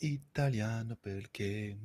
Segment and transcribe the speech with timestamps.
[0.00, 1.76] italiano perché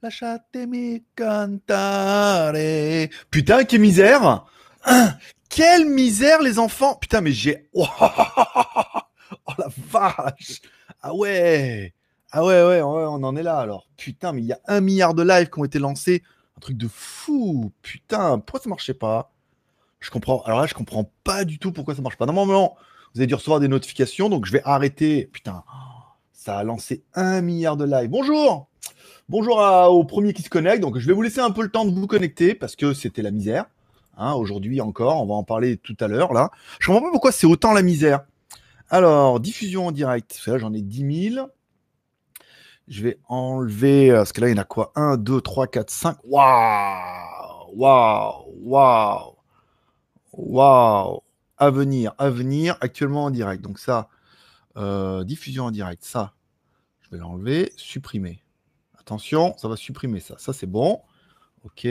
[0.00, 3.10] lasciatemi cantare.
[3.30, 4.44] Putain, quelle misère
[5.48, 7.68] Quelle misère, les enfants Putain, mais j'ai...
[9.48, 10.60] Oh, la vache
[11.02, 11.92] Ah ouais
[12.30, 13.88] Ah ouais, ouais, ouais, on en est là, alors.
[13.96, 16.22] Putain, mais il y a un milliard de lives qui ont été lancés.
[16.56, 19.32] Un truc de fou Putain, pourquoi ça marchait pas?
[19.98, 20.42] Je comprends...
[20.42, 22.26] Alors là, je comprends pas du tout pourquoi ça marche pas.
[22.26, 22.76] Normalement,
[23.14, 25.26] vous avez dû recevoir des notifications, donc je vais arrêter.
[25.32, 25.64] Putain,
[26.46, 28.08] ça a lancé un milliard de lives.
[28.08, 28.68] Bonjour
[29.28, 30.80] Bonjour à- aux premiers qui se connectent.
[30.80, 33.22] Donc, je vais vous laisser un peu le temps de vous connecter parce que c'était
[33.22, 33.64] la misère.
[34.16, 36.32] Hein, Aujourd'hui encore, on va en parler tout à l'heure.
[36.32, 38.20] Là, je comprends pas pourquoi c'est autant la misère.
[38.90, 40.40] Alors, diffusion en direct.
[40.46, 41.48] J'en ai 10 000.
[42.86, 44.12] Je vais enlever.
[44.12, 44.92] euh, Parce que là, il y en a quoi?
[44.94, 46.16] 1, 2, 3, 4, 5.
[46.22, 49.32] Waouh Waouh Waouh
[50.32, 51.20] Waouh
[51.58, 53.62] À venir, à venir, actuellement en direct.
[53.64, 54.08] Donc, ça,
[54.76, 56.04] euh, diffusion en direct.
[56.04, 56.34] Ça,
[57.02, 57.72] je vais l'enlever.
[57.76, 58.42] Supprimer.
[58.98, 60.36] Attention, ça va supprimer ça.
[60.38, 61.00] Ça, c'est bon.
[61.64, 61.84] OK.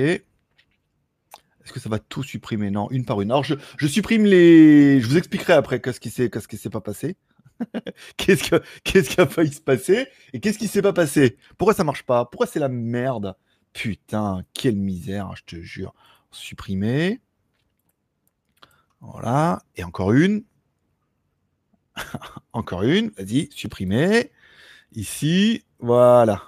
[1.66, 2.69] Est-ce que ça va tout supprimer?
[2.69, 3.31] Non, une par une.
[3.31, 5.02] Alors, je, supprime les.
[5.02, 6.30] Je vous expliquerai après qu'est-ce qui s'est,
[6.69, 7.17] pas passé.
[8.17, 11.38] qu'est-ce, que, qu'est-ce qui a failli se passer et qu'est-ce qui s'est pas passé?
[11.58, 12.25] Pourquoi ça marche pas?
[12.25, 13.36] Pourquoi c'est la merde?
[13.73, 15.94] Putain, quelle misère, je te jure.
[16.31, 17.20] Supprimer.
[19.02, 19.64] Voilà.
[19.75, 20.44] Et encore une.
[22.54, 23.10] encore une.
[23.12, 24.32] Vas-y, supprimer.
[24.94, 25.64] Ici.
[25.80, 26.42] Voilà.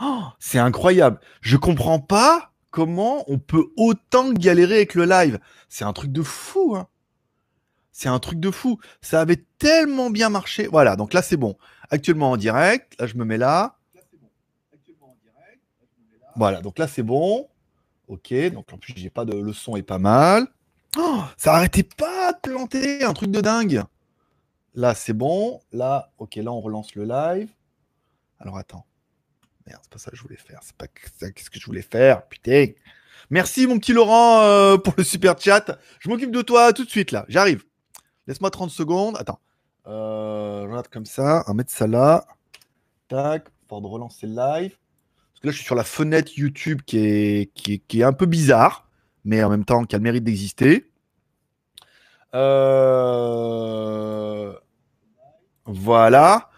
[0.00, 1.20] Oh, c'est incroyable.
[1.40, 5.38] Je comprends pas comment on peut autant galérer avec le live.
[5.68, 6.74] C'est un truc de fou.
[6.76, 6.88] Hein.
[7.92, 8.78] C'est un truc de fou.
[9.00, 10.68] Ça avait tellement bien marché.
[10.68, 11.56] Voilà, donc là c'est bon.
[11.90, 12.98] Actuellement en direct.
[12.98, 13.76] Là je me mets là.
[16.36, 17.48] Voilà, donc là c'est bon.
[18.08, 20.48] Ok, donc en plus j'ai pas de le son est pas mal.
[20.98, 23.84] Oh, ça arrêtait pas de planter, un truc de dingue.
[24.74, 25.60] Là c'est bon.
[25.72, 27.50] Là, ok, là on relance le live.
[28.38, 28.86] Alors attends.
[29.66, 30.60] Merde, c'est pas ça que je voulais faire.
[30.62, 30.86] C'est pas
[31.18, 32.26] ça qu'est-ce que je voulais faire?
[32.28, 32.66] Putain.
[33.28, 35.78] Merci mon petit Laurent euh, pour le super chat.
[36.00, 37.24] Je m'occupe de toi tout de suite là.
[37.28, 37.64] J'arrive.
[38.26, 39.16] Laisse-moi 30 secondes.
[39.18, 39.40] Attends.
[39.86, 41.42] Euh, je regarde comme ça.
[41.46, 42.26] On va mettre ça là.
[43.08, 43.48] Tac.
[43.68, 44.76] Pour de relancer le live.
[45.32, 48.12] Parce que là, je suis sur la fenêtre YouTube qui est, qui qui est un
[48.12, 48.88] peu bizarre,
[49.24, 50.89] mais en même temps qui a le mérite d'exister.
[52.34, 53.40] Euh...
[55.64, 56.50] Voilà.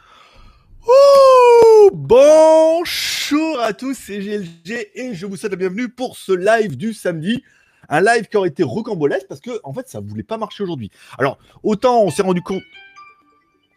[0.87, 6.77] Ouh Bonjour à tous, c'est GLG et je vous souhaite la bienvenue pour ce live
[6.77, 7.43] du samedi.
[7.89, 10.91] Un live qui aurait été rocambolesque parce que en fait ça voulait pas marcher aujourd'hui.
[11.19, 12.63] Alors autant on s'est rendu compte.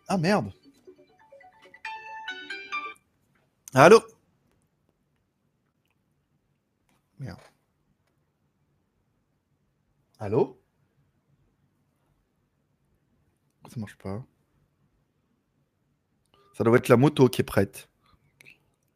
[0.07, 0.51] Ah merde.
[3.73, 4.01] Allô?
[7.19, 7.39] Merde.
[10.19, 10.57] Allô?
[13.73, 14.23] Ça marche pas.
[16.57, 17.89] Ça doit être la moto qui est prête.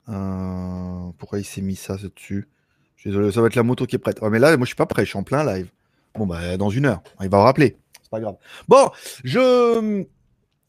[0.07, 2.47] Euh, Pourquoi il s'est mis ça dessus?
[2.95, 4.21] Je suis désolé, ça va être la moto qui est prête.
[4.21, 5.71] Ouais, mais là, moi, je suis pas prêt, je suis en plein live.
[6.15, 7.01] Bon, bah, dans une heure.
[7.21, 7.77] Il va me rappeler.
[8.01, 8.35] C'est pas grave.
[8.67, 8.89] Bon,
[9.23, 10.03] je.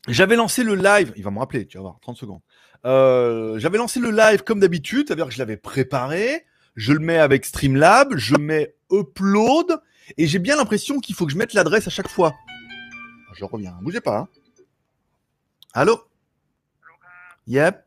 [0.09, 1.13] J'avais lancé le live.
[1.17, 2.41] Il va me rappeler, tu vas voir, 30 secondes.
[2.87, 6.45] Euh, J'avais lancé le live comme d'habitude, c'est-à-dire que je l'avais préparé.
[6.77, 9.81] Je le mets avec Streamlab, je mets upload,
[10.17, 12.35] et j'ai bien l'impression qu'il faut que je mette l'adresse à chaque fois.
[13.35, 14.19] Je reviens, bougez pas.
[14.19, 14.29] hein.
[15.73, 16.01] Allô?
[17.47, 17.85] Yep.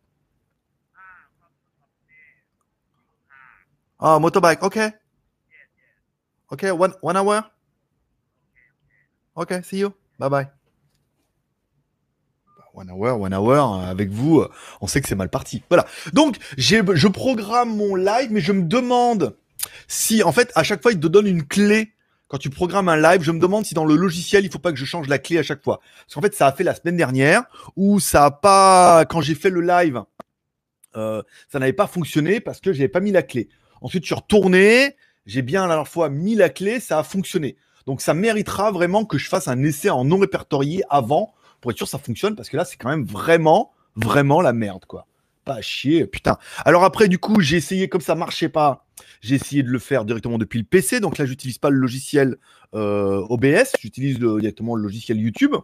[3.99, 4.91] Oh, motorbike, okay.
[6.51, 7.43] Okay, one, one hour.
[9.35, 9.93] Okay, see you.
[10.19, 10.47] Bye bye.
[12.73, 14.51] One hour, one hour, euh, avec vous, euh,
[14.81, 15.63] on sait que c'est mal parti.
[15.69, 15.85] Voilà.
[16.11, 19.37] Donc, je programme mon live, mais je me demande
[19.87, 21.93] si, en fait, à chaque fois, il te donne une clé.
[22.33, 24.71] Quand tu programmes un live, je me demande si dans le logiciel, il faut pas
[24.71, 25.81] que je change la clé à chaque fois.
[25.99, 27.43] Parce qu'en fait, ça a fait la semaine dernière
[27.75, 30.01] où ça a pas, quand j'ai fait le live,
[30.95, 33.49] euh, ça n'avait pas fonctionné parce que j'avais pas mis la clé.
[33.81, 34.95] Ensuite, je suis retourné,
[35.27, 37.55] j'ai bien à la fois mis la clé, ça a fonctionné.
[37.85, 41.77] Donc, ça méritera vraiment que je fasse un essai en non répertorié avant pour être
[41.77, 45.05] sûr que ça fonctionne parce que là, c'est quand même vraiment, vraiment la merde, quoi.
[45.45, 46.39] Pas à chier, putain.
[46.65, 48.82] Alors après, du coup, j'ai essayé comme ça marchait pas.
[49.21, 50.99] J'ai essayé de le faire directement depuis le PC.
[50.99, 52.37] Donc là, j'utilise pas le logiciel
[52.73, 55.55] euh, OBS, j'utilise directement le logiciel YouTube.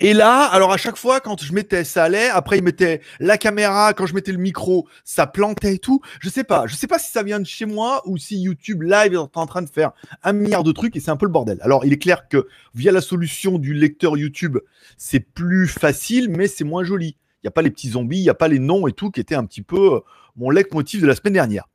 [0.00, 2.28] Et là, alors à chaque fois, quand je mettais, ça allait.
[2.28, 3.92] Après, il mettait la caméra.
[3.92, 6.00] Quand je mettais le micro, ça plantait et tout.
[6.20, 6.66] Je sais pas.
[6.66, 9.46] Je sais pas si ça vient de chez moi ou si YouTube Live est en
[9.46, 9.92] train de faire
[10.22, 11.58] un milliard de trucs et c'est un peu le bordel.
[11.62, 14.58] Alors, il est clair que via la solution du lecteur YouTube,
[14.96, 17.16] c'est plus facile, mais c'est moins joli.
[17.42, 19.10] Il n'y a pas les petits zombies, il n'y a pas les noms et tout
[19.10, 20.00] qui étaient un petit peu euh,
[20.36, 21.68] mon leitmotiv de la semaine dernière.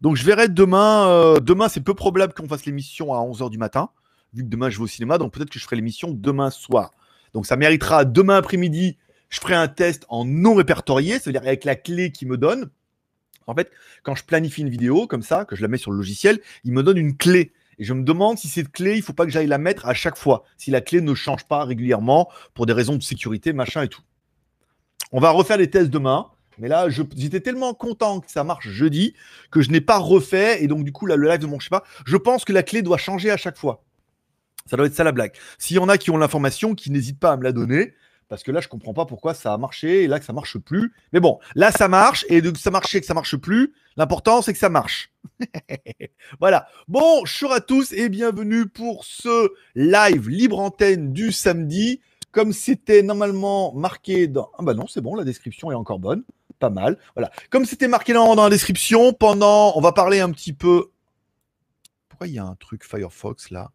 [0.00, 1.08] Donc, je verrai demain.
[1.08, 3.90] euh, demain, c'est peu probable qu'on fasse l'émission à 11h du matin,
[4.34, 5.18] vu que demain, je vais au cinéma.
[5.18, 6.92] Donc, peut-être que je ferai l'émission demain soir.
[7.34, 8.96] Donc ça méritera demain après-midi
[9.28, 12.70] je ferai un test en non répertorié, c'est-à-dire avec la clé qui me donne.
[13.46, 13.70] En fait,
[14.02, 16.72] quand je planifie une vidéo comme ça, que je la mets sur le logiciel, il
[16.72, 17.52] me donne une clé.
[17.78, 19.94] Et je me demande si cette clé, il faut pas que j'aille la mettre à
[19.94, 23.82] chaque fois, si la clé ne change pas régulièrement pour des raisons de sécurité, machin
[23.82, 24.02] et tout.
[25.12, 26.30] On va refaire les tests demain.
[26.58, 29.14] Mais là, j'étais tellement content que ça marche jeudi
[29.50, 30.62] que je n'ai pas refait.
[30.62, 32.52] Et donc, du coup, là, le live de mon je sais pas, je pense que
[32.52, 33.82] la clé doit changer à chaque fois.
[34.66, 35.32] Ça doit être ça la blague.
[35.58, 37.94] S'il y en a qui ont l'information, qui n'hésitent pas à me la donner,
[38.28, 40.58] parce que là, je comprends pas pourquoi ça a marché et là que ça marche
[40.58, 40.92] plus.
[41.12, 44.42] Mais bon, là, ça marche et de que ça marchait que ça marche plus, l'important
[44.42, 45.12] c'est que ça marche.
[46.40, 46.66] voilà.
[46.88, 52.00] Bonjour à tous et bienvenue pour ce live libre antenne du samedi.
[52.32, 54.50] Comme c'était normalement marqué dans.
[54.58, 56.22] Ah bah non, c'est bon, la description est encore bonne.
[56.58, 56.98] Pas mal.
[57.14, 57.30] Voilà.
[57.50, 59.76] Comme c'était marqué dans, la description, pendant.
[59.76, 60.90] On va parler un petit peu.
[62.08, 63.70] Pourquoi il y a un truc Firefox là?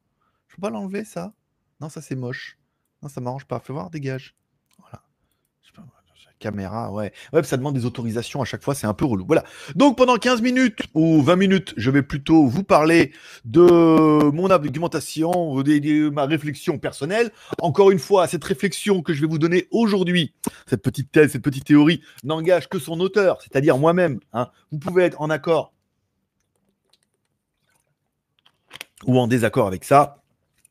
[0.47, 1.33] Je peux pas l'enlever ça?
[1.79, 2.57] Non, ça c'est moche.
[3.01, 3.59] Non, ça m'arrange pas.
[3.59, 4.35] Fais voir, dégage
[6.41, 7.13] caméra, ouais.
[7.43, 9.25] Ça demande des autorisations à chaque fois, c'est un peu relou.
[9.25, 9.45] Voilà.
[9.75, 13.13] Donc pendant 15 minutes ou 20 minutes, je vais plutôt vous parler
[13.45, 17.31] de mon argumentation, de, ma réflexion personnelle.
[17.61, 20.33] Encore une fois, cette réflexion que je vais vous donner aujourd'hui,
[20.67, 24.19] cette petite thèse, cette petite théorie, n'engage que son auteur, c'est-à-dire moi-même.
[24.33, 24.49] Hein.
[24.71, 25.73] Vous pouvez être en accord
[29.05, 30.17] ou en désaccord avec ça.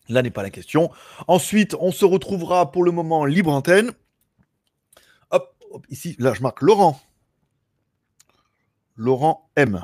[0.09, 0.91] Là n'est pas la question.
[1.29, 3.93] Ensuite, on se retrouvera pour le moment libre antenne
[5.89, 7.01] ici, là, je marque Laurent.
[8.97, 9.83] Laurent M.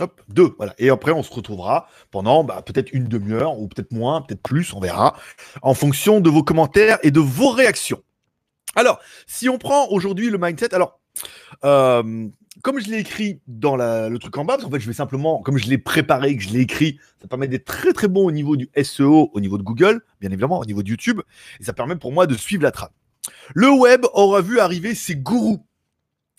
[0.00, 0.74] Hop, deux, voilà.
[0.78, 4.72] Et après, on se retrouvera pendant bah, peut-être une demi-heure, ou peut-être moins, peut-être plus,
[4.72, 5.16] on verra,
[5.62, 8.02] en fonction de vos commentaires et de vos réactions.
[8.76, 11.00] Alors, si on prend aujourd'hui le mindset, alors,
[11.64, 12.28] euh,
[12.62, 15.42] comme je l'ai écrit dans le truc en bas, parce qu'en fait, je vais simplement,
[15.42, 18.30] comme je l'ai préparé, que je l'ai écrit, ça permet d'être très très bon au
[18.30, 21.20] niveau du SEO, au niveau de Google, bien évidemment, au niveau de YouTube,
[21.60, 22.90] et ça permet pour moi de suivre la trame.
[23.54, 25.64] Le web aura vu arriver ses gourous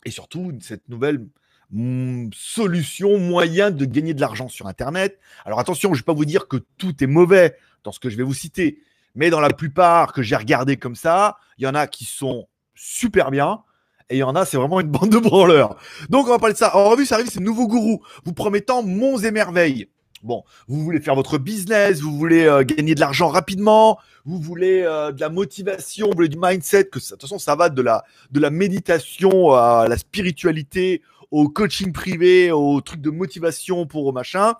[0.05, 1.27] et surtout cette nouvelle
[1.71, 5.19] mm, solution, moyen de gagner de l'argent sur Internet.
[5.45, 8.09] Alors attention, je ne vais pas vous dire que tout est mauvais dans ce que
[8.09, 8.79] je vais vous citer,
[9.15, 12.47] mais dans la plupart que j'ai regardé comme ça, il y en a qui sont
[12.75, 13.63] super bien.
[14.11, 15.77] Et il y en a, c'est vraiment une bande de branleurs.
[16.09, 16.75] Donc, on va parler de ça.
[16.75, 19.87] On vu, ça arrive, ces nouveaux gourous, vous promettant monts et merveilles.
[20.23, 24.83] Bon, vous voulez faire votre business, vous voulez euh, gagner de l'argent rapidement, vous voulez
[24.83, 27.81] euh, de la motivation, vous voulez du mindset, que de toute façon ça va de
[27.81, 31.01] la, de la méditation à la spiritualité,
[31.31, 34.55] au coaching privé, au truc de motivation pour machin.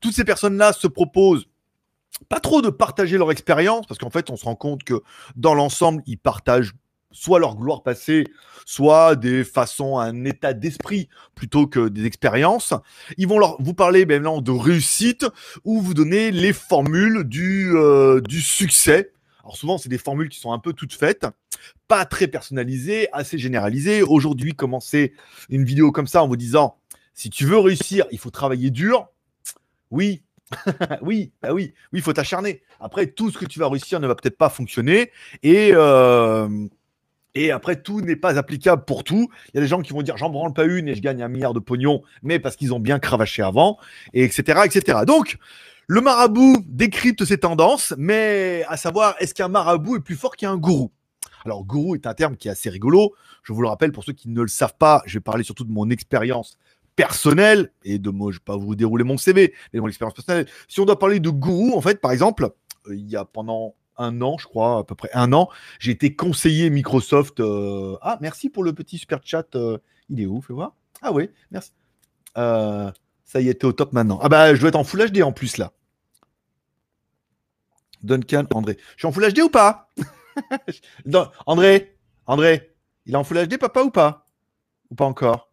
[0.00, 1.46] Toutes ces personnes-là se proposent
[2.28, 5.02] pas trop de partager leur expérience, parce qu'en fait on se rend compte que
[5.36, 6.72] dans l'ensemble, ils partagent
[7.16, 8.24] soit leur gloire passée,
[8.66, 12.74] soit des façons, un état d'esprit plutôt que des expériences.
[13.16, 15.26] Ils vont leur, vous parler maintenant de réussite
[15.64, 19.12] ou vous donner les formules du, euh, du succès.
[19.42, 21.26] Alors souvent, c'est des formules qui sont un peu toutes faites,
[21.88, 24.02] pas très personnalisées, assez généralisées.
[24.02, 25.14] Aujourd'hui, commencer
[25.48, 26.76] une vidéo comme ça en vous disant,
[27.14, 29.08] si tu veux réussir, il faut travailler dur.
[29.90, 30.22] Oui,
[31.00, 32.62] oui, bah oui, oui, il faut t'acharner.
[32.78, 35.10] Après, tout ce que tu vas réussir ne va peut-être pas fonctionner.
[35.42, 36.68] Et, euh,
[37.36, 39.28] et après, tout n'est pas applicable pour tout.
[39.48, 41.22] Il y a des gens qui vont dire j'en branle pas une et je gagne
[41.22, 43.78] un milliard de pognon, mais parce qu'ils ont bien cravaché avant,
[44.14, 45.00] et etc., etc.
[45.06, 45.36] Donc,
[45.86, 50.56] le marabout décrypte ces tendances, mais à savoir, est-ce qu'un marabout est plus fort qu'un
[50.56, 50.90] gourou?
[51.44, 53.12] Alors, gourou est un terme qui est assez rigolo.
[53.42, 55.64] Je vous le rappelle, pour ceux qui ne le savent pas, je vais parler surtout
[55.64, 56.58] de mon expérience
[56.96, 59.88] personnelle et de moi, je ne vais pas vous dérouler mon CV, mais de mon
[59.88, 60.46] expérience personnelle.
[60.68, 62.50] Si on doit parler de gourou, en fait, par exemple,
[62.88, 65.48] euh, il y a pendant un an, je crois, à peu près un an,
[65.78, 67.40] j'ai été conseiller Microsoft.
[67.40, 69.54] Euh, ah, merci pour le petit super chat.
[69.54, 70.74] Euh, il est où Fais voir.
[71.02, 71.72] Ah oui, merci.
[72.36, 72.90] Euh,
[73.24, 74.18] ça y est, t'es au top maintenant.
[74.22, 75.72] Ah bah, je dois être en Full HD en plus là.
[78.02, 78.76] Duncan, André.
[78.96, 79.90] Je suis en Full HD ou pas?
[81.46, 82.74] André, André,
[83.06, 84.28] il est en Full HD, papa, ou pas?
[84.90, 85.50] Ou pas encore?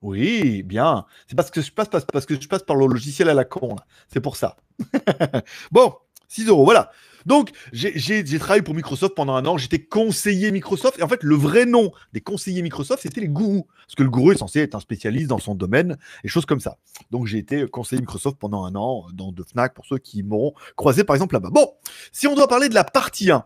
[0.00, 1.06] Oui, bien.
[1.26, 3.76] C'est parce que je passe parce que je passe par le logiciel à la con.
[4.08, 4.56] C'est pour ça.
[5.72, 5.94] bon,
[6.28, 6.92] 6 euros, voilà.
[7.28, 9.58] Donc, j'ai travaillé pour Microsoft pendant un an.
[9.58, 10.98] J'étais conseiller Microsoft.
[10.98, 13.66] Et en fait, le vrai nom des conseillers Microsoft, c'était les gourous.
[13.86, 16.58] Parce que le gourou est censé être un spécialiste dans son domaine et choses comme
[16.58, 16.78] ça.
[17.10, 20.54] Donc, j'ai été conseiller Microsoft pendant un an dans de Fnac pour ceux qui m'auront
[20.74, 21.50] croisé, par exemple, là-bas.
[21.52, 21.70] Bon,
[22.12, 23.44] si on doit parler de la partie 1,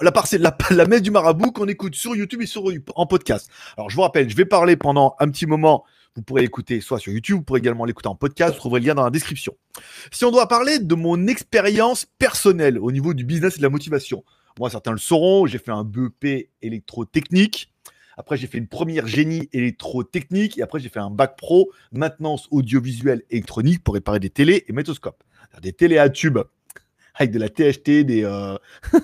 [0.00, 2.64] la, la, la messe du marabout qu'on écoute sur YouTube et sur,
[2.96, 3.48] en podcast.
[3.76, 5.84] Alors, je vous rappelle, je vais parler pendant un petit moment
[6.16, 8.86] vous pourrez l'écouter soit sur YouTube, vous pourrez également l'écouter en podcast, vous trouverez le
[8.86, 9.54] lien dans la description.
[10.10, 13.70] Si on doit parler de mon expérience personnelle au niveau du business et de la
[13.70, 14.24] motivation,
[14.58, 17.72] moi certains le sauront, j'ai fait un BEP électrotechnique,
[18.16, 22.48] après j'ai fait une première génie électrotechnique, et après j'ai fait un bac pro maintenance
[22.50, 25.22] audiovisuelle électronique pour réparer des télés et métoscopes.
[25.62, 26.38] Des télés à tubes
[27.20, 28.56] avec de la THT, des, euh,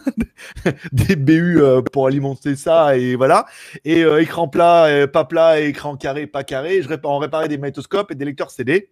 [0.92, 3.44] des BU euh, pour alimenter ça, et voilà.
[3.84, 6.82] Et euh, écran plat, pas plat, écran carré, pas carré.
[6.82, 8.90] Je on réparait des magnétoscopes et des lecteurs CD.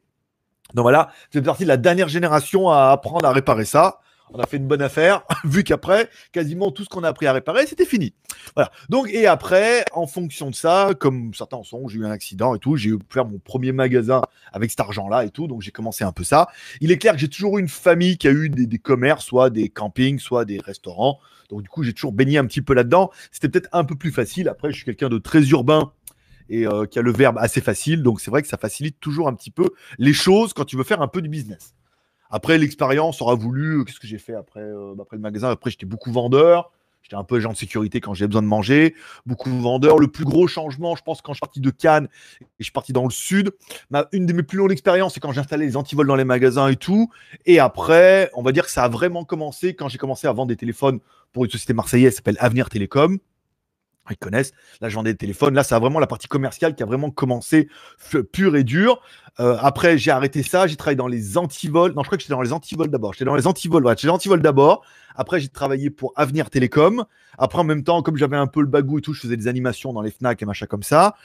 [0.75, 4.00] Donc voilà, c'est partie de la dernière génération à apprendre à réparer ça
[4.33, 7.33] on a fait une bonne affaire, vu qu'après, quasiment tout ce qu'on a appris à
[7.33, 8.14] réparer, c'était fini.
[8.54, 8.71] Voilà.
[8.88, 12.54] Donc, et après, en fonction de ça, comme certains en sont, j'ai eu un accident
[12.54, 15.71] et tout, j'ai eu faire mon premier magasin avec cet argent-là et tout, donc j'ai
[15.71, 16.49] commencé un peu ça.
[16.81, 19.50] Il est clair que j'ai toujours eu une famille qui a eu des, commerces, soit
[19.50, 21.19] des campings, soit des restaurants.
[21.50, 23.11] Donc, du coup, j'ai toujours baigné un petit peu là-dedans.
[23.31, 24.49] C'était peut-être un peu plus facile.
[24.49, 25.93] Après, je suis quelqu'un de très urbain
[26.49, 28.02] et euh, qui a le verbe assez facile.
[28.02, 30.85] Donc, c'est vrai que ça facilite toujours un petit peu les choses quand tu veux
[30.85, 31.74] faire un peu du business.
[32.35, 33.79] Après, l'expérience aura voulu.
[33.79, 35.50] Euh, qu'est-ce que j'ai fait après, euh, après le magasin?
[35.50, 36.73] Après, j'étais beaucoup vendeur.
[37.00, 38.97] J'étais un peu agent de sécurité quand j'ai besoin de manger.
[39.25, 40.00] Beaucoup vendeur.
[40.00, 42.09] Le plus gros changement, je pense, quand je suis parti de Cannes
[42.41, 43.53] et je suis parti dans le sud,
[44.11, 46.67] une de mes plus longues expériences, c'est quand j'ai installé les antivols dans les magasins
[46.67, 47.09] et tout.
[47.47, 50.49] Et après, on va dire que ça a vraiment commencé quand j'ai commencé à vendre
[50.49, 50.99] des téléphones
[51.33, 53.21] pour une société marseillaise qui s'appelle Avenir Télécom
[54.11, 54.52] ils connaissent.
[54.80, 55.54] Vendais des téléphones.
[55.54, 57.68] Là, c'est vraiment la partie commerciale qui a vraiment commencé
[58.32, 59.00] pure et dure.
[59.40, 60.66] Euh, après, j'ai arrêté ça.
[60.66, 61.92] J'ai travaillé dans les antivols.
[61.94, 63.12] Non, je crois que j'étais dans les antivols d'abord.
[63.14, 63.84] J'étais dans les antivols.
[63.84, 64.84] Ouais, j'étais antivols d'abord.
[65.16, 67.04] Après, j'ai travaillé pour Avenir Télécom.
[67.38, 69.49] Après, en même temps, comme j'avais un peu le bagou et tout, je faisais des
[69.49, 71.16] animations dans les Fnac et machin comme ça.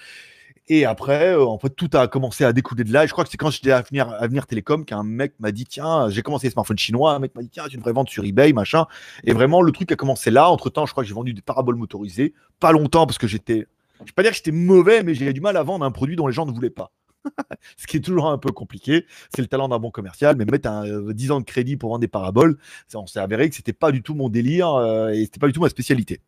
[0.72, 3.04] Et après, euh, en fait, tout a commencé à découler de là.
[3.04, 5.52] Et je crois que c'est quand j'étais à venir, à venir Télécom qu'un mec m'a
[5.52, 7.14] dit Tiens, j'ai commencé les smartphones chinois.
[7.14, 8.86] Un mec m'a dit Tiens, tu devrais vendre sur eBay, machin.
[9.24, 10.50] Et vraiment, le truc a commencé là.
[10.50, 12.34] Entre temps, je crois que j'ai vendu des paraboles motorisées.
[12.60, 13.66] Pas longtemps parce que j'étais.
[13.98, 15.92] Je ne vais pas dire que j'étais mauvais, mais j'ai du mal à vendre un
[15.92, 16.92] produit dont les gens ne voulaient pas.
[17.78, 19.06] ce qui est toujours un peu compliqué.
[19.34, 21.90] C'est le talent d'un bon commercial, mais mettre un, 10 euh, ans de crédit pour
[21.90, 22.58] vendre des paraboles,
[22.94, 25.54] on s'est avéré que c'était pas du tout mon délire euh, et c'était pas du
[25.54, 26.22] tout ma spécialité.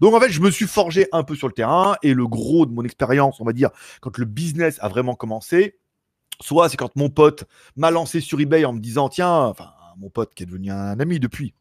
[0.00, 2.66] Donc en fait, je me suis forgé un peu sur le terrain et le gros
[2.66, 5.78] de mon expérience, on va dire, quand le business a vraiment commencé,
[6.40, 7.44] soit c'est quand mon pote
[7.76, 11.00] m'a lancé sur eBay en me disant tiens, enfin mon pote qui est devenu un
[11.00, 11.54] ami depuis,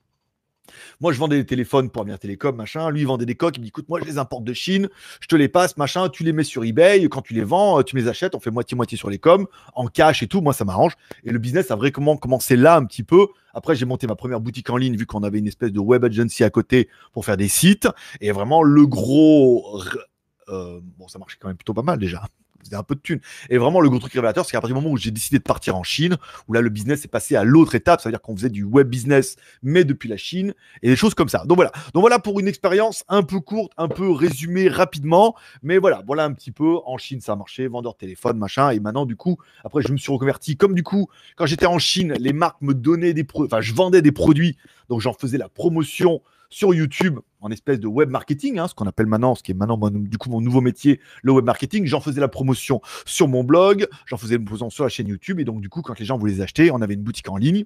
[1.00, 2.90] moi, je vendais des téléphones pour Amiens Télécom, machin.
[2.90, 3.58] Lui, vendait des coques.
[3.58, 4.90] Il me dit, écoute, moi, je les importe de Chine.
[5.22, 6.10] Je te les passe, machin.
[6.10, 7.08] Tu les mets sur eBay.
[7.10, 8.36] Quand tu les vends, tu me les achètes.
[8.36, 10.42] On fait moitié-moitié sur les coms, en cash et tout.
[10.42, 10.94] Moi, ça m'arrange.
[11.24, 13.28] Et le business a vraiment commencé là un petit peu.
[13.54, 16.04] Après, j'ai monté ma première boutique en ligne vu qu'on avait une espèce de web
[16.06, 17.88] agency à côté pour faire des sites.
[18.22, 19.82] Et vraiment, le gros.
[20.50, 22.24] Euh, bon, ça marchait quand même plutôt pas mal déjà
[22.64, 23.20] c'était un peu de thunes.
[23.50, 25.44] Et vraiment, le gros truc révélateur, c'est qu'à partir du moment où j'ai décidé de
[25.44, 28.50] partir en Chine, où là, le business est passé à l'autre étape, c'est-à-dire qu'on faisait
[28.50, 31.44] du web business, mais depuis la Chine, et des choses comme ça.
[31.46, 31.72] Donc voilà.
[31.94, 35.36] Donc voilà pour une expérience un peu courte, un peu résumée rapidement.
[35.64, 36.78] Mais voilà, voilà un petit peu.
[36.86, 38.72] En Chine, ça a marché, vendeur de téléphone, machin.
[38.72, 40.58] Et maintenant, du coup, après, je me suis reconverti.
[40.58, 43.74] Comme du coup, quand j'étais en Chine, les marques me donnaient des produits, enfin, je
[43.74, 44.58] vendais des produits,
[44.90, 48.88] donc j'en faisais la promotion sur YouTube en espèce de web marketing, hein, ce qu'on
[48.88, 51.86] appelle maintenant, ce qui est maintenant du coup mon nouveau métier, le web marketing.
[51.86, 55.40] J'en faisais la promotion sur mon blog, j'en faisais la promotion sur la chaîne YouTube,
[55.40, 57.38] et donc du coup, quand les gens voulaient les acheter, on avait une boutique en
[57.38, 57.66] ligne.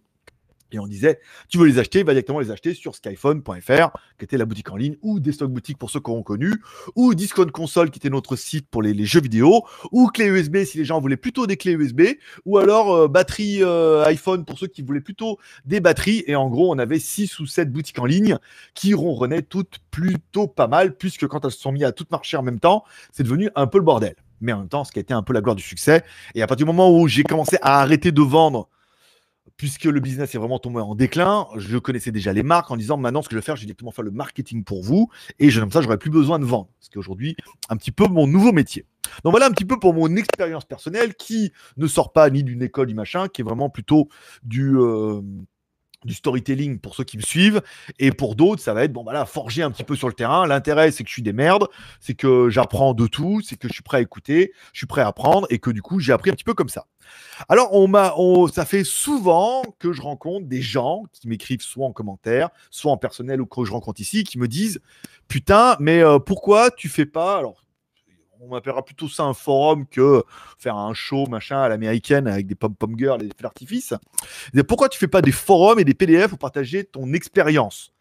[0.71, 4.37] Et on disait, tu veux les acheter, va directement les acheter sur skyphone.fr, qui était
[4.37, 6.53] la boutique en ligne, ou Desktop Boutique pour ceux qui auront connu,
[6.95, 10.77] ou Discount Console, qui était notre site pour les, jeux vidéo, ou clé USB si
[10.77, 12.01] les gens voulaient plutôt des clés USB,
[12.45, 16.23] ou alors euh, batterie euh, iPhone pour ceux qui voulaient plutôt des batteries.
[16.27, 18.37] Et en gros, on avait 6 ou 7 boutiques en ligne
[18.73, 22.37] qui ronronnaient toutes plutôt pas mal, puisque quand elles se sont mises à toutes marcher
[22.37, 24.15] en même temps, c'est devenu un peu le bordel.
[24.41, 26.03] Mais en même temps, ce qui a été un peu la gloire du succès.
[26.33, 28.67] Et à partir du moment où j'ai commencé à arrêter de vendre
[29.61, 32.97] puisque le business est vraiment tombé en déclin, je connaissais déjà les marques en disant
[32.97, 35.51] maintenant ce que je vais faire, je vais directement faire le marketing pour vous et
[35.51, 36.69] je, comme ça, j'aurai plus besoin de vendre.
[36.79, 37.35] Ce qui est aujourd'hui
[37.69, 38.87] un petit peu mon nouveau métier.
[39.23, 42.63] Donc voilà un petit peu pour mon expérience personnelle qui ne sort pas ni d'une
[42.63, 44.09] école ni machin, qui est vraiment plutôt
[44.41, 45.21] du, euh,
[46.05, 47.61] du storytelling pour ceux qui me suivent.
[47.99, 50.47] Et pour d'autres, ça va être, bon, voilà, forger un petit peu sur le terrain.
[50.47, 51.67] L'intérêt, c'est que je suis des merdes,
[51.99, 55.01] c'est que j'apprends de tout, c'est que je suis prêt à écouter, je suis prêt
[55.01, 56.87] à apprendre et que du coup, j'ai appris un petit peu comme ça.
[57.49, 58.13] Alors, on m'a,
[58.53, 62.97] ça fait souvent que je rencontre des gens qui m'écrivent soit en commentaire, soit en
[62.97, 64.79] personnel ou que je rencontre ici, qui me disent,
[65.27, 67.60] putain, mais euh, pourquoi tu fais pas, alors,
[68.43, 70.23] on m'appellera plutôt ça un forum que
[70.57, 73.93] faire un show machin à l'américaine avec des pom-pom girls et des d'artifice.
[74.67, 77.91] Pourquoi tu fais pas des forums et des PDF pour partager ton expérience?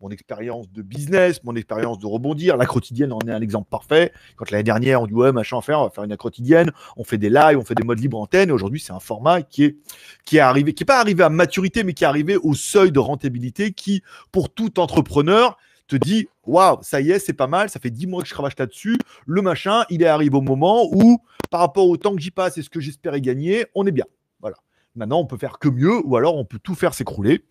[0.00, 2.56] Mon expérience de business, mon expérience de rebondir.
[2.56, 4.12] La quotidienne en est un exemple parfait.
[4.36, 7.18] Quand l'année dernière, on dit ouais, machin, faire, on va faire une quotidienne, on fait
[7.18, 8.50] des lives, on fait des modes libre antenne.
[8.50, 9.76] Aujourd'hui, c'est un format qui est,
[10.24, 12.92] qui est arrivé, qui est pas arrivé à maturité, mais qui est arrivé au seuil
[12.92, 14.02] de rentabilité qui,
[14.32, 15.58] pour tout entrepreneur,
[15.90, 18.34] te dit waouh, ça y est, c'est pas mal, ça fait 10 mois que je
[18.34, 18.98] cravache là-dessus.
[19.26, 21.18] Le machin, il est arrivé au moment où,
[21.50, 24.06] par rapport au temps que j'y passe et ce que j'espérais gagner, on est bien.
[24.40, 24.56] Voilà.
[24.94, 27.44] Maintenant, on peut faire que mieux, ou alors on peut tout faire s'écrouler.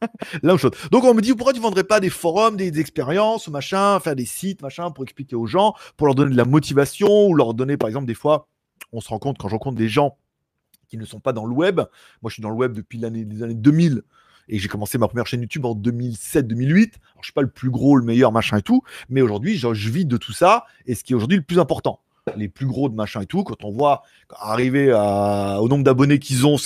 [0.42, 0.72] La chose.
[0.90, 4.24] Donc on me dit pourquoi tu vendrais pas des forums, des, expériences, machin, faire des
[4.24, 7.76] sites, machin, pour expliquer aux gens, pour leur donner de la motivation, ou leur donner
[7.76, 8.48] par exemple des fois,
[8.92, 10.18] on se rend compte quand je rencontre des gens
[10.88, 11.76] qui ne sont pas dans le web.
[12.20, 14.02] Moi je suis dans le web depuis l'année années 2000
[14.48, 16.92] Et j'ai commencé ma première chaîne YouTube en 2007-2008.
[17.20, 18.82] Je suis pas le plus gros, le meilleur, machin et tout.
[19.08, 20.64] Mais aujourd'hui, je, je vis de tout ça.
[20.86, 22.00] Et ce qui est aujourd'hui le plus important
[22.36, 26.46] les plus gros de machin et tout, quand on voit arriver au nombre d'abonnés qu'ils
[26.46, 26.56] ont,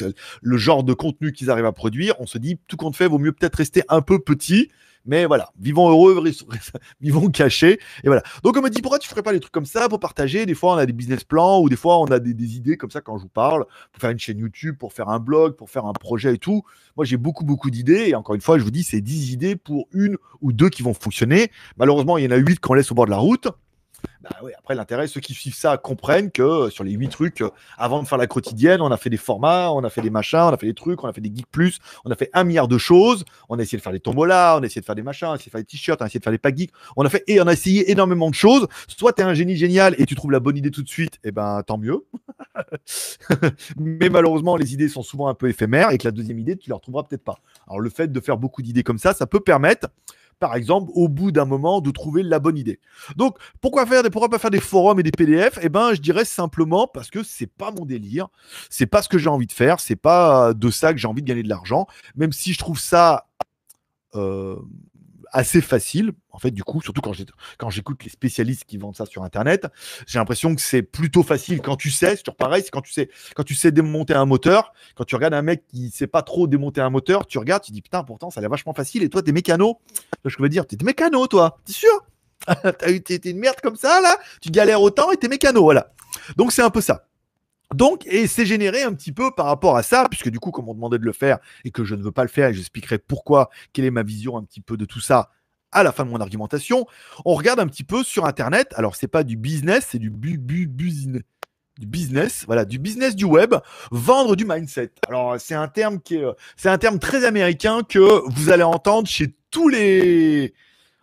[0.43, 3.19] le genre de contenu qu'ils arrivent à produire, on se dit tout compte fait, vaut
[3.19, 4.71] mieux peut-être rester un peu petit
[5.07, 6.23] mais voilà, vivons heureux,
[7.01, 7.79] vivons cachés.
[8.05, 8.23] Et voilà.
[8.43, 10.47] Donc on me dit pourquoi tu ferais pas des trucs comme ça pour partager?
[10.47, 12.91] Des fois on a des business plans ou des fois on a des, idées comme
[12.91, 15.71] ça quand je vous parle pour faire une chaîne YouTube, pour faire un blog, pour
[15.71, 16.63] faire un projet et tout.
[16.97, 19.57] Moi j'ai beaucoup beaucoup d'idées et encore une fois je vous dis c'est 10 idées
[19.57, 21.51] pour une ou deux qui vont fonctionner.
[21.77, 23.49] Malheureusement il y en a 8 qu'on laisse au bord de la route.
[24.23, 27.51] Bah après, l'intérêt, ceux qui suivent ça comprennent que euh, sur les huit trucs, euh,
[27.79, 30.41] avant de faire la quotidienne, on a fait des formats, on a fait des machins,
[30.41, 32.45] on a fait des trucs, on a fait des geeks plus, on a fait un
[32.45, 33.25] milliard de choses.
[33.49, 35.33] On a essayé de faire des tombolas, on a essayé de faire des machins, on
[35.33, 36.73] a essayé de faire des t-shirts, on a essayé de faire des packs geeks.
[36.97, 38.67] On a fait et on a essayé énormément de choses.
[38.89, 41.17] Soit tu es un génie génial et tu trouves la bonne idée tout de suite,
[41.17, 42.05] et eh ben tant mieux.
[43.77, 46.71] Mais malheureusement, les idées sont souvent un peu éphémères et que la deuxième idée, tu
[46.71, 47.39] la retrouveras peut-être pas.
[47.67, 49.89] Alors le fait de faire beaucoup d'idées comme ça, ça peut permettre
[50.39, 52.79] par exemple, au bout d'un moment, de trouver la bonne idée.
[53.17, 56.25] Donc, pourquoi faire des, pas faire des forums et des PDF Eh ben, je dirais
[56.25, 58.29] simplement parce que c'est pas mon délire,
[58.69, 61.23] c'est pas ce que j'ai envie de faire, c'est pas de ça que j'ai envie
[61.23, 63.27] de gagner de l'argent, même si je trouve ça
[64.15, 64.57] euh,
[65.37, 66.13] assez facile.
[66.31, 69.67] En fait, du coup, surtout quand j'écoute les spécialistes qui vendent ça sur Internet,
[70.07, 72.17] j'ai l'impression que c'est plutôt facile quand tu sais.
[72.17, 74.73] C'est toujours pareil, c'est quand tu sais, quand tu sais démonter un moteur.
[74.95, 77.73] Quand tu regardes un mec qui sait pas trop démonter un moteur, tu regardes, tu
[77.73, 79.03] dis putain, pourtant ça a l'air vachement facile.
[79.03, 79.79] Et toi, t'es mécano.
[80.25, 81.59] Je veux dire, t'es mécano, toi.
[81.67, 82.07] T'es sûr?
[82.47, 84.17] T'as eu une merde comme ça là?
[84.41, 85.93] Tu galères autant et t'es mécano, voilà.
[86.37, 87.07] Donc c'est un peu ça.
[87.75, 90.69] Donc, et c'est généré un petit peu par rapport à ça, puisque du coup, comme
[90.69, 92.99] on demandait de le faire et que je ne veux pas le faire, et j'expliquerai
[92.99, 95.31] pourquoi, quelle est ma vision un petit peu de tout ça
[95.73, 96.87] à la fin de mon argumentation,
[97.25, 98.73] on regarde un petit peu sur Internet.
[98.77, 101.23] Alors, c'est pas du business, c'est du bu, bu, business
[101.79, 103.55] du business, voilà, du business du web,
[103.91, 104.93] vendre du mindset.
[105.09, 106.25] Alors c'est un terme qui est,
[106.57, 110.55] c'est un terme très américain que vous allez entendre chez tous les,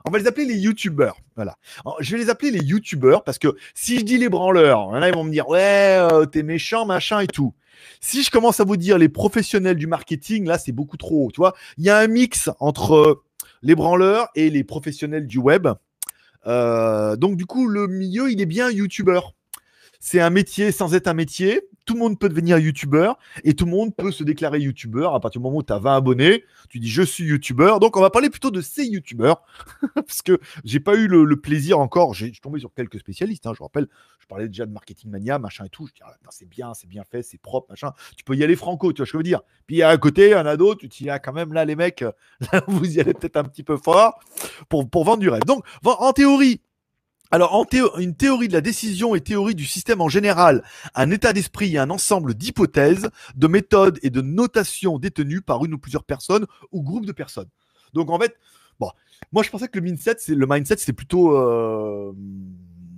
[0.06, 1.18] on va les appeler les youtubeurs.
[1.36, 1.58] Voilà.
[2.00, 5.14] je vais les appeler les youtubeurs parce que si je dis les branleurs, là ils
[5.14, 7.54] vont me dire ouais, euh, t'es méchant, machin et tout.
[8.00, 11.32] Si je commence à vous dire les professionnels du marketing, là c'est beaucoup trop.
[11.34, 13.24] Tu vois, il y a un mix entre
[13.62, 15.68] les branleurs et les professionnels du web.
[16.46, 19.34] Euh, donc du coup, le milieu, il est bien youtubeur.
[20.06, 21.62] C'est un métier sans être un métier.
[21.86, 25.22] Tout le monde peut devenir youtubeur et tout le monde peut se déclarer youtubeur à
[25.22, 26.44] partir du moment où tu as 20 abonnés.
[26.68, 27.80] Tu dis je suis youtubeur.
[27.80, 29.44] Donc on va parler plutôt de ces youtubeurs
[29.96, 32.14] parce que j'ai pas eu le, plaisir encore.
[32.14, 33.48] J'ai tombé sur quelques spécialistes.
[33.48, 33.88] Hein, je rappelle,
[34.20, 35.88] je parlais déjà de marketing mania, machin et tout.
[35.88, 37.94] Je dis ah, c'est bien, c'est bien fait, c'est propre, machin.
[38.18, 39.40] Tu peux y aller franco, tu vois ce que je veux dire.
[39.68, 40.82] Puis à côté, il y en a d'autres.
[40.82, 42.04] Tu dis ah, quand même là les mecs,
[42.68, 44.20] vous y allez peut-être un petit peu fort
[44.68, 45.46] pour vendre du rêve.
[45.46, 46.60] Donc en théorie,
[47.34, 47.66] alors,
[47.98, 51.80] une théorie de la décision et théorie du système en général, un état d'esprit et
[51.80, 56.84] un ensemble d'hypothèses, de méthodes et de notations détenues par une ou plusieurs personnes ou
[56.84, 57.50] groupes de personnes.
[57.96, 58.36] Donc, en fait,
[58.80, 58.92] bon,
[59.32, 62.14] moi je pensais que le mindset, c'est le mindset, c'est plutôt euh,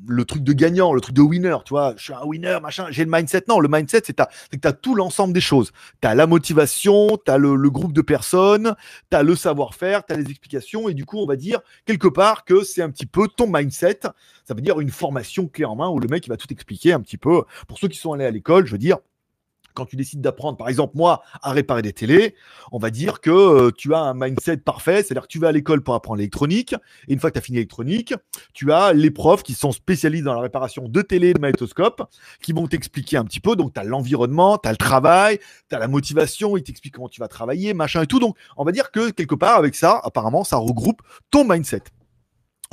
[0.07, 2.87] le truc de gagnant, le truc de winner, tu vois, je suis un winner, machin,
[2.89, 3.43] j'ai le mindset.
[3.47, 5.71] Non, le mindset, c'est que tu as tout l'ensemble des choses.
[6.01, 8.75] Tu as la motivation, tu as le, groupe de personnes,
[9.09, 12.07] tu as le savoir-faire, tu as les explications, et du coup, on va dire quelque
[12.07, 14.01] part que c'est un petit peu ton mindset.
[14.45, 16.93] Ça veut dire une formation clé en main où le mec il va tout expliquer
[16.93, 17.43] un petit peu.
[17.67, 18.97] Pour ceux qui sont allés à l'école, je veux dire,
[19.75, 22.35] quand tu décides d'apprendre, par exemple, moi, à réparer des télés,
[22.71, 25.51] on va dire que euh, tu as un mindset parfait, c'est-à-dire que tu vas à
[25.51, 26.73] l'école pour apprendre l'électronique,
[27.07, 28.13] et une fois que tu as fini l'électronique,
[28.53, 32.03] tu as les profs qui sont spécialisés dans la réparation de télé, de magnétoscope,
[32.41, 33.55] qui vont t'expliquer un petit peu.
[33.55, 37.09] Donc, tu as l'environnement, tu as le travail, tu as la motivation, ils t'expliquent comment
[37.09, 38.19] tu vas travailler, machin et tout.
[38.19, 41.83] Donc, on va dire que quelque part, avec ça, apparemment, ça regroupe ton mindset.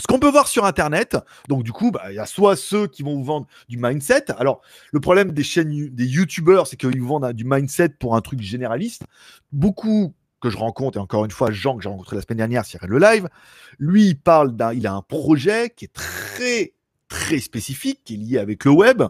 [0.03, 1.17] Ce qu'on peut voir sur Internet,
[1.49, 4.33] donc du coup, bah, il y a soit ceux qui vont vous vendre du mindset.
[4.37, 4.61] Alors,
[4.91, 8.41] le problème des chaînes, des YouTubeurs, c'est qu'ils vous vendent du mindset pour un truc
[8.41, 9.05] généraliste.
[9.53, 12.65] Beaucoup que je rencontre, et encore une fois, Jean, que j'ai rencontré la semaine dernière
[12.65, 13.29] sur le live,
[13.79, 16.73] lui, il parle d'un, il a un projet qui est très,
[17.07, 19.05] très spécifique, qui est lié avec le web.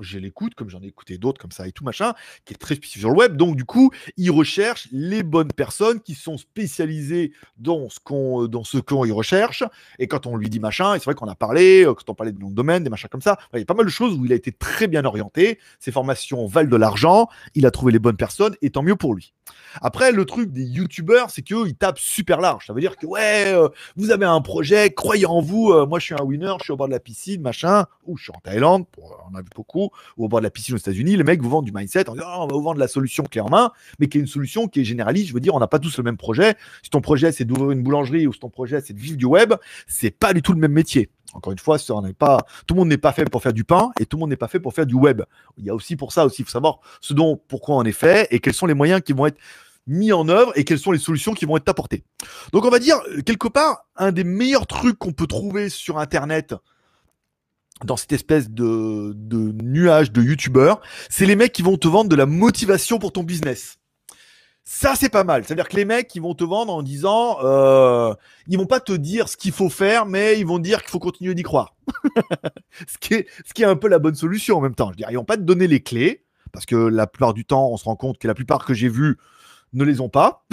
[0.00, 2.74] Je l'écoute, comme j'en ai écouté d'autres comme ça et tout machin, qui est très
[2.74, 3.36] spécifique sur le web.
[3.36, 8.62] Donc, du coup, il recherche les bonnes personnes qui sont spécialisées dans ce qu'on dans
[8.86, 9.64] qu'on y recherche.
[9.98, 12.32] Et quand on lui dit machin, c'est vrai qu'on a parlé, euh, quand on parlait
[12.32, 14.14] de nom de domaine, des machins comme ça, il y a pas mal de choses
[14.16, 15.58] où il a été très bien orienté.
[15.78, 19.14] Ses formations valent de l'argent, il a trouvé les bonnes personnes, et tant mieux pour
[19.14, 19.32] lui.
[19.80, 22.66] Après, le truc des youtubeurs, c'est qu'eux, ils tapent super large.
[22.66, 25.98] Ça veut dire que, ouais, euh, vous avez un projet, croyez en vous, euh, moi
[25.98, 28.32] je suis un winner, je suis au bord de la piscine, machin, ou je suis
[28.32, 28.84] en Thaïlande,
[29.30, 31.50] on a vu beaucoup, ou au bord de la piscine aux États-Unis, les mecs vous
[31.50, 33.72] vendent du mindset en disant, oh, on va vous vendre la solution clé en main,
[33.98, 35.28] mais qui est une solution qui est généraliste.
[35.28, 36.56] Je veux dire, on n'a pas tous le même projet.
[36.82, 39.26] Si ton projet c'est d'ouvrir une boulangerie ou si ton projet c'est de vivre du
[39.26, 39.54] web,
[39.86, 41.10] c'est pas du tout le même métier.
[41.34, 43.90] Encore une fois, ça pas, tout le monde n'est pas fait pour faire du pain
[44.00, 45.22] et tout le monde n'est pas fait pour faire du web.
[45.58, 47.92] Il y a aussi pour ça aussi, il faut savoir ce dont, pourquoi on est
[47.92, 49.38] fait et quels sont les moyens qui vont être
[49.86, 52.04] mis en œuvre et quelles sont les solutions qui vont être apportées.
[52.52, 56.54] Donc on va dire quelque part un des meilleurs trucs qu'on peut trouver sur internet
[57.84, 62.10] dans cette espèce de, de nuage de youtubeurs, c'est les mecs qui vont te vendre
[62.10, 63.78] de la motivation pour ton business.
[64.70, 65.46] Ça, c'est pas mal.
[65.46, 68.12] C'est-à-dire que les mecs, ils vont te vendre en disant, euh,
[68.48, 70.98] ils vont pas te dire ce qu'il faut faire, mais ils vont dire qu'il faut
[70.98, 71.74] continuer d'y croire.
[72.86, 74.90] ce, qui est, un peu la bonne solution en même temps.
[74.92, 77.70] Je dire, ils vont pas te donner les clés, parce que la plupart du temps,
[77.70, 79.16] on se rend compte que la plupart que j'ai vus
[79.72, 80.44] ne les ont pas.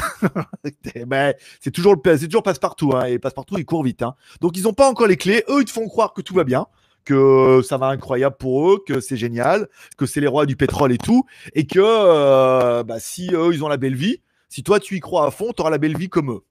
[1.08, 4.02] mais c'est toujours, c'est toujours passe-partout, hein, et passe-partout, ils courent vite.
[4.02, 4.16] Hein.
[4.40, 5.44] Donc, ils n'ont pas encore les clés.
[5.50, 6.68] Eux, ils te font croire que tout va bien
[7.06, 10.92] que ça va incroyable pour eux, que c'est génial, que c'est les rois du pétrole
[10.92, 14.80] et tout, et que euh, bah, si eux ils ont la belle vie, si toi
[14.80, 16.42] tu y crois à fond, tu auras la belle vie comme eux.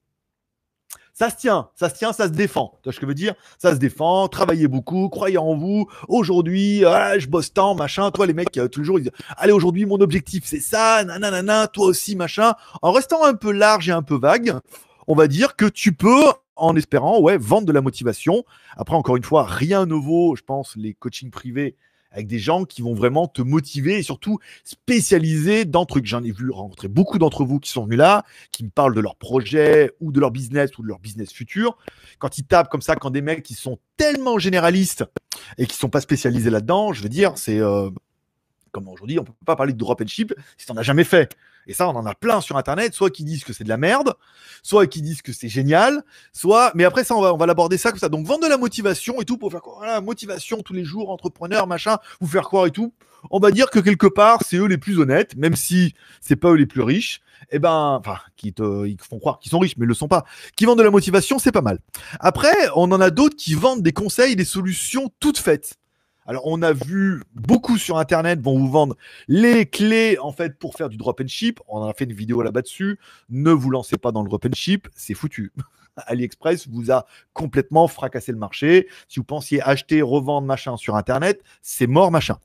[1.17, 2.77] Ça se tient, ça se tient, ça se défend.
[2.83, 3.35] Tu vois ce que je veux dire?
[3.57, 5.87] Ça se défend, travaillez beaucoup, croyez en vous.
[6.09, 8.11] Aujourd'hui, ah, je bosse tant, machin.
[8.11, 11.85] Toi, les mecs, euh, toujours, ils disent Allez, aujourd'hui, mon objectif, c'est ça, nanana, toi
[11.85, 12.53] aussi, machin.
[12.81, 14.59] En restant un peu large et un peu vague,
[15.07, 18.45] on va dire que tu peux en espérant ouais, vendre de la motivation.
[18.77, 21.75] Après, encore une fois, rien ne vaut, je pense, les coachings privés
[22.15, 26.05] avec des gens qui vont vraiment te motiver et surtout spécialiser dans trucs.
[26.05, 29.01] J'en ai vu rencontrer beaucoup d'entre vous qui sont venus là, qui me parlent de
[29.01, 31.77] leur projet ou de leur business ou de leur business futur.
[32.19, 35.03] Quand ils tapent comme ça, quand des mecs qui sont tellement généralistes
[35.57, 37.89] et qui sont pas spécialisés là-dedans, je veux dire, c'est euh,
[38.75, 41.05] comme aujourd'hui, on peut pas parler de drop and ship si tu n'en as jamais
[41.05, 41.33] fait.
[41.65, 43.77] Et ça, on en a plein sur Internet, soit qui disent que c'est de la
[43.77, 44.15] merde,
[44.63, 46.73] soit qui disent que c'est génial, soit.
[46.75, 48.09] Mais après, ça, on va, on va l'aborder ça comme ça.
[48.09, 51.09] Donc, vendre de la motivation et tout pour faire quoi Voilà, motivation tous les jours,
[51.09, 52.93] entrepreneur, machin, vous faire croire et tout.
[53.31, 56.49] On va dire que quelque part, c'est eux les plus honnêtes, même si c'est pas
[56.49, 57.21] eux les plus riches.
[57.49, 60.09] Eh ben, enfin, qui te, ils font croire qu'ils sont riches, mais ils le sont
[60.09, 60.25] pas.
[60.57, 61.79] Qui vendent de la motivation, c'est pas mal.
[62.19, 65.77] Après, on en a d'autres qui vendent des conseils, des solutions toutes faites.
[66.25, 68.95] Alors, on a vu beaucoup sur Internet vont vous vendre
[69.27, 71.59] les clés en fait pour faire du drop and ship.
[71.67, 72.99] On a fait une vidéo là-bas dessus.
[73.29, 75.53] Ne vous lancez pas dans le drop and ship, c'est foutu.
[76.07, 78.87] AliExpress vous a complètement fracassé le marché.
[79.07, 82.37] Si vous pensiez acheter, revendre machin sur Internet, c'est mort machin.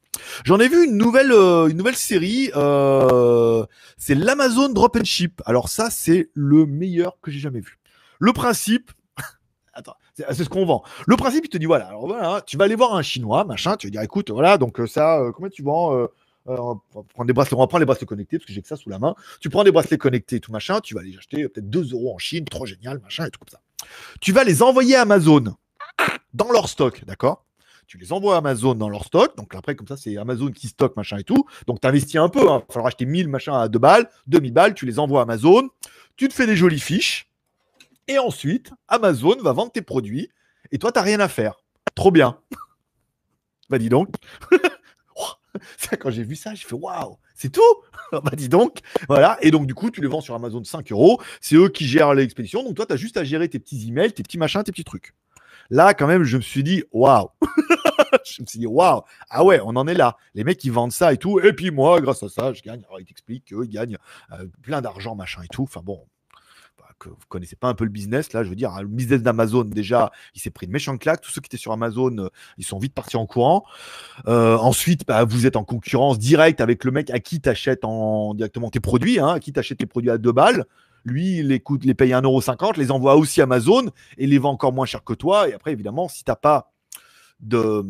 [0.44, 2.50] J'en ai vu une nouvelle, euh, une nouvelle série.
[2.54, 3.64] Euh,
[3.96, 5.42] c'est l'Amazon Drop and Ship.
[5.46, 7.78] Alors ça, c'est le meilleur que j'ai jamais vu.
[8.18, 8.92] Le principe,
[9.72, 9.96] attends,
[10.30, 10.82] c'est ce qu'on vend.
[11.06, 13.76] Le principe, il te dit voilà, alors voilà, tu vas aller voir un chinois, machin,
[13.76, 16.06] tu vas dire écoute, voilà, donc euh, ça, euh, combien tu vends euh,
[16.46, 18.88] on des bracelets, on va prendre les bracelets connectés parce que j'ai que ça sous
[18.88, 19.14] la main.
[19.40, 22.18] Tu prends des bracelets connectés, tout machin, tu vas les acheter peut-être 2 euros en
[22.18, 23.60] Chine, trop génial, machin et tout comme ça.
[24.20, 25.54] Tu vas les envoyer à Amazon
[26.34, 27.44] dans leur stock, d'accord?
[27.86, 29.36] Tu les envoies à Amazon dans leur stock.
[29.36, 31.44] Donc après, comme ça, c'est Amazon qui stocke, machin et tout.
[31.66, 32.40] Donc tu investis un peu.
[32.40, 34.74] Il va falloir acheter 1000 machins à 2 balles, demi balles.
[34.74, 35.68] Tu les envoies à Amazon.
[36.16, 37.29] Tu te fais des jolies fiches.
[38.10, 40.32] Et ensuite, Amazon va vendre tes produits
[40.72, 41.60] et toi, tu n'as rien à faire.
[41.94, 42.40] Trop bien.
[43.68, 44.16] bah dis donc.
[46.00, 47.62] Quand j'ai vu ça, j'ai fait waouh, c'est tout
[48.12, 49.38] Bah dis donc, voilà.
[49.42, 51.22] Et donc, du coup, tu les vends sur Amazon 5 euros.
[51.40, 52.64] C'est eux qui gèrent l'expédition.
[52.64, 54.82] Donc, toi, tu as juste à gérer tes petits emails, tes petits machins, tes petits
[54.82, 55.14] trucs.
[55.70, 57.28] Là, quand même, je me suis dit waouh
[58.24, 60.16] Je me suis dit waouh Ah ouais, on en est là.
[60.34, 61.38] Les mecs, ils vendent ça et tout.
[61.38, 62.82] Et puis moi, grâce à ça, je gagne.
[62.88, 63.98] Alors, ils t'expliquent qu'ils gagnent
[64.32, 65.62] euh, plein d'argent, machin et tout.
[65.62, 66.04] Enfin bon,
[67.08, 70.10] vous connaissez pas un peu le business, là, je veux dire, le business d'Amazon, déjà,
[70.34, 71.20] il s'est pris une méchante claque.
[71.20, 73.64] Tous ceux qui étaient sur Amazon, euh, ils sont vite partis en courant.
[74.28, 77.84] Euh, ensuite, bah, vous êtes en concurrence directe avec le mec à qui tu achètes
[77.84, 80.64] en, directement tes produits, hein, à qui tu achètes tes produits à deux balles.
[81.04, 84.72] Lui, il les, coûte, les paye 1,50€, les envoie aussi Amazon et les vend encore
[84.72, 85.48] moins cher que toi.
[85.48, 86.72] Et après, évidemment, si tu n'as pas
[87.40, 87.82] de,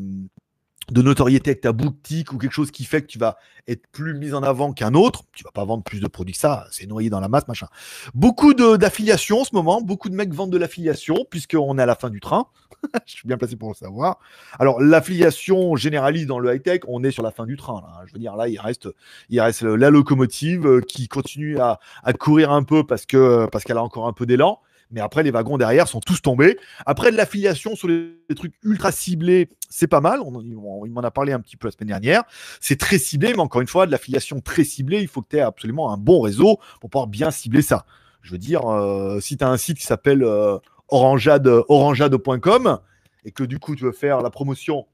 [0.91, 3.37] de notoriété avec ta boutique ou quelque chose qui fait que tu vas
[3.69, 6.41] être plus mis en avant qu'un autre, tu vas pas vendre plus de produits que
[6.41, 7.69] ça, c'est noyé dans la masse, machin.
[8.15, 11.95] Beaucoup d'affiliations en ce moment, beaucoup de mecs vendent de l'affiliation puisqu'on est à la
[11.95, 12.47] fin du train.
[13.07, 14.19] je suis bien placé pour le savoir.
[14.59, 17.81] Alors l'affiliation généralise dans le high tech, on est sur la fin du train.
[17.83, 18.03] Là.
[18.07, 18.89] Je veux dire là, il reste,
[19.29, 23.79] il reste la locomotive qui continue à, à courir un peu parce que parce qu'elle
[23.79, 24.61] a encore un peu d'élan.
[24.91, 26.59] Mais après, les wagons derrière sont tous tombés.
[26.85, 30.21] Après, de l'affiliation sur les, trucs ultra ciblés, c'est pas mal.
[30.21, 32.25] On, m'en a parlé un petit peu la semaine dernière.
[32.61, 35.37] C'est très ciblé, mais encore une fois, de l'affiliation très ciblée, il faut que tu
[35.37, 37.87] aies absolument un bon réseau pour pouvoir bien cibler ça.
[38.23, 42.79] Je veux dire, euh, si tu as un site qui s'appelle euh, orangeade.com
[43.25, 44.87] et que du coup, tu veux faire la promotion.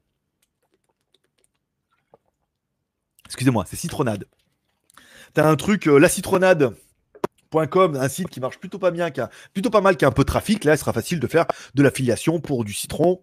[3.27, 4.27] Excusez-moi, c'est citronade.
[5.35, 6.75] Tu as un truc, euh, la citronade
[7.55, 9.31] un site qui marche plutôt pas bien, qui a
[9.81, 12.41] mal, qui a un peu de trafic, là, il sera facile de faire de l'affiliation
[12.41, 13.21] pour du citron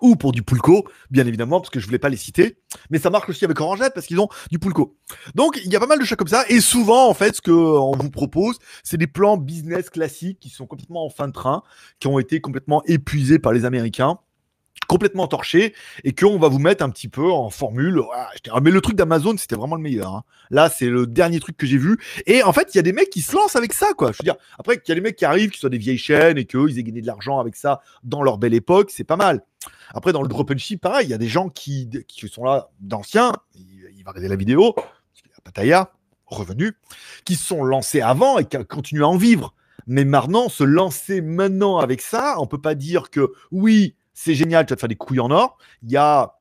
[0.00, 2.58] ou pour du Pulco, bien évidemment, parce que je voulais pas les citer.
[2.90, 4.96] Mais ça marche aussi avec Orangette parce qu'ils ont du Pulco.
[5.34, 6.44] Donc, il y a pas mal de choses comme ça.
[6.48, 10.66] Et souvent, en fait, ce qu'on vous propose, c'est des plans business classiques qui sont
[10.66, 11.62] complètement en fin de train,
[12.00, 14.18] qui ont été complètement épuisés par les Américains.
[14.88, 18.02] Complètement torché et qu'on va vous mettre un petit peu en formule.
[18.60, 20.16] mais le truc d'Amazon, c'était vraiment le meilleur.
[20.16, 20.24] Hein.
[20.50, 21.98] Là, c'est le dernier truc que j'ai vu.
[22.26, 24.10] Et en fait, il y a des mecs qui se lancent avec ça, quoi.
[24.12, 25.98] Je veux dire, après, il y a des mecs qui arrivent, qui sont des vieilles
[25.98, 29.16] chaînes et qu'ils aient gagné de l'argent avec ça dans leur belle époque, c'est pas
[29.16, 29.44] mal.
[29.92, 32.44] Après, dans le drop and ship, pareil, il y a des gens qui, qui sont
[32.44, 34.74] là d'anciens, il, va regarder la vidéo,
[35.14, 35.92] qu'il Pataya,
[36.26, 36.72] revenu,
[37.24, 39.54] qui se sont lancés avant et qui continuent à en vivre.
[39.86, 44.66] Mais maintenant, se lancer maintenant avec ça, on peut pas dire que oui, c'est génial,
[44.66, 45.58] tu vas te faire des couilles en or.
[45.84, 46.34] Il y a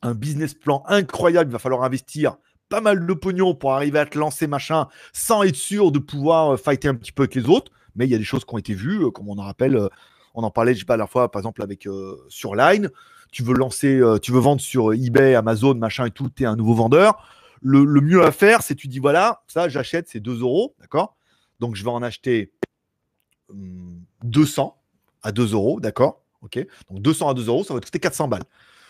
[0.00, 2.38] un business plan incroyable, il va falloir investir
[2.70, 6.54] pas mal de pognon pour arriver à te lancer machin sans être sûr de pouvoir
[6.54, 7.72] euh, fighter un petit peu avec les autres.
[7.94, 9.76] Mais il y a des choses qui ont été vues, euh, comme on en rappelle,
[9.76, 9.88] euh,
[10.32, 11.86] on en parlait, je sais pas, la fois, par exemple, avec
[12.30, 12.88] sur Line.
[13.32, 16.56] Tu veux lancer, tu veux vendre sur eBay, Amazon, machin et tout, tu es un
[16.56, 17.22] nouveau vendeur.
[17.60, 21.16] Le, mieux à faire, c'est tu dis voilà, ça j'achète, c'est 2 euros, d'accord?
[21.58, 22.52] Donc je vais en acheter
[24.22, 24.72] 200 hum,
[25.22, 26.19] à 2 euros, d'accord?
[26.42, 26.58] Ok
[26.90, 28.44] Donc 200 à 2 euros, ça va te coûter 400 balles.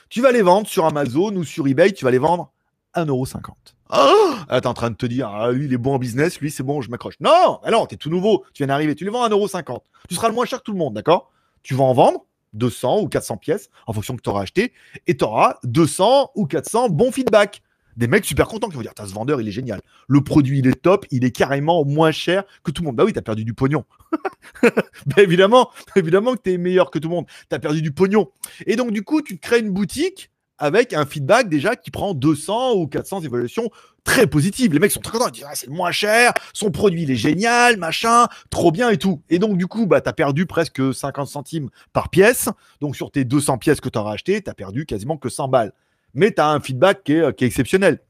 [0.08, 2.52] Tu vas les vendre sur Amazon ou sur eBay, tu vas les vendre
[2.94, 3.52] 1,50€.
[3.92, 6.40] Oh ah, t'es en train de te dire, ah, lui, il est bon en business,
[6.40, 7.14] lui, c'est bon, je m'accroche.
[7.20, 9.80] Non, alors, t'es tout nouveau, tu viens d'arriver, tu les vends à 1,50€.
[10.08, 11.30] Tu seras le moins cher que tout le monde, d'accord?
[11.62, 14.72] Tu vas en vendre 200 ou 400 pièces en fonction que tu auras acheté
[15.06, 17.62] et tu auras 200 ou 400 bons feedback
[18.00, 19.82] des mecs super contents qui vont dire, ce vendeur, il est génial.
[20.08, 22.96] Le produit, il est top, il est carrément moins cher que tout le monde.
[22.96, 23.84] Bah oui, t'as perdu du pognon.
[24.62, 27.26] bah évidemment, évidemment que t'es meilleur que tout le monde.
[27.50, 28.30] T'as perdu du pognon.
[28.64, 32.76] Et donc, du coup, tu crées une boutique avec un feedback déjà qui prend 200
[32.76, 33.68] ou 400 évaluations
[34.02, 34.72] très positives.
[34.72, 37.10] Les mecs sont très contents, ils disent ah, c'est le moins cher, son produit il
[37.10, 39.22] est génial, machin, trop bien et tout.
[39.28, 42.48] Et donc du coup, bah as perdu presque 50 centimes par pièce.
[42.80, 45.48] Donc sur tes 200 pièces que tu auras achetées, tu as perdu quasiment que 100
[45.48, 45.72] balles
[46.14, 48.00] mais tu as un feedback qui est, exceptionnel.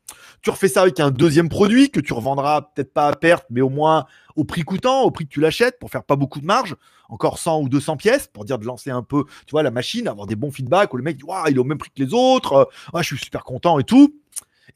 [0.43, 3.61] Tu refais ça avec un deuxième produit que tu revendras peut-être pas à perte, mais
[3.61, 6.47] au moins au prix coûtant, au prix que tu l'achètes pour faire pas beaucoup de
[6.47, 6.77] marge,
[7.11, 10.27] encore 100 ou 200 pièces pour dire de lancer un peu, tu la machine, avoir
[10.27, 12.71] des bons feedbacks où le mec dit, il est au même prix que les autres,
[12.97, 14.15] je suis super content et tout.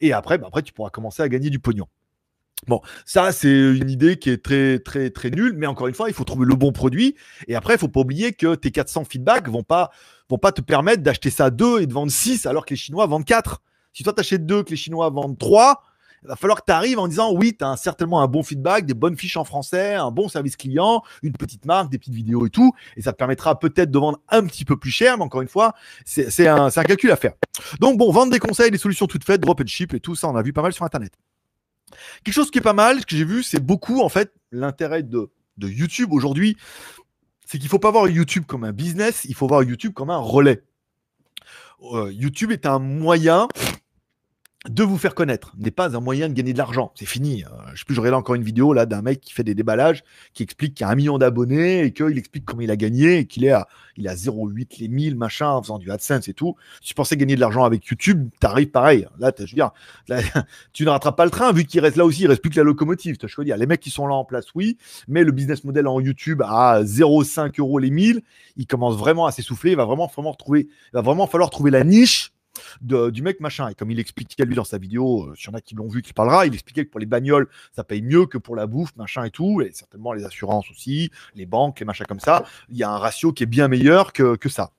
[0.00, 1.86] Et après, bah, après, tu pourras commencer à gagner du pognon.
[2.66, 6.08] Bon, ça, c'est une idée qui est très, très, très nulle, mais encore une fois,
[6.08, 7.14] il faut trouver le bon produit.
[7.46, 9.90] Et après, il faut pas oublier que tes 400 feedbacks vont pas,
[10.30, 13.06] vont pas te permettre d'acheter ça 2 et de vendre 6 alors que les Chinois
[13.06, 13.60] vendent 4.
[13.92, 15.82] Si toi, tu achètes 2, que les Chinois vendent 3,
[16.22, 18.86] il va falloir que tu arrives en disant oui, tu as certainement un bon feedback,
[18.86, 22.46] des bonnes fiches en français, un bon service client, une petite marque, des petites vidéos
[22.46, 22.72] et tout.
[22.96, 25.48] Et ça te permettra peut-être de vendre un petit peu plus cher, mais encore une
[25.48, 25.74] fois,
[26.06, 27.34] c'est un, un calcul à faire.
[27.78, 30.28] Donc bon, vendre des conseils, des solutions toutes faites, drop and ship et tout ça,
[30.28, 31.12] on a vu pas mal sur Internet.
[32.24, 35.02] Quelque chose qui est pas mal, ce que j'ai vu, c'est beaucoup en fait l'intérêt
[35.02, 36.56] de, YouTube aujourd'hui,
[37.46, 40.18] c'est qu'il faut pas voir YouTube comme un business, il faut voir YouTube comme un
[40.18, 40.62] relais.
[41.82, 43.48] Euh, YouTube est un moyen
[44.68, 46.90] de vous faire connaître n'est pas un moyen de gagner de l'argent.
[46.94, 47.44] C'est fini.
[47.44, 49.54] Euh, je sais plus, j'aurai là encore une vidéo là d'un mec qui fait des
[49.54, 53.18] déballages, qui explique qu'il a un million d'abonnés et qu'il explique comment il a gagné
[53.18, 56.34] et qu'il est à, il a 0,8 les 1000 machin en faisant du AdSense et
[56.34, 56.56] tout.
[56.80, 59.06] Si tu pensais gagner de l'argent avec YouTube, t'arrives pareil.
[59.18, 59.70] Là, je veux dire,
[60.72, 62.56] tu ne rattrapes pas le train vu qu'il reste là aussi, il reste plus que
[62.56, 63.16] la locomotive.
[63.20, 65.86] Je veux dire, les mecs qui sont là en place, oui, mais le business model
[65.86, 68.22] en YouTube à 0,5 euros les 1000,
[68.56, 69.72] il commence vraiment à s'essouffler.
[69.72, 72.33] Il va vraiment, vraiment retrouver, il va vraiment falloir trouver la niche
[72.80, 73.68] du mec machin.
[73.68, 75.88] Et comme il expliquait lui dans sa vidéo, euh, s'il y en a qui l'ont
[75.88, 78.66] vu, qui parlera, il expliquait que pour les bagnoles, ça paye mieux que pour la
[78.66, 82.44] bouffe, machin et tout, et certainement les assurances aussi, les banques, les machins comme ça.
[82.68, 84.72] Il y a un ratio qui est bien meilleur que, que ça.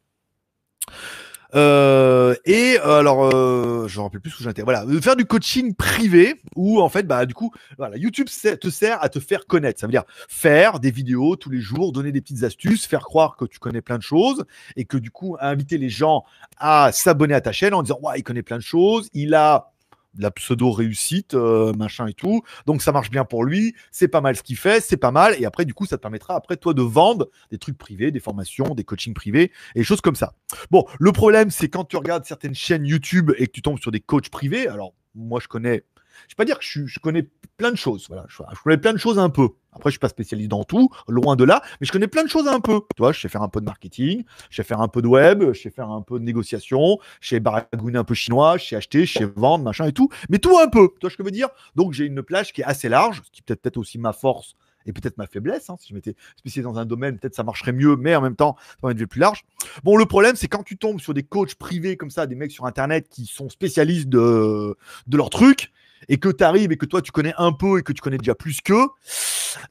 [1.55, 4.61] Euh, et euh, alors, euh, je me rappelle plus où j'étais.
[4.61, 9.01] Voilà, faire du coaching privé où en fait, bah du coup, voilà, YouTube te sert
[9.01, 9.79] à te faire connaître.
[9.79, 13.37] Ça veut dire faire des vidéos tous les jours, donner des petites astuces, faire croire
[13.37, 16.25] que tu connais plein de choses et que du coup, inviter les gens
[16.57, 19.71] à s'abonner à ta chaîne en disant ouais, il connaît plein de choses, il a
[20.17, 22.41] la pseudo réussite, euh, machin et tout.
[22.65, 25.35] Donc ça marche bien pour lui, c'est pas mal ce qu'il fait, c'est pas mal.
[25.39, 28.19] Et après, du coup, ça te permettra après toi de vendre des trucs privés, des
[28.19, 30.33] formations, des coachings privés et des choses comme ça.
[30.71, 33.91] Bon, le problème, c'est quand tu regardes certaines chaînes YouTube et que tu tombes sur
[33.91, 34.67] des coachs privés.
[34.67, 35.83] Alors moi, je connais
[36.27, 38.05] je vais pas dire que je, connais plein de choses.
[38.07, 39.49] Voilà, je, connais plein de choses un peu.
[39.71, 42.29] Après, je suis pas spécialiste dans tout, loin de là, mais je connais plein de
[42.29, 42.81] choses un peu.
[42.95, 45.07] Tu vois, je sais faire un peu de marketing, je sais faire un peu de
[45.07, 48.65] web, je sais faire un peu de négociation, je sais baragouiner un peu chinois, je
[48.65, 50.89] sais acheter, je sais vendre, machin et tout, mais tout un peu.
[50.93, 51.49] Tu vois ce que je veux dire?
[51.75, 54.55] Donc, j'ai une plage qui est assez large, ce qui peut être aussi ma force
[54.85, 55.69] et peut-être ma faiblesse.
[55.69, 55.77] Hein.
[55.79, 58.55] Si je m'étais spécialisé dans un domaine, peut-être ça marcherait mieux, mais en même temps,
[58.81, 59.43] ça être plus large.
[59.83, 62.51] Bon, le problème, c'est quand tu tombes sur des coachs privés comme ça, des mecs
[62.51, 65.71] sur Internet qui sont spécialistes de, de leur truc,
[66.09, 68.17] et que tu arrives et que toi tu connais un peu et que tu connais
[68.17, 68.87] déjà plus qu'eux,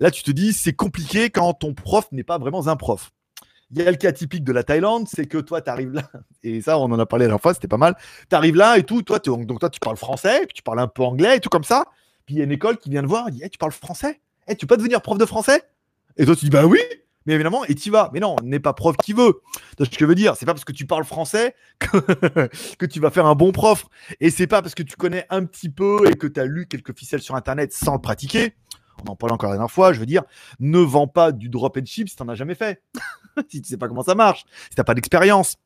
[0.00, 3.10] là tu te dis c'est compliqué quand ton prof n'est pas vraiment un prof.
[3.70, 6.02] Il y a le cas typique de la Thaïlande, c'est que toi tu arrives là,
[6.42, 7.96] et ça on en a parlé la dernière fois, c'était pas mal.
[8.28, 10.88] Tu arrives là et tout, toi, donc toi tu parles français, puis tu parles un
[10.88, 11.84] peu anglais et tout comme ça.
[12.26, 14.20] Puis il y a une école qui vient te voir, elle dit Tu parles français?
[14.48, 15.62] Eh, Tu peux devenir prof de français
[16.16, 16.80] Et toi tu dis Bah oui
[17.26, 18.10] Mais évidemment, et tu vas.
[18.12, 19.40] Mais non, n'est pas prof qui veut.
[19.78, 23.00] ce que je veux dire, c'est pas parce que tu parles français que, que tu
[23.00, 23.86] vas faire un bon prof.
[24.20, 26.66] Et c'est pas parce que tu connais un petit peu et que tu as lu
[26.66, 28.54] quelques ficelles sur Internet sans le pratiquer.
[29.02, 29.92] On en parlait encore la dernière fois.
[29.92, 30.22] Je veux dire,
[30.60, 32.82] ne vends pas du drop and ship si t'en as jamais fait.
[33.48, 35.56] si tu sais pas comment ça marche, si t'as pas d'expérience.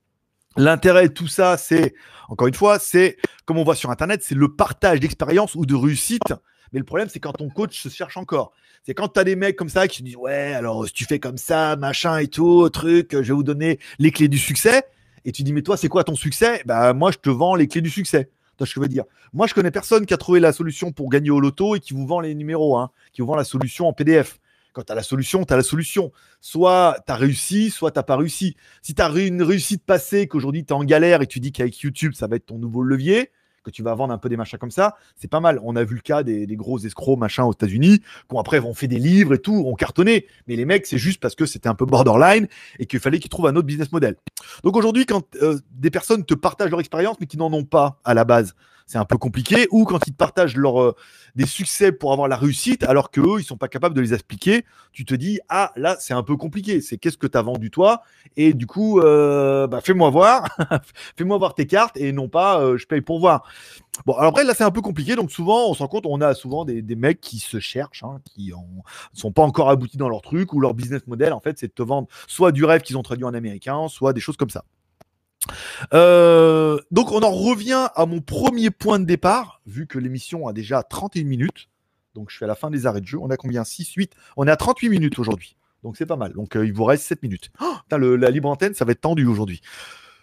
[0.56, 1.94] L'intérêt de tout ça, c'est,
[2.28, 5.74] encore une fois, c'est, comme on voit sur Internet, c'est le partage d'expérience ou de
[5.74, 6.32] réussite.
[6.72, 8.52] Mais le problème, c'est quand ton coach se cherche encore.
[8.84, 11.04] C'est quand tu as des mecs comme ça qui te disent, ouais, alors si tu
[11.04, 14.84] fais comme ça, machin et tout, truc, je vais vous donner les clés du succès.
[15.24, 16.62] Et tu dis, mais toi, c'est quoi ton succès?
[16.64, 18.30] Bah, moi, je te vends les clés du succès.
[18.58, 19.04] Tu ce que je veux dire?
[19.32, 21.94] Moi, je connais personne qui a trouvé la solution pour gagner au loto et qui
[21.94, 24.40] vous vend les numéros, hein, qui vous vend la solution en PDF.
[24.72, 26.12] Quand tu as la solution, tu as la solution.
[26.40, 28.56] Soit tu as réussi, soit tu pas réussi.
[28.82, 31.78] Si tu as une réussite passée, qu'aujourd'hui tu es en galère et tu dis qu'avec
[31.80, 33.30] YouTube, ça va être ton nouveau levier,
[33.70, 35.60] que tu vas vendre un peu des machins comme ça, c'est pas mal.
[35.62, 38.88] On a vu le cas des, gros escrocs machin aux États-Unis, qui après ont fait
[38.88, 40.26] des livres et tout, ont cartonné.
[40.46, 43.30] Mais les mecs, c'est juste parce que c'était un peu borderline et qu'il fallait qu'ils
[43.30, 44.16] trouvent un autre business model.
[44.64, 48.00] Donc aujourd'hui, quand euh, des personnes te partagent leur expérience mais qui n'en ont pas
[48.04, 48.54] à la base,
[48.88, 50.96] c'est un peu compliqué, ou quand ils te partagent leur, euh,
[51.36, 54.64] des succès pour avoir la réussite, alors qu'eux, ils sont pas capables de les expliquer,
[54.92, 57.70] tu te dis, ah, là, c'est un peu compliqué, c'est qu'est-ce que tu as vendu
[57.70, 58.00] toi,
[58.36, 60.48] et du coup, euh, bah, fais-moi voir,
[61.16, 63.44] fais-moi voir tes cartes, et non pas, euh, je paye pour voir.
[64.06, 66.22] Bon, alors après, là, c'est un peu compliqué, donc souvent, on se rend compte, on
[66.22, 70.08] a souvent des, mecs qui se cherchent, hein, qui ne sont pas encore aboutis dans
[70.08, 72.80] leur truc, ou leur business model, en fait, c'est de te vendre soit du rêve
[72.80, 74.64] qu'ils ont traduit en américain, soit des choses comme ça.
[75.94, 80.52] Euh, donc on en revient à mon premier point de départ, vu que l'émission a
[80.52, 81.68] déjà 31 minutes.
[82.14, 83.18] Donc je suis à la fin des arrêts de jeu.
[83.20, 83.64] On a combien?
[83.64, 85.56] 6, 8 On est à 38 minutes aujourd'hui.
[85.82, 86.32] Donc c'est pas mal.
[86.32, 87.50] Donc euh, il vous reste 7 minutes.
[87.60, 89.60] Oh, la libre antenne, ça va être tendu aujourd'hui.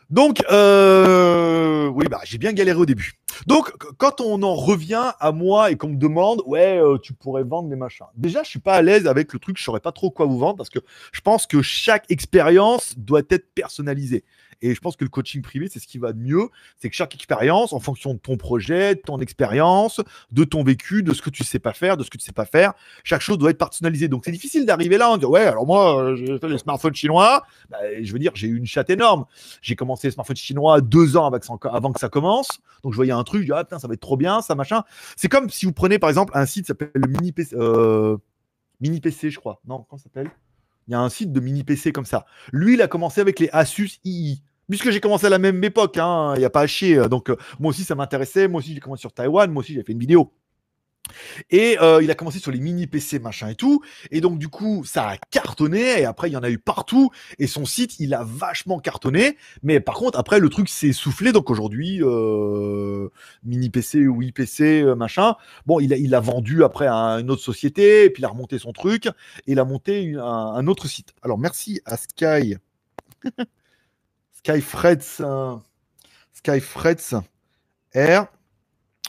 [0.09, 3.13] Donc, euh, oui, bah, j'ai bien galéré au début.
[3.47, 7.69] Donc, quand on en revient à moi et qu'on me demande, ouais, tu pourrais vendre
[7.69, 8.05] des machins.
[8.15, 10.37] Déjà, je suis pas à l'aise avec le truc, je saurais pas trop quoi vous
[10.37, 10.79] vendre parce que
[11.11, 14.23] je pense que chaque expérience doit être personnalisée.
[14.61, 16.49] Et je pense que le coaching privé, c'est ce qui va de mieux.
[16.77, 21.03] C'est que chaque expérience, en fonction de ton projet, de ton expérience, de ton vécu,
[21.03, 23.21] de ce que tu sais pas faire, de ce que tu sais pas faire, chaque
[23.21, 24.07] chose doit être personnalisé.
[24.07, 26.95] Donc c'est difficile d'arriver là en disant ouais, alors moi, euh, j'ai fait les smartphones
[26.95, 27.43] chinois.
[27.69, 29.25] Bah, je veux dire, j'ai eu une chatte énorme.
[29.61, 32.49] J'ai commencé les smartphones chinois deux ans avant que ça, commence.
[32.83, 34.55] Donc je voyais un truc, je dis ah putain, ça va être trop bien, ça
[34.55, 34.83] machin.
[35.15, 38.17] C'est comme si vous prenez par exemple un site s'appelle le mini PC, euh,
[38.81, 39.61] mini PC, je crois.
[39.67, 40.29] Non, comment ça s'appelle?
[40.87, 42.25] Il y a un site de mini PC comme ça.
[42.51, 44.41] Lui, il a commencé avec les Asus II.
[44.69, 47.07] Puisque j'ai commencé à la même époque, hein, il n'y a pas à chier.
[47.07, 48.47] Donc, euh, moi aussi, ça m'intéressait.
[48.47, 49.51] Moi aussi, j'ai commencé sur Taïwan.
[49.51, 50.31] Moi aussi, j'ai fait une vidéo.
[51.49, 53.81] Et euh, il a commencé sur les mini PC, machin et tout.
[54.11, 56.01] Et donc, du coup, ça a cartonné.
[56.01, 57.11] Et après, il y en a eu partout.
[57.39, 59.37] Et son site, il a vachement cartonné.
[59.63, 61.31] Mais par contre, après, le truc s'est soufflé.
[61.31, 63.09] Donc aujourd'hui, euh,
[63.43, 65.35] mini PC ou IPC, machin.
[65.65, 68.05] Bon, il a, vendu après à une autre société.
[68.05, 69.07] Et puis, il a remonté son truc.
[69.07, 71.13] Et il a monté un, autre site.
[71.21, 72.57] Alors, merci à Sky.
[74.31, 75.23] Skyfreds,
[76.33, 77.15] Skyfreds
[77.95, 78.27] R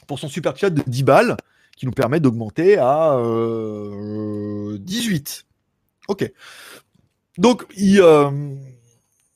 [0.07, 1.37] pour son super chat de 10 balles
[1.77, 3.17] qui nous permet d'augmenter à
[4.81, 5.45] 18.
[5.47, 6.33] Euh, ok.
[7.39, 8.55] Donc, euh,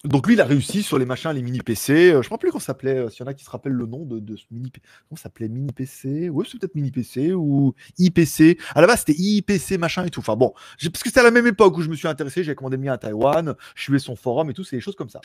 [0.04, 1.92] donc lui, il a réussi sur les machins, les mini PC.
[1.92, 3.10] Euh, je ne sais plus comment ça s'appelait.
[3.10, 4.82] S'il y en a qui se rappellent le nom de, ce mini PC.
[5.08, 8.58] Comment s'appelait Mini PC Oui, c'est peut-être mini PC ou IPC.
[8.74, 10.20] À la base, c'était IPC machin et tout.
[10.20, 12.42] Enfin bon, parce que c'était à la même époque où je me suis intéressé.
[12.42, 13.54] J'ai commandé le mien à Taïwan.
[13.74, 14.64] Je suivais son forum et tout.
[14.64, 15.20] C'est des choses comme ça.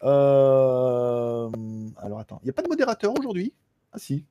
[0.00, 1.50] Alors
[2.18, 3.52] attends, il n'y a pas de modérateur aujourd'hui?
[3.92, 4.24] Ah si.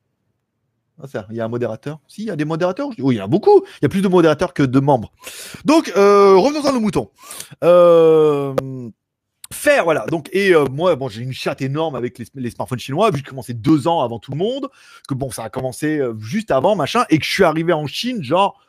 [1.30, 3.24] Il y a un modérateur Si, il y a des modérateurs Oui, il y en
[3.24, 3.64] a beaucoup.
[3.80, 5.12] Il y a plus de modérateurs que de membres.
[5.64, 7.10] Donc, euh, revenons à nos moutons.
[7.64, 8.54] Euh,
[9.52, 10.06] faire, voilà.
[10.06, 13.30] Donc, et moi, bon, j'ai une chatte énorme avec les, smartphones chinois, vu que j'ai
[13.30, 14.68] commencé deux ans avant tout le monde,
[15.08, 18.22] que bon, ça a commencé juste avant, machin, et que je suis arrivé en Chine,
[18.22, 18.60] genre,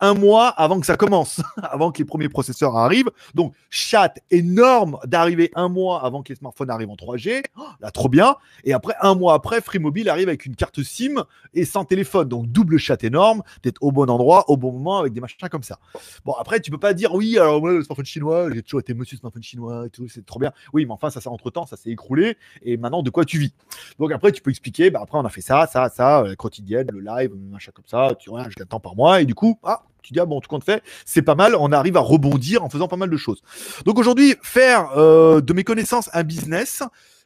[0.00, 3.10] un mois avant que ça commence, avant que les premiers processeurs arrivent.
[3.34, 7.42] Donc, chat énorme d'arriver un mois avant que les smartphones arrivent en 3G.
[7.80, 8.36] là, trop bien.
[8.64, 12.28] Et après, un mois après, Free Mobile arrive avec une carte SIM et sans téléphone.
[12.28, 15.62] Donc, double chat énorme, d'être au bon endroit, au bon moment, avec des machins comme
[15.62, 15.78] ça.
[16.24, 18.94] Bon, après, tu peux pas dire, oui, alors moi, le smartphone chinois, j'ai toujours été
[18.94, 20.52] monsieur smartphone chinois et tout, c'est trop bien.
[20.72, 22.36] Oui, mais enfin, ça, ça entre temps, ça s'est écroulé.
[22.62, 23.54] Et maintenant, de quoi tu vis?
[23.98, 26.88] Donc, après, tu peux expliquer, bah, après, on a fait ça, ça, ça, la quotidienne,
[26.92, 29.20] le live, machin comme ça, tu vois, un temps par mois.
[29.20, 31.72] Et du coup, ah, tu dis, ah bon, tout compte fait, c'est pas mal, on
[31.72, 33.42] arrive à rebondir en faisant pas mal de choses.
[33.84, 36.82] Donc aujourd'hui, faire euh, de mes connaissances un business,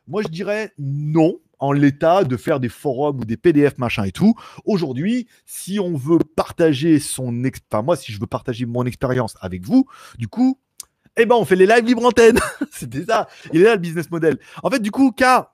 [0.07, 4.13] moi je dirais non en l'état de faire des forums ou des PDF machin et
[4.13, 4.35] tout.
[4.65, 9.63] Aujourd'hui, si on veut partager son enfin moi si je veux partager mon expérience avec
[9.63, 9.87] vous,
[10.19, 10.59] du coup,
[11.17, 12.39] eh ben on fait les lives libre antenne.
[12.71, 13.29] C'était ça.
[13.53, 14.39] Il est là le business model.
[14.63, 15.54] En fait, du coup, car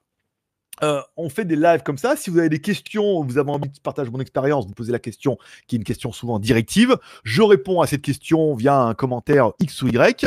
[0.82, 2.16] euh, on fait des lives comme ça.
[2.16, 4.98] Si vous avez des questions, vous avez envie de partager mon expérience, vous posez la
[4.98, 6.96] question, qui est une question souvent directive.
[7.24, 10.26] Je réponds à cette question via un commentaire X ou Y.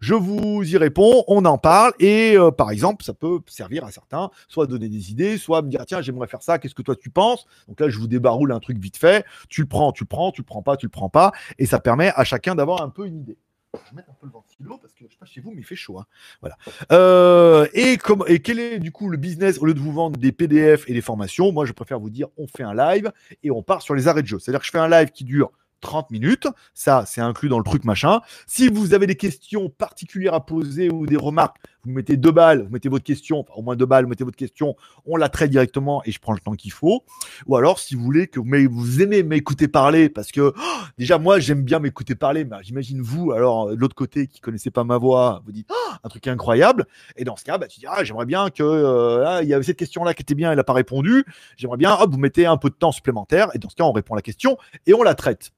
[0.00, 3.90] Je vous y réponds, on en parle et euh, par exemple, ça peut servir à
[3.90, 6.96] certains, soit donner des idées, soit me dire tiens, j'aimerais faire ça, qu'est-ce que toi
[6.96, 7.46] tu penses?
[7.68, 9.24] Donc là, je vous débaroule un truc vite fait.
[9.48, 11.66] Tu le prends, tu le prends, tu le prends pas, tu le prends pas, et
[11.66, 13.38] ça permet à chacun d'avoir un peu une idée.
[13.84, 15.60] Je vais mettre un peu le ventilo parce que je sais pas chez vous, mais
[15.60, 15.98] il fait chaud.
[15.98, 16.06] Hein.
[16.40, 16.56] Voilà.
[16.92, 20.18] Euh, et, comme, et quel est du coup le business au lieu de vous vendre
[20.18, 23.12] des PDF et des formations Moi, je préfère vous dire on fait un live
[23.42, 24.38] et on part sur les arrêts de jeu.
[24.38, 25.50] C'est-à-dire que je fais un live qui dure
[25.80, 26.48] 30 minutes.
[26.72, 28.20] Ça, c'est inclus dans le truc machin.
[28.46, 32.62] Si vous avez des questions particulières à poser ou des remarques, vous mettez deux balles,
[32.62, 34.76] vous mettez votre question, enfin, au moins deux balles, vous mettez votre question,
[35.06, 37.04] on la traite directement et je prends le temps qu'il faut.
[37.46, 41.38] Ou alors, si vous voulez que vous, aimez m'écouter parler, parce que oh, déjà, moi,
[41.40, 44.98] j'aime bien m'écouter parler, mais j'imagine vous, alors, de l'autre côté, qui connaissez pas ma
[44.98, 46.86] voix, vous dites oh, un truc incroyable.
[47.16, 49.54] Et dans ce cas, bah, tu dis, ah, j'aimerais bien que, euh, ah, il y
[49.54, 51.24] avait cette question-là qui était bien, elle n'a pas répondu.
[51.56, 53.48] J'aimerais bien, hop, vous mettez un peu de temps supplémentaire.
[53.54, 54.56] Et dans ce cas, on répond à la question
[54.86, 55.50] et on la traite.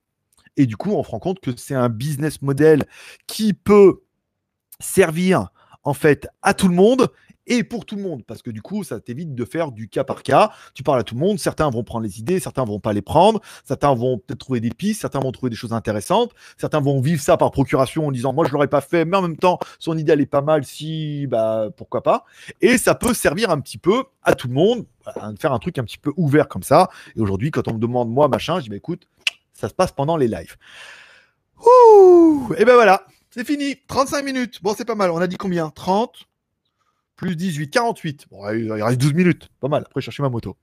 [0.56, 2.84] Et du coup, on se rend compte que c'est un business model
[3.26, 4.02] qui peut
[4.80, 5.48] servir
[5.86, 7.08] en fait à tout le monde
[7.46, 10.02] et pour tout le monde, parce que du coup, ça t'évite de faire du cas
[10.02, 10.50] par cas.
[10.74, 13.02] Tu parles à tout le monde, certains vont prendre les idées, certains vont pas les
[13.02, 17.00] prendre, certains vont peut-être trouver des pistes, certains vont trouver des choses intéressantes, certains vont
[17.00, 19.60] vivre ça par procuration en disant moi je l'aurais pas fait, mais en même temps
[19.78, 22.24] son idée elle est pas mal, si bah pourquoi pas.
[22.60, 25.78] Et ça peut servir un petit peu à tout le monde, à faire un truc
[25.78, 26.88] un petit peu ouvert comme ça.
[27.14, 29.06] Et aujourd'hui, quand on me demande moi machin, je dis bah écoute,
[29.52, 30.56] ça se passe pendant les lives.
[32.58, 33.06] Et ben voilà,
[33.36, 33.76] c'est fini.
[33.88, 34.62] 35 minutes.
[34.62, 35.10] Bon, c'est pas mal.
[35.10, 35.70] On a dit combien?
[35.70, 36.26] 30
[37.16, 38.26] plus 18, 48.
[38.30, 39.48] Bon, il reste 12 minutes.
[39.60, 39.84] Pas mal.
[39.86, 40.56] Après, chercher ma moto.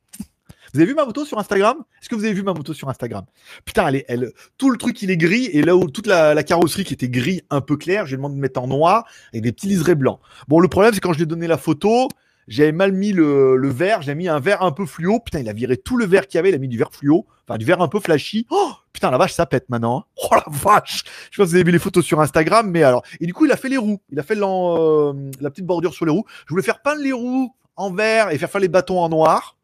[0.73, 1.77] Vous avez vu ma moto sur Instagram?
[2.01, 3.25] Est-ce que vous avez vu ma moto sur Instagram?
[3.63, 6.83] Putain, elle est, tout le truc il est gris et là où toute la, carrosserie
[6.83, 9.67] qui était gris un peu clair, j'ai demandé de mettre en noir avec des petits
[9.67, 10.19] liserés blancs.
[10.47, 12.07] Bon, le problème c'est quand je lui ai donné la photo,
[12.47, 15.19] j'avais mal mis le, le vert, j'ai mis un vert un peu fluo.
[15.19, 16.91] Putain, il a viré tout le vert qu'il y avait, il a mis du vert
[16.91, 18.47] fluo, enfin du vert un peu flashy.
[18.49, 19.99] Oh, putain, la vache, ça pète maintenant.
[19.99, 20.03] Hein.
[20.31, 22.83] Oh la vache Je sais pas si vous avez vu les photos sur Instagram, mais
[22.83, 23.03] alors.
[23.19, 23.99] Et du coup, il a fait les roues.
[24.09, 26.25] Il a fait euh, la petite bordure sur les roues.
[26.45, 29.57] Je voulais faire peindre les roues en vert et faire faire les bâtons en noir.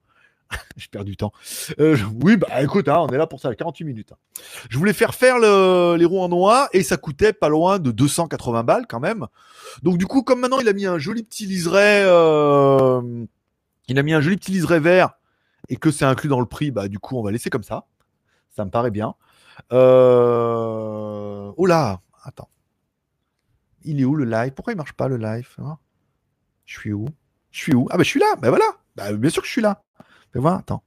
[0.77, 1.31] je perds du temps.
[1.79, 4.11] Euh, oui, bah écoute, hein, on est là pour ça, 48 minutes.
[4.11, 4.41] Hein.
[4.69, 8.63] Je voulais faire faire les roues en noir et ça coûtait pas loin de 280
[8.63, 9.27] balles quand même.
[9.83, 13.25] Donc du coup, comme maintenant il a mis un joli petit liseré, euh,
[13.87, 15.11] il a mis un joli petit liseré vert
[15.69, 17.85] et que c'est inclus dans le prix, bah du coup on va laisser comme ça.
[18.55, 19.15] Ça me paraît bien.
[19.71, 21.51] Euh...
[21.55, 22.49] Oh là, attends.
[23.83, 24.53] Il est où le live?
[24.53, 25.77] Pourquoi il marche pas le live hein?
[26.65, 27.07] Je suis où?
[27.51, 27.87] Je suis où?
[27.91, 28.35] Ah bah je suis là.
[28.41, 28.65] Bah voilà.
[28.95, 29.81] Bah, bien sûr que je suis là.
[30.33, 30.83] Fais voir, attends.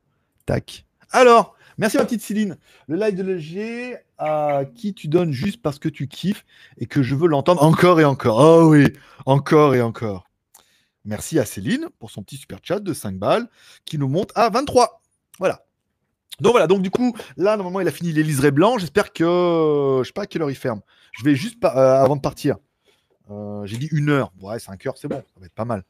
[0.47, 0.85] Tac.
[1.11, 2.57] Alors, merci ma petite Céline.
[2.89, 6.45] Le live de l'EG à qui tu donnes juste parce que tu kiffes
[6.79, 8.39] et que je veux l'entendre encore et encore.
[8.39, 8.87] Oh oui,
[9.27, 10.25] encore et encore.
[11.05, 13.49] Merci à Céline pour son petit super chat de 5 balles
[13.85, 15.03] qui nous monte à 23.
[15.39, 15.65] Voilà.
[16.41, 18.79] Donc voilà, donc du coup, là, normalement, il a fini les liserés blancs.
[18.79, 20.01] J'espère que.
[20.03, 20.81] Je sais pas à quelle heure il ferme.
[21.13, 22.57] Je vais juste euh, avant de partir.
[23.31, 24.33] Euh, j'ai dit une heure.
[24.41, 25.23] Ouais, 5 heures, c'est bon.
[25.35, 25.85] Ça va être pas mal.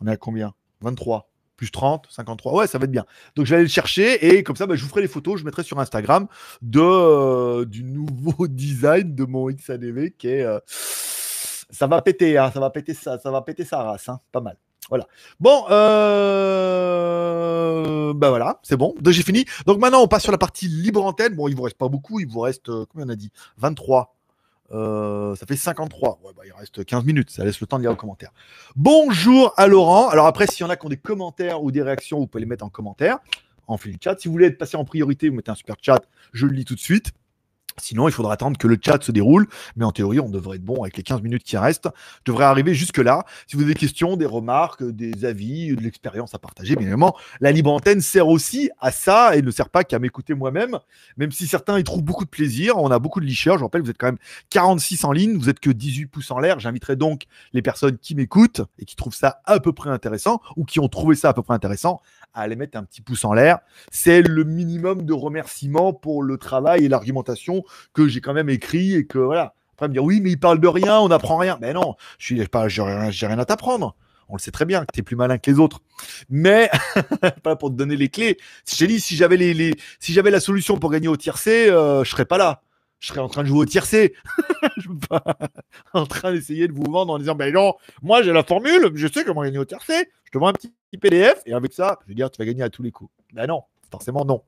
[0.00, 0.54] On est à combien?
[0.80, 2.54] 23 plus 30, 53.
[2.54, 3.04] Ouais, ça va être bien.
[3.36, 5.40] Donc je vais aller le chercher et comme ça, bah, je vous ferai les photos,
[5.40, 6.26] je mettrai sur Instagram
[6.62, 10.42] de, euh, du nouveau design de mon XADV qui est.
[10.42, 10.58] Euh,
[11.70, 14.40] ça va péter, hein, ça va péter ça, ça va péter sa race, hein, pas
[14.40, 14.56] mal.
[14.88, 15.06] Voilà.
[15.40, 16.94] Bon, euh...
[18.14, 18.94] ben voilà, c'est bon.
[19.00, 19.46] Donc j'ai fini.
[19.66, 21.34] Donc maintenant, on passe sur la partie libre antenne.
[21.34, 23.30] Bon, il vous reste pas beaucoup, il vous reste, euh, combien on a dit?
[23.56, 24.14] 23.
[24.72, 26.20] Euh, ça fait 53.
[26.22, 27.30] Ouais, bah, il reste 15 minutes.
[27.30, 28.32] Ça laisse le temps de lire les commentaires.
[28.76, 30.08] Bonjour à Laurent.
[30.08, 32.40] Alors après, s'il y en a qui ont des commentaires ou des réactions, vous pouvez
[32.40, 33.18] les mettre en commentaire,
[33.66, 34.18] en fil chat.
[34.18, 36.02] Si vous voulez être passé en priorité, vous mettez un super chat.
[36.32, 37.12] Je le lis tout de suite.
[37.78, 39.46] Sinon, il faudra attendre que le chat se déroule.
[39.76, 41.88] Mais en théorie, on devrait être bon avec les 15 minutes qui restent.
[42.26, 43.24] Je devrais arriver jusque-là.
[43.46, 47.16] Si vous avez des questions, des remarques, des avis, de l'expérience à partager, bien évidemment,
[47.40, 50.78] la libre antenne sert aussi à ça et ne sert pas qu'à m'écouter moi-même.
[51.16, 52.78] Même si certains y trouvent beaucoup de plaisir.
[52.78, 53.58] On a beaucoup de licheurs.
[53.58, 54.18] Je rappelle, vous êtes quand même
[54.50, 55.36] 46 en ligne.
[55.36, 56.60] Vous êtes que 18 pouces en l'air.
[56.60, 60.64] J'inviterai donc les personnes qui m'écoutent et qui trouvent ça à peu près intéressant ou
[60.64, 62.00] qui ont trouvé ça à peu près intéressant
[62.34, 63.58] à aller mettre un petit pouce en l'air.
[63.90, 68.94] C'est le minimum de remerciement pour le travail et l'argumentation que j'ai quand même écrit
[68.94, 69.54] et que voilà.
[69.74, 71.58] Après me dire oui, mais il parle de rien, on n'apprend rien.
[71.60, 73.96] Mais non, je suis pas, j'ai rien, rien à t'apprendre.
[74.28, 75.80] On le sait très bien que tu plus malin que les autres.
[76.30, 76.70] Mais
[77.42, 78.38] pas pour te donner les clés.
[78.66, 82.04] J'ai dit si j'avais les, les, si j'avais la solution pour gagner au tiercé, euh,
[82.04, 82.62] je serais pas là.
[83.00, 84.14] Je serais en train de jouer au tiercé.
[84.76, 85.22] je suis pas
[85.92, 89.06] en train d'essayer de vous vendre en disant ben non, moi j'ai la formule, je
[89.08, 90.08] sais comment gagner au tiercé.
[90.34, 92.64] Je te vends un petit PDF et avec ça, je vais dire tu vas gagner
[92.64, 93.08] à tous les coups.
[93.34, 93.62] Ben non,
[93.92, 94.42] forcément non.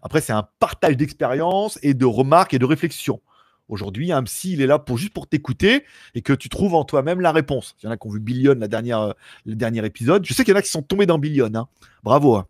[0.00, 3.20] Après, c'est un partage d'expérience et de remarques et de réflexions.
[3.68, 6.84] Aujourd'hui, un psy, il est là pour juste pour t'écouter et que tu trouves en
[6.84, 7.74] toi-même la réponse.
[7.82, 10.24] Il y en a qui ont vu Billion le dernier épisode.
[10.24, 11.50] Je sais qu'il y en a qui sont tombés dans Billion.
[11.56, 11.66] Hein.
[12.04, 12.36] Bravo.
[12.36, 12.46] Hein.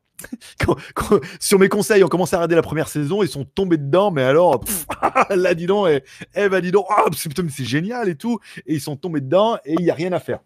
[1.41, 4.23] sur mes conseils, on commence à regarder la première saison, ils sont tombés dedans, mais
[4.23, 4.63] alors,
[5.31, 6.03] là, dis donc, et,
[6.35, 9.73] eh ben, dis donc, ah, c'est génial et tout, et ils sont tombés dedans et
[9.79, 10.41] il n'y a rien à faire.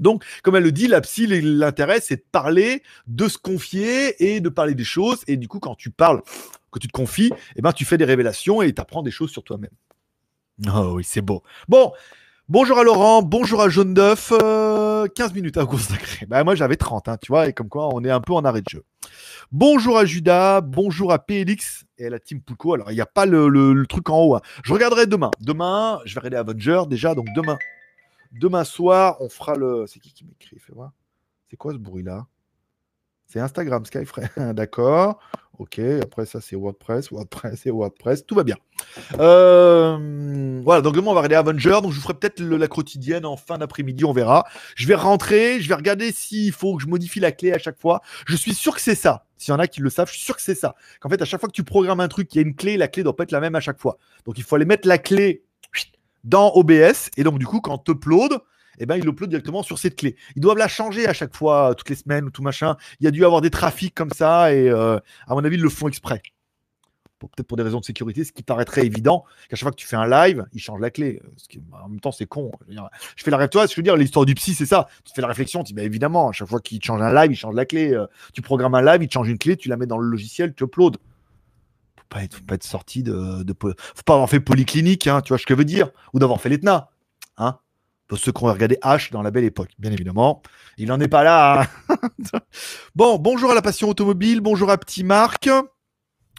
[0.00, 4.40] Donc, comme elle le dit, la psy, l'intérêt, c'est de parler, de se confier et
[4.40, 5.22] de parler des choses.
[5.26, 6.22] Et du coup, quand tu parles,
[6.74, 9.30] que tu te confies, eh ben, tu fais des révélations et tu apprends des choses
[9.30, 9.70] sur toi-même.
[10.68, 11.42] Oh oui, c'est beau.
[11.68, 11.92] Bon,
[12.48, 14.30] bonjour à Laurent, bonjour à Jaune d'œuf.
[14.30, 16.26] 15 euh, minutes à consacrer.
[16.26, 18.44] Bah, moi, j'avais 30, hein, tu vois, et comme quoi, on est un peu en
[18.44, 18.84] arrêt de jeu.
[19.52, 22.74] Bonjour à Judas, bonjour à PLX et à la team Pulco.
[22.74, 24.34] Alors, il n'y a pas le, truc en haut.
[24.34, 24.40] Hein.
[24.64, 25.30] Je regarderai demain.
[25.40, 27.56] Demain, je vais regarder Avenger déjà, donc demain.
[28.34, 29.86] Demain soir, on fera le.
[29.86, 30.92] C'est qui qui m'écrit Fais voir.
[31.48, 32.26] C'est quoi ce bruit-là?
[33.26, 34.52] C'est Instagram, Skyframe.
[34.54, 35.18] D'accord.
[35.58, 35.78] Ok.
[35.78, 37.10] Après, ça, c'est WordPress.
[37.10, 38.26] WordPress et WordPress.
[38.26, 38.56] Tout va bien.
[39.18, 40.82] Euh, voilà.
[40.82, 41.80] Donc, demain, on va regarder Avenger.
[41.80, 44.04] Donc, je vous ferai peut-être la quotidienne en fin d'après-midi.
[44.04, 44.44] On verra.
[44.74, 45.60] Je vais rentrer.
[45.60, 48.00] Je vais regarder s'il faut que je modifie la clé à chaque fois.
[48.26, 49.26] Je suis sûr que c'est ça.
[49.36, 50.74] S'il y en a qui le savent, je suis sûr que c'est ça.
[51.00, 52.76] Qu'en fait, à chaque fois que tu programmes un truc, il y a une clé.
[52.76, 53.98] La clé doit pas être la même à chaque fois.
[54.26, 55.44] Donc, il faut aller mettre la clé
[56.24, 57.10] dans OBS.
[57.16, 58.40] Et donc, du coup, quand tu upload,
[58.78, 60.16] eh ben, il upload directement sur cette clé.
[60.36, 62.76] Ils doivent la changer à chaque fois, euh, toutes les semaines ou tout machin.
[63.00, 65.62] Il y a dû avoir des trafics comme ça et euh, à mon avis, ils
[65.62, 66.22] le font exprès.
[67.20, 69.86] Peut-être pour des raisons de sécurité, ce qui paraîtrait évident, qu'à chaque fois que tu
[69.86, 71.22] fais un live, ils changent la clé.
[71.24, 72.50] Euh, en même temps, c'est con.
[72.68, 72.74] Je,
[73.16, 74.88] fais la réflexion, je veux dire, l'histoire du psy, c'est ça.
[75.04, 77.32] Tu fais la réflexion, tu dis, bah, évidemment, à chaque fois qu'il change un live,
[77.32, 77.98] il change la clé.
[78.34, 80.64] tu programmes un live, il change une clé, tu la mets dans le logiciel, tu
[80.64, 80.98] uploads
[82.14, 85.30] pas être, faut pas être sorti de, de, faut pas avoir fait polyclinique, hein, tu
[85.30, 86.88] vois ce que je veux dire, ou d'avoir fait l'ETNA,
[87.36, 87.58] hein.
[88.06, 90.42] Pour ceux qui ont regardé H dans la belle époque, bien évidemment.
[90.76, 91.66] Il n'en est pas là.
[91.88, 91.96] Hein.
[92.94, 95.48] bon, bonjour à la passion automobile, bonjour à Petit Marc,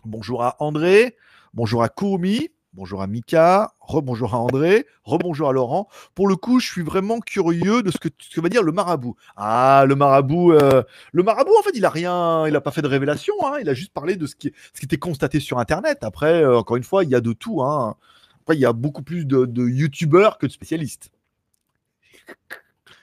[0.06, 1.18] bonjour à André,
[1.56, 5.88] bonjour à Koumi, Bonjour à Mika, rebonjour à André, rebonjour à Laurent.
[6.14, 8.10] Pour le coup, je suis vraiment curieux de ce que,
[8.42, 9.16] va dire le marabout.
[9.38, 12.82] Ah, le marabout, euh, le marabout, en fait, il a rien, il a pas fait
[12.82, 13.34] de révélation.
[13.46, 14.52] Hein, il a juste parlé de ce qui,
[14.84, 16.00] était constaté sur Internet.
[16.02, 17.64] Après, euh, encore une fois, il y a de tout.
[17.64, 17.96] Hein.
[18.42, 21.12] Après, il y a beaucoup plus de, de youtubeurs que de spécialistes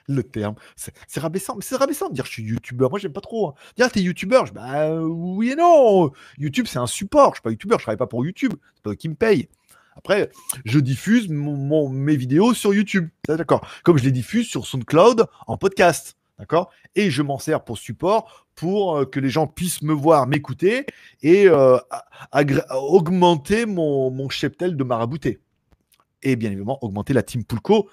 [0.09, 0.55] le terme.
[0.77, 1.57] C'est rabaissant.
[1.61, 2.91] C'est rabaissant de dire je suis youtubeur.
[2.91, 3.49] Moi, j'aime pas trop.
[3.49, 3.55] Hein.
[3.77, 6.13] Dire t'es youtubeur, je bah oui et non.
[6.39, 7.31] YouTube, c'est un support.
[7.31, 8.53] Je suis pas youtubeur, je travaille pas pour YouTube.
[8.75, 9.49] C'est pas eux qui me payent.
[9.97, 10.31] Après,
[10.65, 13.09] je diffuse mes vidéos sur YouTube.
[13.29, 13.67] D'accord.
[13.85, 16.17] Comme je les diffuse sur SoundCloud en podcast.
[16.39, 16.71] D'accord?
[16.95, 20.87] Et je m'en sers pour support pour euh, que les gens puissent me voir, m'écouter
[21.23, 21.79] et euh,
[22.71, 25.41] augmenter mon, mon cheptel de marabouté.
[26.23, 27.89] Et bien évidemment, augmenter la team Pulco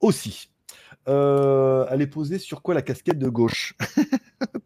[0.00, 0.50] aussi.
[1.08, 3.74] Euh, elle est posée sur quoi la casquette de gauche?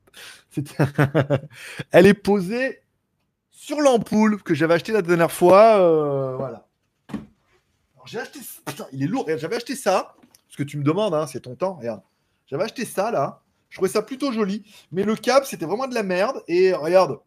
[1.91, 2.81] Elle est posée
[3.65, 5.81] sur l'ampoule que j'avais acheté la dernière fois.
[5.81, 6.67] Euh, voilà.
[8.05, 8.39] j'ai acheté.
[8.67, 9.25] Putain, il est lourd.
[9.39, 10.17] J'avais acheté ça.
[10.47, 11.77] Parce que tu me demandes, hein, c'est ton temps.
[11.77, 12.03] Regarde.
[12.47, 13.41] J'avais acheté ça là.
[13.71, 14.65] Je trouvais ça plutôt joli.
[14.93, 16.43] Mais le câble, c'était vraiment de la merde.
[16.47, 17.21] Et regarde.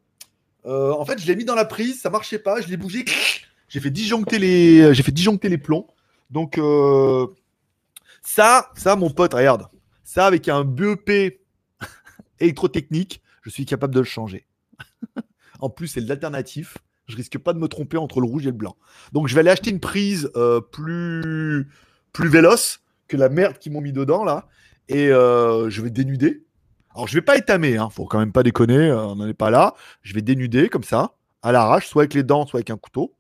[0.68, 2.02] Euh, en fait, je l'ai mis dans la prise.
[2.02, 2.62] Ça marchait pas.
[2.62, 3.04] Je l'ai bougé.
[3.68, 4.94] J'ai fait disjoncter les.
[4.94, 5.88] J'ai fait disjoncter les plombs.
[6.30, 6.60] Donc.
[6.60, 7.26] Euh,
[8.22, 9.70] ça, ça, mon pote, regarde.
[10.04, 11.40] Ça, avec un BEP
[12.40, 14.46] électrotechnique, je suis capable de le changer.
[15.60, 16.78] En plus, c'est l'alternatif.
[17.08, 18.76] Je risque pas de me tromper entre le rouge et le blanc.
[19.14, 21.68] Donc, je vais aller acheter une prise euh, plus,
[22.12, 24.48] plus véloce que la merde qu'ils m'ont mis dedans, là.
[24.90, 26.44] Et euh, je vais dénuder.
[26.94, 27.90] Alors, je vais pas étamer, hein.
[27.90, 28.90] Faut quand même pas déconner.
[28.90, 29.74] Euh, on n'en est pas là.
[30.02, 33.14] Je vais dénuder comme ça, à l'arrache, soit avec les dents, soit avec un couteau.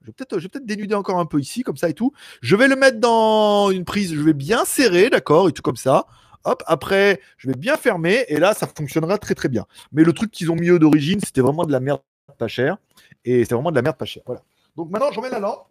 [0.00, 2.12] Je vais peut-être peut dénuder encore un peu ici, comme ça et tout.
[2.40, 5.76] Je vais le mettre dans une prise, je vais bien serrer, d'accord, et tout comme
[5.76, 6.06] ça.
[6.44, 9.66] Hop, après, je vais bien fermer et là, ça fonctionnera très très bien.
[9.92, 12.00] Mais le truc qu'ils ont mis eux d'origine, c'était vraiment de la merde
[12.38, 12.78] pas chère.
[13.24, 14.22] Et c'est vraiment de la merde pas chère.
[14.26, 14.42] Voilà.
[14.76, 15.66] Donc maintenant, je remets la lampe.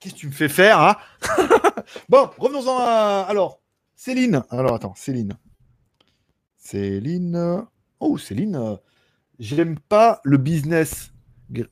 [0.00, 0.96] Qu'est-ce que tu me fais faire, hein?
[2.08, 3.26] Bon, revenons-en à.
[3.28, 3.60] Alors,
[3.94, 4.42] Céline.
[4.50, 5.36] Alors, attends, Céline.
[6.56, 7.66] Céline.
[8.00, 8.78] Oh, Céline.
[9.38, 11.12] J'aime pas le business.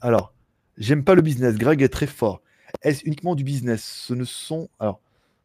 [0.01, 0.35] Alors,
[0.77, 1.57] j'aime pas le business.
[1.57, 2.42] Greg est très fort.
[2.81, 3.83] Est-ce uniquement du business?
[3.85, 4.69] Ce ne sont.
[4.81, 5.01] Alors,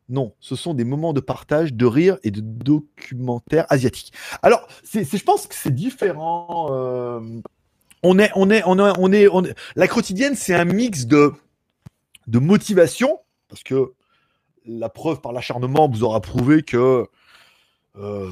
[0.10, 4.14] non, ce sont des moments de partage, de rire et de documentaires asiatiques.
[4.42, 6.68] Alors, je pense que c'est différent.
[6.72, 7.20] Euh,
[8.04, 11.34] on, est, on, est, on, est, on, est, La quotidienne, c'est un mix de,
[12.28, 13.20] de motivation,
[13.50, 13.94] parce que
[14.66, 17.08] la preuve par l'acharnement vous aura prouvé que
[17.98, 18.30] euh,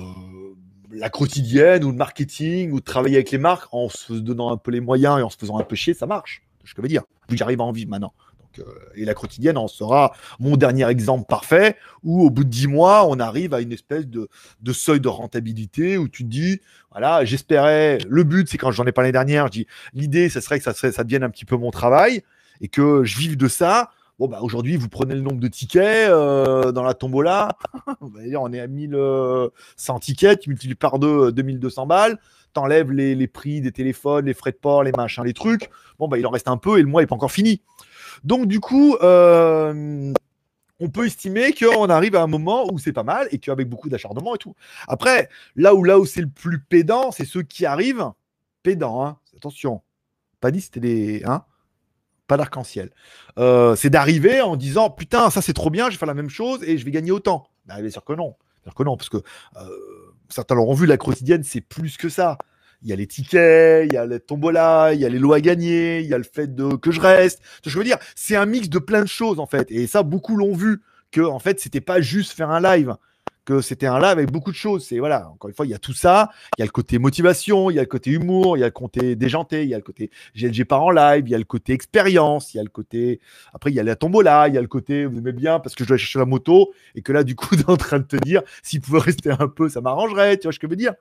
[0.91, 4.71] la quotidienne ou le marketing ou travailler avec les marques en se donnant un peu
[4.71, 6.43] les moyens et en se faisant un peu chier, ça marche.
[6.63, 7.03] Je veux dire.
[7.29, 8.13] J'arrive à en vivre maintenant.
[8.59, 8.63] Euh,
[8.95, 13.05] et la quotidienne en sera mon dernier exemple parfait où au bout de dix mois,
[13.07, 14.27] on arrive à une espèce de,
[14.73, 18.91] seuil de rentabilité où tu te dis, voilà, j'espérais, le but, c'est quand j'en ai
[18.91, 21.57] parlé dernière, je dis, l'idée, ce serait que ça, serait, ça devienne un petit peu
[21.57, 22.23] mon travail
[22.61, 23.91] et que je vive de ça.
[24.17, 27.49] Bon, bah, aujourd'hui, vous prenez le nombre de tickets euh, dans la tombola.
[28.01, 32.17] on est à 1100 tickets, tu multiplies par deux, 2200 balles.
[32.53, 35.69] T'enlèves les, les prix des téléphones, les frais de port, les machins, les trucs.
[35.99, 37.61] Bon, bah, il en reste un peu et le mois n'est pas encore fini.
[38.25, 40.13] Donc, du coup, euh,
[40.79, 43.87] on peut estimer qu'on arrive à un moment où c'est pas mal et qu'avec beaucoup
[43.87, 44.55] d'acharnement et tout.
[44.87, 48.11] Après, là où, là où c'est le plus pédant, c'est ceux qui arrivent.
[48.63, 49.81] Pédant, hein, attention.
[50.41, 51.23] Pas dit c'était des.
[51.25, 51.45] Hein
[52.27, 52.91] pas d'arc-en-ciel.
[53.37, 56.29] Euh, c'est d'arriver en disant putain, ça c'est trop bien, je vais faire la même
[56.29, 57.47] chose et je vais gagner autant.
[57.65, 58.35] Bah, bien sûr que non.
[58.63, 59.69] Bien non, parce que euh,
[60.29, 62.37] certains l'auront vu, la quotidienne, c'est plus que ça.
[62.81, 65.33] Il y a les tickets, il y a les tombola, il y a les lots
[65.33, 67.41] à gagner, il y a le fait de que je reste.
[67.65, 69.71] Je veux dire, c'est un mix de plein de choses en fait.
[69.71, 72.95] Et ça, beaucoup l'ont vu que en fait, c'était pas juste faire un live
[73.45, 74.85] que c'était un live avec beaucoup de choses.
[74.85, 76.29] C'est voilà, encore une fois, il y a tout ça.
[76.57, 78.67] Il y a le côté motivation, il y a le côté humour, il y a
[78.67, 81.37] le côté déjanté, il y a le côté GLG par en live, il y a
[81.37, 83.19] le côté expérience, il y a le côté.
[83.53, 85.75] Après, il y a la tombola, il y a le côté vous aimez bien parce
[85.75, 88.05] que je dois chercher la moto et que là, du coup, es en train de
[88.05, 90.37] te dire s'il pouvait rester un peu, ça m'arrangerait.
[90.37, 90.93] Tu vois ce que je veux dire?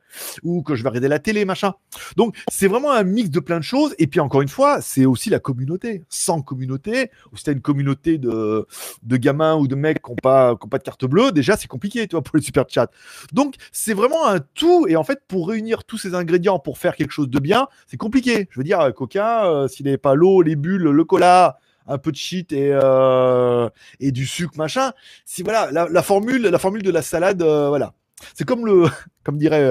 [0.42, 1.72] Ou que je vais regarder la télé, machin.
[2.16, 3.94] Donc, c'est vraiment un mix de plein de choses.
[3.98, 6.02] Et puis, encore une fois, c'est aussi la communauté.
[6.08, 8.66] Sans communauté, ou si une communauté de,
[9.02, 12.06] de gamins ou de mecs qui n'ont pas, pas de carte bleue, déjà, c'est compliqué,
[12.06, 12.90] tu vois, super chat.
[13.32, 14.86] Donc, c'est vraiment un tout.
[14.88, 17.96] Et en fait, pour réunir tous ces ingrédients pour faire quelque chose de bien, c'est
[17.96, 18.48] compliqué.
[18.50, 22.10] Je veux dire, Coca, euh, s'il n'est pas l'eau, les bulles, le cola, un peu
[22.10, 23.68] de shit et, euh,
[24.00, 24.92] et du sucre, machin.
[25.24, 27.92] Si voilà, la, formule, la formule de la salade, euh, voilà.
[28.34, 28.86] C'est comme le,
[29.24, 29.70] comme dirait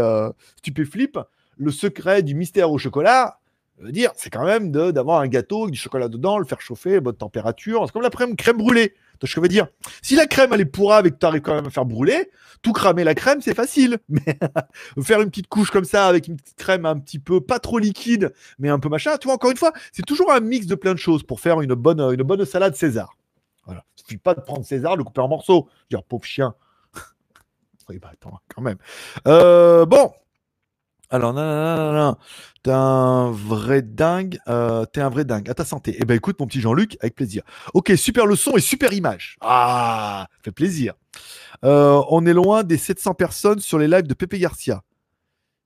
[0.57, 1.17] Stupéflip,
[1.57, 3.39] le secret du mystère au chocolat.
[3.81, 7.15] Dire, c'est quand même d'avoir un gâteau avec du chocolat dedans, le faire chauffer, bonne
[7.15, 7.83] température.
[7.85, 8.93] C'est comme la crème, crème brûlée.
[9.21, 9.67] Je veux dire,
[10.01, 12.29] si la crème elle est pourrave et que tu arrives quand même à faire brûler,
[12.61, 13.99] tout cramer la crème, c'est facile.
[14.09, 14.37] Mais
[15.01, 17.79] faire une petite couche comme ça avec une petite crème un petit peu pas trop
[17.79, 20.75] liquide, mais un peu machin, tu vois, encore une fois, c'est toujours un mix de
[20.75, 23.15] plein de choses pour faire une bonne, salade César.
[23.65, 23.85] Voilà.
[23.97, 25.67] Il suffit pas de prendre César, le couper en morceaux.
[25.69, 26.55] Je veux dire, pauvre chien.
[27.89, 28.77] oui, bah attends, quand même.
[29.27, 30.11] Euh, bon,
[31.13, 32.17] alors, non, non,
[32.63, 34.39] T'es un vrai dingue.
[34.47, 35.47] Euh, t'es un vrai dingue.
[35.47, 35.95] À ta santé.
[35.99, 37.43] Eh ben, écoute, mon petit Jean-Luc, avec plaisir.
[37.75, 39.37] Ok, super le son et super image.
[39.39, 40.95] Ah, fait plaisir.
[41.63, 44.81] Euh, on est loin des 700 personnes sur les lives de Pepe Garcia.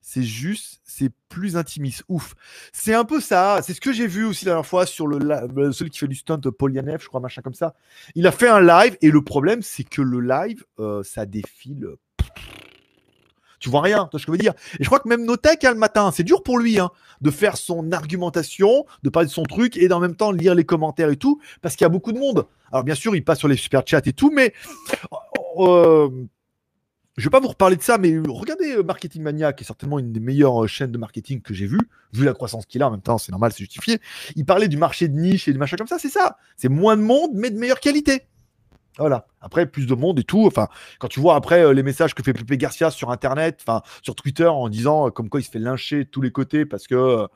[0.02, 2.04] C'est juste, c'est plus intimiste.
[2.10, 2.36] Ouf.
[2.74, 3.62] C'est un peu ça.
[3.64, 6.10] C'est ce que j'ai vu aussi la dernière fois sur le euh, celui qui fait
[6.10, 7.74] du stunt, Paul Yanev, je crois, machin comme ça.
[8.16, 10.66] Il a fait un live et le problème, c'est que le live,
[11.04, 11.88] ça défile
[13.60, 14.53] tu vois rien, tu ce que je veux dire.
[14.80, 16.89] Et je crois que même Notek, hein, le matin, c'est dur pour lui hein,
[17.22, 20.66] de faire son argumentation, de parler de son truc et en même temps lire les
[20.66, 22.45] commentaires et tout, parce qu'il y a beaucoup de monde.
[22.72, 24.53] Alors bien sûr, il passe sur les super chats et tout, mais
[25.58, 26.10] euh,
[27.18, 29.97] je vais pas vous reparler de ça, mais regardez euh, Marketing Mania, qui est certainement
[29.97, 32.88] une des meilleures euh, chaînes de marketing que j'ai vues, vu la croissance qu'il a
[32.88, 33.99] en même temps, c'est normal, c'est justifié.
[34.36, 36.38] Il parlait du marché de niche et du machin comme ça, c'est ça.
[36.58, 38.28] C'est moins de monde, mais de meilleure qualité.
[38.98, 39.28] Voilà.
[39.41, 40.45] Après, plus de monde et tout.
[40.45, 40.68] Enfin,
[41.00, 44.16] quand tu vois après euh, les messages que fait Pepe Garcia sur Internet, enfin, sur
[44.16, 46.95] Twitter, en disant euh, comme quoi il se fait lyncher tous les côtés parce que
[46.95, 47.28] euh,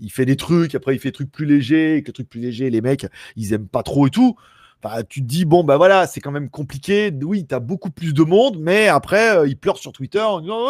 [0.00, 2.40] il fait des trucs, après il fait des trucs plus légers, et que trucs plus
[2.40, 3.06] légers, les mecs,
[3.36, 4.36] ils aiment pas trop et tout
[5.08, 7.12] tu te dis, bon, bah voilà, c'est quand même compliqué.
[7.22, 10.40] Oui, tu as beaucoup plus de monde, mais après, euh, ils pleurent sur Twitter en
[10.40, 10.68] disant,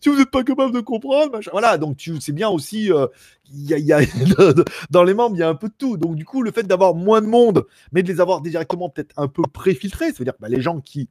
[0.00, 3.06] si vous n'êtes pas capable de comprendre, voilà, donc tu sais bien aussi, euh,
[3.52, 4.00] y a, y a
[4.90, 5.96] dans les membres, il y a un peu de tout.
[5.96, 9.14] Donc, du coup, le fait d'avoir moins de monde, mais de les avoir directement peut-être
[9.16, 11.08] un peu préfiltrés, ça veut dire que bah, les gens qui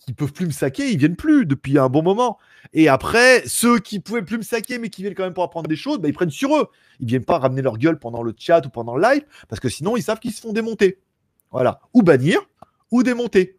[0.00, 2.38] qui peuvent plus me saquer, ils viennent plus depuis un bon moment.
[2.72, 5.68] Et après, ceux qui pouvaient plus me saquer, mais qui viennent quand même pour apprendre
[5.68, 6.68] des choses, bah, ils prennent sur eux.
[7.00, 9.68] Ils viennent pas ramener leur gueule pendant le chat ou pendant le live, parce que
[9.68, 10.98] sinon, ils savent qu'ils se font démonter.
[11.50, 11.80] Voilà.
[11.94, 12.40] Ou bannir,
[12.90, 13.56] ou démonter.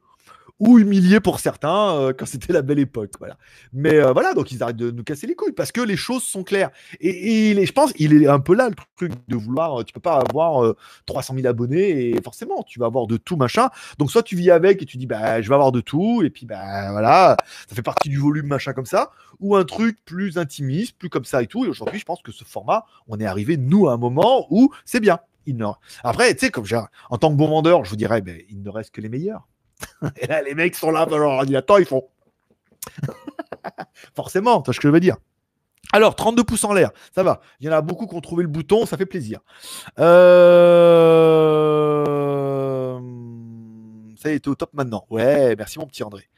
[0.60, 3.14] Ou humilier pour certains euh, quand c'était la belle époque.
[3.18, 3.36] Voilà.
[3.74, 6.22] Mais euh, voilà, donc ils arrêtent de nous casser les couilles parce que les choses
[6.22, 6.70] sont claires.
[7.00, 9.80] Et, je pense il est un peu là le truc de vouloir.
[9.80, 10.76] Euh, tu peux pas avoir
[11.08, 13.70] 300 000 abonnés et forcément tu vas avoir de tout machin.
[13.98, 16.30] Donc soit tu vis avec et tu dis bah je vais avoir de tout et
[16.30, 17.38] puis bah voilà,
[17.68, 19.10] ça fait partie du volume machin comme ça.
[19.40, 21.66] Ou un truc plus intimiste, plus comme ça et tout.
[21.66, 24.72] Et aujourd'hui, je pense que ce format, on est arrivé nous à un moment où
[24.86, 25.18] c'est bien.
[26.04, 26.66] Après, tu sais, comme
[27.10, 29.48] en tant que bon vendeur, je vous dirais, ben, il ne reste que les meilleurs.
[30.18, 32.08] Et là, les mecs sont là dans leur ordinateur, ils font.
[34.16, 35.18] Forcément, tu ce que je veux dire.
[35.94, 37.42] Alors, 32 pouces en l'air, ça va.
[37.60, 39.42] Il y en a beaucoup qui ont trouvé le bouton, ça fait plaisir.
[40.00, 41.02] Euh...
[44.18, 45.06] Ça y est, au top maintenant.
[45.10, 46.30] Ouais, merci mon petit André.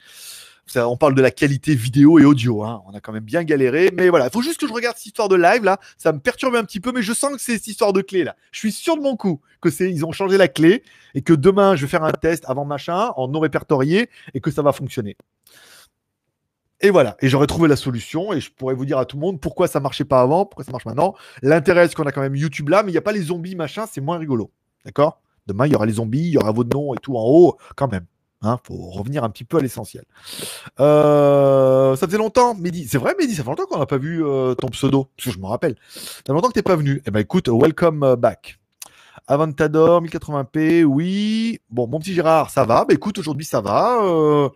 [0.75, 2.63] On parle de la qualité vidéo et audio.
[2.63, 2.81] Hein.
[2.87, 3.91] On a quand même bien galéré.
[3.95, 5.79] Mais voilà, il faut juste que je regarde cette histoire de live là.
[5.97, 8.23] Ça me perturbe un petit peu, mais je sens que c'est cette histoire de clé
[8.23, 8.35] là.
[8.51, 10.83] Je suis sûr de mon coup que c'est ils ont changé la clé
[11.15, 14.51] et que demain je vais faire un test avant machin en non répertorié et que
[14.51, 15.15] ça va fonctionner.
[16.81, 19.21] Et voilà, et j'aurais trouvé la solution et je pourrais vous dire à tout le
[19.21, 21.15] monde pourquoi ça marchait pas avant, pourquoi ça marche maintenant.
[21.41, 23.55] L'intérêt, c'est qu'on a quand même YouTube là, mais il n'y a pas les zombies
[23.55, 24.51] machin, c'est moins rigolo.
[24.83, 25.21] D'accord?
[25.47, 27.57] Demain, il y aura les zombies, il y aura votre nom et tout en haut,
[27.77, 28.05] quand même.
[28.43, 30.03] Hein, faut revenir un petit peu à l'essentiel.
[30.81, 32.87] Euh, ça faisait longtemps, Mehdi.
[32.89, 35.33] C'est vrai, Mehdi, ça fait longtemps qu'on n'a pas vu euh, ton pseudo, parce que
[35.33, 35.75] je me rappelle.
[35.89, 37.01] Ça fait longtemps que t'es pas venu.
[37.05, 38.59] Eh ben écoute, welcome back.
[39.27, 41.61] Avantador, 1080p, oui.
[41.69, 42.83] Bon, mon petit Gérard, ça va.
[42.83, 44.03] Bah écoute, aujourd'hui ça va.
[44.03, 44.49] Euh,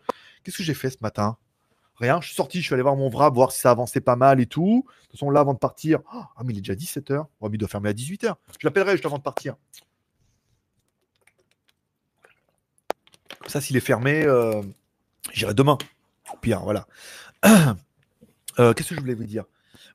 [0.43, 1.37] qu'est-ce que j'ai fait ce matin?
[1.95, 2.19] Rien.
[2.19, 4.41] Je suis sorti, je suis allé voir mon VRAP, voir si ça avançait pas mal
[4.41, 4.85] et tout.
[4.85, 5.99] De toute façon, là, avant de partir.
[6.11, 7.25] Ah, mais il est déjà 17h.
[7.39, 8.35] Oh, il doit fermer à 18h.
[8.59, 9.55] Je l'appellerai juste avant de partir.
[13.47, 14.61] Ça, s'il est fermé, euh,
[15.33, 15.77] j'irai demain.
[16.41, 16.87] Pire, voilà.
[18.59, 19.43] Euh, qu'est-ce que je voulais vous dire?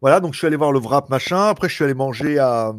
[0.00, 1.48] Voilà, donc je suis allé voir le wrap machin.
[1.48, 2.72] Après, je suis allé manger à,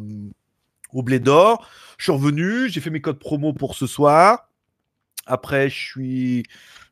[0.94, 1.68] au Blé d'Or.
[1.98, 4.48] Je suis revenu, j'ai fait mes codes promo pour ce soir.
[5.26, 6.42] Après, je suis,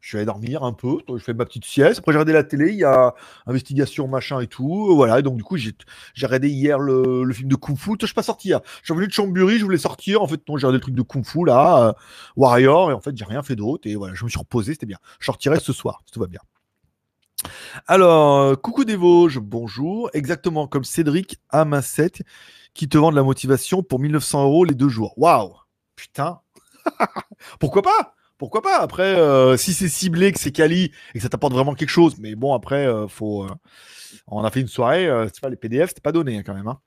[0.01, 1.99] je allé dormir un peu, je fais ma petite sieste.
[1.99, 3.15] Après, j'ai regardé la télé, il y a
[3.47, 4.95] investigation, machin et tout.
[4.95, 5.75] Voilà, et donc du coup, j'ai
[6.23, 7.93] regardé hier le, film de Kung Fu.
[8.01, 8.61] Je suis pas sorti hier.
[8.81, 10.23] Je suis revenu de Chambéry, je voulais sortir.
[10.23, 11.93] En fait, j'ai regardé le truc de Kung Fu là, euh,
[12.37, 13.89] Warrior, et en fait, j'ai rien fait d'autre.
[13.89, 14.99] Et voilà, je me suis reposé, c'était bien.
[15.21, 16.41] Je sortirai ce soir, tout va bien.
[17.87, 20.11] Alors, euh, coucou des Vosges, bonjour.
[20.13, 22.23] Exactement comme Cédric A7
[22.75, 25.15] qui te vend de la motivation pour 1900 euros les deux jours.
[25.17, 25.55] Waouh
[25.97, 26.41] Putain
[27.61, 28.15] Pourquoi pas?
[28.43, 28.81] Pourquoi pas?
[28.81, 32.17] Après, euh, si c'est ciblé, que c'est quali et que ça t'apporte vraiment quelque chose,
[32.19, 33.07] mais bon, après, euh.
[33.07, 33.49] Euh,
[34.27, 35.09] on a fait une soirée,
[35.41, 36.67] pas les PDF, c'était pas donné hein, quand même.
[36.67, 36.81] Hein.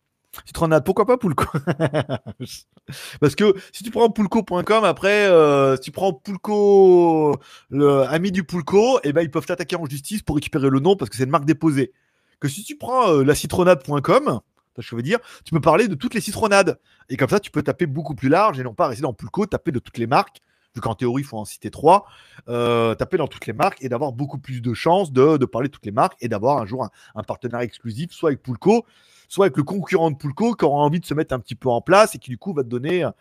[0.46, 1.46] Citronade, pourquoi pas Poulco?
[3.22, 5.30] Parce que si tu prends poulco.com, après,
[5.78, 7.38] si tu prends Poulco,
[7.70, 10.98] le ami du Poulco, eh ben ils peuvent t'attaquer en justice pour récupérer le nom
[10.98, 11.94] parce que c'est une marque déposée.
[12.42, 14.42] Que si tu prends la citronade.com,
[14.78, 16.82] je veux dire, tu peux parler de toutes les citronades.
[17.08, 19.46] Et comme ça, tu peux taper beaucoup plus large et non pas rester dans Poulco,
[19.46, 20.42] taper de toutes les marques
[20.76, 22.06] vu qu'en théorie, il faut en citer trois,
[22.50, 25.74] euh, taper dans toutes les marques et d'avoir beaucoup plus de chances de, parler de
[25.74, 28.86] toutes les marques et d'avoir un jour un, partenaire exclusif, soit avec Poulco,
[29.28, 31.70] soit avec le concurrent de Poulco qui aura envie de se mettre un petit peu
[31.70, 33.14] en place et qui du coup va te donner un,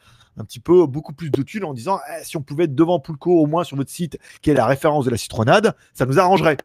[0.44, 3.30] petit peu beaucoup plus de thunes en disant eh, si on pouvait être devant Poulco
[3.40, 6.56] au moins sur votre site qui est la référence de la citronade, ça nous arrangerait.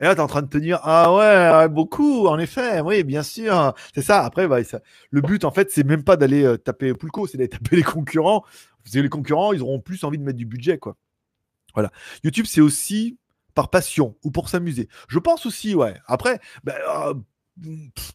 [0.00, 3.04] Et là, tu es en train de te dire, ah ouais, beaucoup, en effet, oui,
[3.04, 3.74] bien sûr.
[3.94, 4.24] C'est ça.
[4.24, 4.58] Après, bah,
[5.10, 7.82] le but, en fait, c'est même pas d'aller euh, taper Poulco, c'est d'aller taper les
[7.82, 8.44] concurrents
[8.92, 10.96] les concurrents, ils auront plus envie de mettre du budget, quoi.
[11.74, 11.90] Voilà.
[12.24, 13.18] YouTube, c'est aussi
[13.54, 14.88] par passion ou pour s'amuser.
[15.08, 15.94] Je pense aussi, ouais.
[16.06, 16.74] Après, ben,
[17.06, 17.14] euh,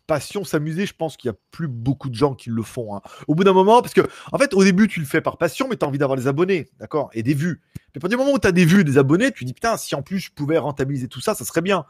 [0.07, 2.95] passion, s'amuser, je pense qu'il y a plus beaucoup de gens qui le font.
[2.95, 3.01] Hein.
[3.28, 4.01] Au bout d'un moment, parce que,
[4.32, 6.28] en fait, au début, tu le fais par passion, mais tu as envie d'avoir des
[6.28, 7.61] abonnés, d'accord Et des vues.
[7.95, 9.95] Mais à du moment où tu as des vues, des abonnés, tu dis, putain, si
[9.95, 11.86] en plus je pouvais rentabiliser tout ça, ça serait bien.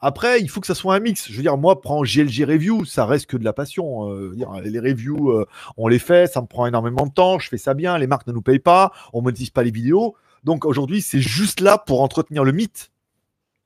[0.00, 1.28] Après, il faut que ça soit un mix.
[1.30, 4.10] Je veux dire, moi, prends GLG Review, ça reste que de la passion.
[4.10, 4.34] Euh,
[4.64, 5.46] les reviews, euh,
[5.76, 8.26] on les fait, ça me prend énormément de temps, je fais ça bien, les marques
[8.26, 10.16] ne nous payent pas, on monétise pas les vidéos.
[10.42, 12.90] Donc aujourd'hui, c'est juste là pour entretenir le mythe.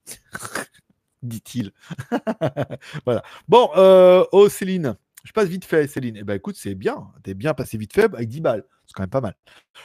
[1.22, 1.70] Dit-il.
[3.06, 3.22] voilà.
[3.48, 6.16] Bon, euh, oh Céline, je passe vite fait, Céline.
[6.18, 7.08] Eh ben écoute, c'est bien.
[7.22, 8.64] T'es bien passé vite fait avec 10 balles.
[8.86, 9.34] C'est quand même pas mal.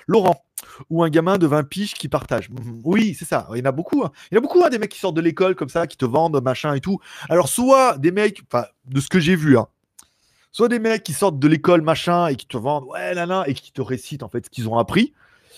[0.07, 0.43] Laurent,
[0.89, 2.49] ou un gamin de 20 piges qui partage.
[2.49, 2.81] Mhm.
[2.83, 3.47] Oui, c'est ça.
[3.53, 4.03] Il y en a beaucoup.
[4.03, 4.11] Hein.
[4.29, 5.95] Il y en a beaucoup, hein, des mecs qui sortent de l'école comme ça, qui
[5.95, 6.99] te vendent machin et tout.
[7.29, 9.67] Alors, soit des mecs, enfin, de ce que j'ai vu, hein,
[10.51, 13.45] soit des mecs qui sortent de l'école machin et qui te vendent, ouais, là, là,
[13.47, 15.13] et qui te récitent en fait ce qu'ils ont appris.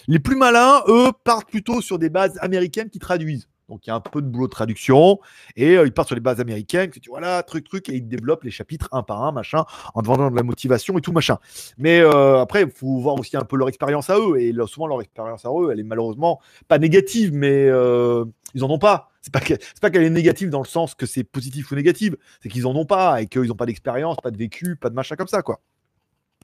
[0.08, 3.48] Les plus malins, eux, partent plutôt sur des bases américaines qui traduisent.
[3.72, 5.22] Donc il y a un peu de boulot de traduction
[5.56, 8.44] et euh, ils partent sur les bases américaines, tu voilà, truc, truc, et ils développent
[8.44, 9.64] les chapitres un par un, machin,
[9.96, 11.38] en te vendant de la motivation et tout, machin.
[11.78, 14.42] Mais euh, après, il faut voir aussi un peu leur expérience à eux.
[14.42, 18.70] Et souvent, leur expérience à eux, elle est malheureusement pas négative, mais euh, ils en
[18.70, 19.10] ont pas.
[19.22, 22.68] C'est pas qu'elle est négative dans le sens que c'est positif ou négatif, c'est qu'ils
[22.68, 25.28] en ont pas et qu'ils n'ont pas d'expérience, pas de vécu, pas de machin comme
[25.28, 25.62] ça, quoi.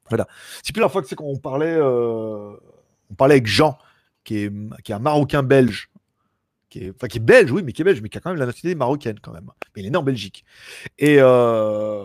[0.08, 0.28] Voilà.
[0.64, 3.78] C'est plus la fois que c'est qu'on parlait, on parlait avec Jean,
[4.24, 5.90] qui est un Marocain belge,
[6.70, 8.30] qui est, enfin, qui est belge, oui, mais qui est belge, mais qui a quand
[8.30, 9.50] même la nationalité marocaine quand même.
[9.76, 10.46] Mais il est né en Belgique.
[10.98, 12.04] Et euh,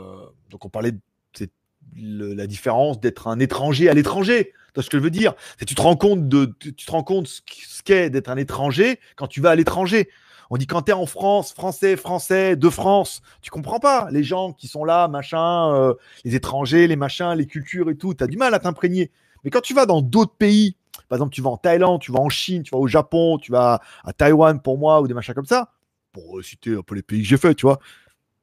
[0.50, 4.52] donc on parlait de la différence d'être un étranger à l'étranger.
[4.74, 5.34] Tu ce que je veux dire?
[5.58, 8.98] C'est tu te rends compte de, tu te rends compte ce qu'est d'être un étranger
[9.16, 10.08] quand tu vas à l'étranger.
[10.48, 14.22] On dit quand tu es en France, français, français, de France, tu comprends pas les
[14.22, 15.94] gens qui sont là, machin, euh,
[16.24, 19.10] les étrangers, les machins, les cultures et tout, tu as du mal à t'imprégner.
[19.44, 20.76] Mais quand tu vas dans d'autres pays
[21.08, 23.52] par exemple, tu vas en Thaïlande, tu vas en Chine, tu vas au Japon, tu
[23.52, 25.72] vas à Taïwan pour moi ou des machins comme ça.
[26.12, 27.78] Pour citer un peu les pays que j'ai fait, tu vois.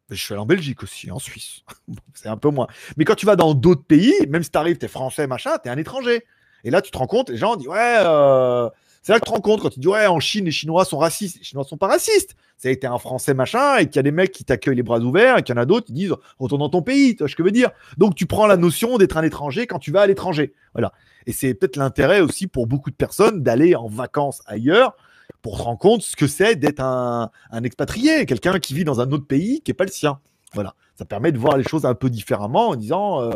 [0.09, 1.61] Je suis allé en Belgique aussi, en Suisse.
[2.13, 2.67] c'est un peu moins.
[2.97, 5.57] Mais quand tu vas dans d'autres pays, même si tu arrives, tu es français, machin,
[5.63, 6.23] tu un étranger.
[6.63, 8.69] Et là, tu te rends compte, les gens disent Ouais, euh,
[9.01, 10.85] C'est là que tu te rends compte quand tu dis ouais, en Chine, les Chinois
[10.85, 11.37] sont racistes.
[11.37, 12.35] Les Chinois sont pas racistes.
[12.57, 14.83] Ça a été un Français machin et qu'il y a des mecs qui t'accueillent les
[14.83, 17.15] bras ouverts et qu'il y en a d'autres qui disent retourne dans ton pays.
[17.15, 19.65] Tu vois ce que je veux dire Donc tu prends la notion d'être un étranger
[19.67, 20.53] quand tu vas à l'étranger.
[20.73, 20.91] Voilà.
[21.25, 24.95] Et c'est peut-être l'intérêt aussi pour beaucoup de personnes d'aller en vacances ailleurs
[25.41, 28.99] pour te rendre compte ce que c'est d'être un, un expatrié, quelqu'un qui vit dans
[28.99, 30.19] un autre pays qui n'est pas le sien.
[30.53, 33.31] Voilà ça permet de voir les choses un peu différemment en disant, euh,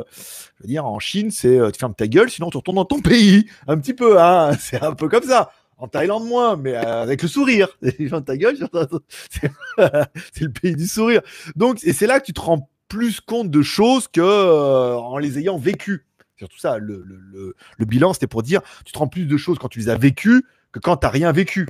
[0.57, 2.83] je veux dire, en Chine, c'est euh, tu fermes ta gueule, sinon tu retournes dans
[2.83, 3.45] ton pays.
[3.67, 5.49] Un petit peu, hein, c'est un peu comme ça.
[5.77, 7.69] En Thaïlande, moins, mais euh, avec le sourire.
[7.81, 8.57] Les gens ta gueule,
[9.29, 11.21] c'est le pays du sourire.
[11.55, 15.39] Donc, et c'est là que tu te rends plus compte de choses que en les
[15.39, 16.05] ayant vécues.
[16.37, 19.57] Surtout ça, le, le, le bilan, c'était pour dire, tu te rends plus de choses
[19.57, 20.43] quand tu les as vécues
[20.73, 21.65] que quand tu n'as rien vécu.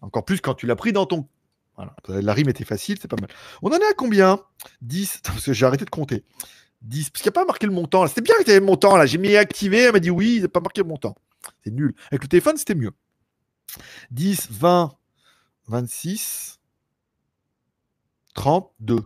[0.00, 1.28] Encore plus quand tu l'as pris dans ton
[2.08, 3.30] la rime était facile, c'est pas mal.
[3.62, 4.40] On en est à combien?
[4.82, 5.20] 10.
[5.24, 6.24] Parce que j'ai arrêté de compter.
[6.82, 7.10] 10.
[7.10, 8.06] Parce qu'il n'y a pas marqué le montant.
[8.06, 9.06] C'était bien que tu avais le montant là.
[9.06, 9.82] J'ai mis activé.
[9.82, 11.14] Elle m'a dit oui, il n'a pas marqué le montant.
[11.64, 11.94] C'est nul.
[12.10, 12.92] Avec le téléphone, c'était mieux.
[14.10, 14.92] 10, 20,
[15.68, 16.60] 26,
[18.34, 19.04] 32.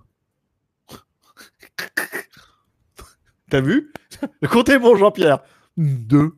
[3.50, 3.92] T'as vu?
[4.40, 5.40] Le compte bon, Jean-Pierre.
[5.76, 6.32] 2.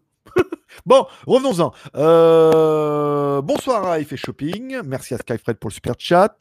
[0.86, 1.72] Bon, revenons-en.
[1.96, 4.82] Euh, bonsoir à Effet Shopping.
[4.84, 6.36] Merci à Skyfred pour le super chat.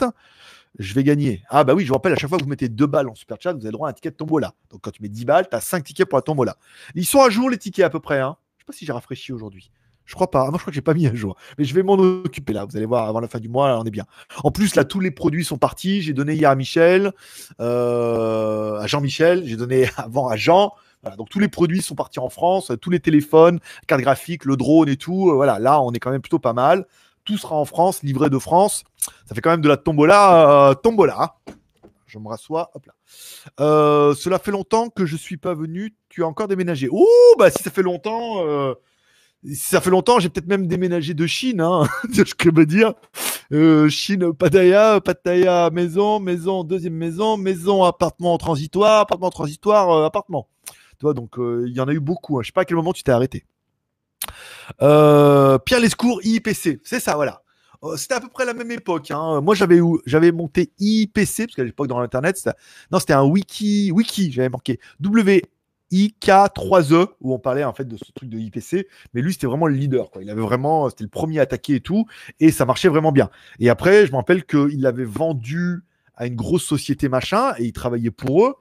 [0.77, 1.41] Je vais gagner.
[1.49, 3.15] Ah bah oui, je vous rappelle, à chaque fois que vous mettez deux balles en
[3.15, 4.53] super chat, vous avez droit à un ticket de tombola.
[4.69, 6.57] Donc quand tu mets 10 balles, tu as 5 tickets pour la tombola.
[6.93, 8.19] Ils sont à jour les tickets à peu près.
[8.19, 8.37] Hein.
[8.57, 9.71] Je sais pas si j'ai rafraîchi aujourd'hui.
[10.05, 10.43] Je crois pas.
[10.51, 11.35] Moi, je crois que j'ai pas mis à jour.
[11.57, 12.65] Mais je vais m'en occuper là.
[12.65, 14.05] Vous allez voir, avant la fin du mois, on est bien.
[14.43, 16.03] En plus, là, tous les produits sont partis.
[16.03, 17.13] J'ai donné hier à Michel,
[17.61, 19.41] euh, à Jean-Michel.
[19.47, 20.71] J'ai donné avant à Jean
[21.17, 24.89] donc tous les produits sont partis en France, tous les téléphones, carte graphique, le drone
[24.89, 25.29] et tout.
[25.29, 26.85] Euh, voilà, là on est quand même plutôt pas mal.
[27.23, 28.83] Tout sera en France, livré de France.
[29.25, 31.35] Ça fait quand même de la tombola, euh, tombola.
[32.05, 32.93] Je me rassois, hop là.
[33.59, 35.95] Euh, cela fait longtemps que je suis pas venu.
[36.09, 36.87] Tu as encore déménagé.
[36.91, 38.43] Oh bah si ça fait longtemps,
[39.53, 41.63] ça fait longtemps, j'ai peut-être même déménagé de Chine.
[42.11, 42.93] Je veux dire.
[43.89, 50.47] Chine, Pattaya, Pattaya, maison, maison, deuxième maison, maison, appartement transitoire, appartement transitoire, appartement
[51.13, 52.37] donc euh, il y en a eu beaucoup.
[52.37, 52.41] Hein.
[52.43, 53.45] Je sais pas à quel moment tu t'es arrêté.
[54.81, 57.41] Euh, Pierre Lescourt, IPC, c'est ça, voilà.
[57.83, 59.11] Euh, c'était à peu près la même époque.
[59.11, 59.41] Hein.
[59.41, 62.37] Moi, j'avais monté IPC parce qu'à l'époque dans l'internet,
[62.91, 65.43] non, c'était un wiki, wiki, j'avais marqué W
[65.91, 69.67] IK3E où on parlait en fait de ce truc de IPC, mais lui c'était vraiment
[69.67, 70.09] le leader.
[70.19, 72.05] Il avait vraiment, c'était le premier à attaquer et tout,
[72.39, 73.29] et ça marchait vraiment bien.
[73.59, 75.83] Et après, je me rappelle qu'il l'avait vendu
[76.15, 78.55] à une grosse société machin et il travaillait pour eux.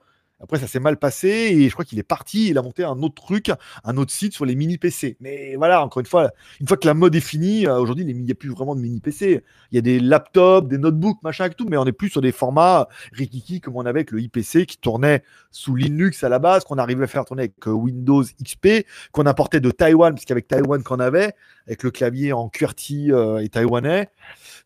[0.45, 2.51] Après, ça s'est mal passé et je crois qu'il est parti.
[2.51, 3.51] Il a monté un autre truc,
[3.83, 5.17] un autre site sur les mini PC.
[5.21, 8.23] Mais voilà, encore une fois, une fois que la mode est finie, euh, aujourd'hui, il
[8.23, 9.43] n'y a plus vraiment de mini PC.
[9.73, 12.21] Il y a des laptops, des notebooks, machin et tout, mais on n'est plus sur
[12.21, 16.39] des formats rikiki comme on avait avec le IPC qui tournait sous Linux à la
[16.39, 20.47] base, qu'on arrivait à faire tourner avec euh, Windows XP, qu'on importait de Taïwan, puisqu'avec
[20.47, 21.33] Taïwan qu'on avait,
[21.67, 24.11] avec le clavier en QWERTY euh, et taïwanais.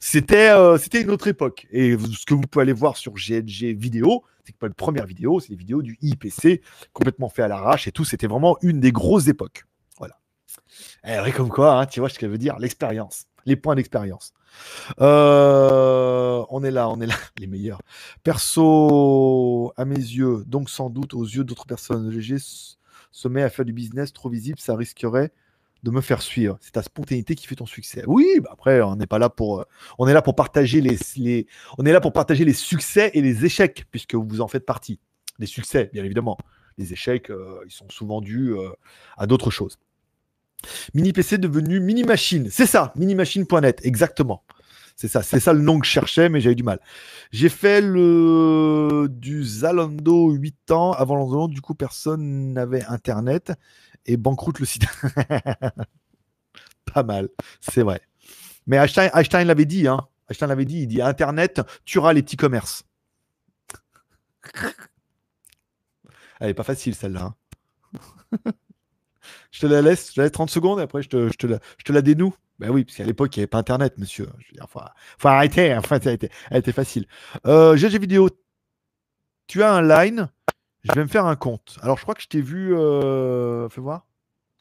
[0.01, 1.69] C'était c'était une autre époque.
[1.71, 5.41] Et ce que vous pouvez aller voir sur GLG vidéo, c'est pas une première vidéo,
[5.41, 6.63] c'est les vidéos du IPC
[6.95, 8.05] complètement fait à l'arrache et tout.
[8.05, 9.67] C'était vraiment une des grosses époques.
[9.99, 10.19] Voilà.
[11.05, 14.33] Et eh, comme quoi, hein, tu vois ce qu'elle veut dire, l'expérience, les points d'expérience.
[15.01, 17.83] Euh, on est là, on est là, les meilleurs.
[18.23, 22.39] Perso, à mes yeux, donc sans doute aux yeux d'autres personnes, GG
[23.11, 25.33] se met à faire du business trop visible, ça risquerait
[25.83, 26.59] de me faire suivre.
[26.61, 28.03] C'est ta spontanéité qui fait ton succès.
[28.07, 29.65] Oui, bah après, on n'est pas là pour, euh,
[29.99, 30.97] on est là pour partager les,
[32.53, 34.99] succès et les échecs, puisque vous en faites partie.
[35.39, 36.37] Les succès, bien évidemment.
[36.79, 38.71] Les échecs, euh, ils sont souvent dus euh,
[39.17, 39.79] à d'autres choses.
[40.95, 42.49] Mini PC devenu mini machine.
[42.51, 44.43] C'est ça, minimachine.net, exactement.
[44.97, 46.81] C'est ça, c'est ça le nom que je cherchais, mais j'avais du mal.
[47.31, 50.91] J'ai fait le du Zalando 8 ans.
[50.91, 53.53] Avant Zalando, du coup, personne n'avait Internet
[54.09, 54.87] et banqueroute le site.
[56.93, 57.29] Pas mal,
[57.61, 58.01] c'est vrai.
[58.67, 60.09] Mais Einstein, l'avait dit, hein.
[60.29, 62.85] Einstein l'avait dit, il dit Internet tuera les petits commerces.
[66.41, 67.35] Elle est pas facile celle-là.
[67.95, 68.39] Hein.
[69.51, 71.59] je te la laisse, je te laisse 30 secondes après je te, je te, la,
[71.79, 72.33] je te la dénoue.
[72.61, 74.29] Ben oui, parce qu'à l'époque, il n'y avait pas Internet, monsieur.
[74.39, 74.81] Je veux dire, faut,
[75.19, 75.75] faut arrêter.
[75.75, 77.07] Enfin, était, elle était facile.
[77.47, 78.31] Euh, GG vidéo,
[79.47, 80.29] tu as un line
[80.85, 81.79] je vais me faire un compte.
[81.83, 82.75] Alors, je crois que je t'ai vu.
[82.75, 83.69] Euh...
[83.69, 84.05] Fais voir.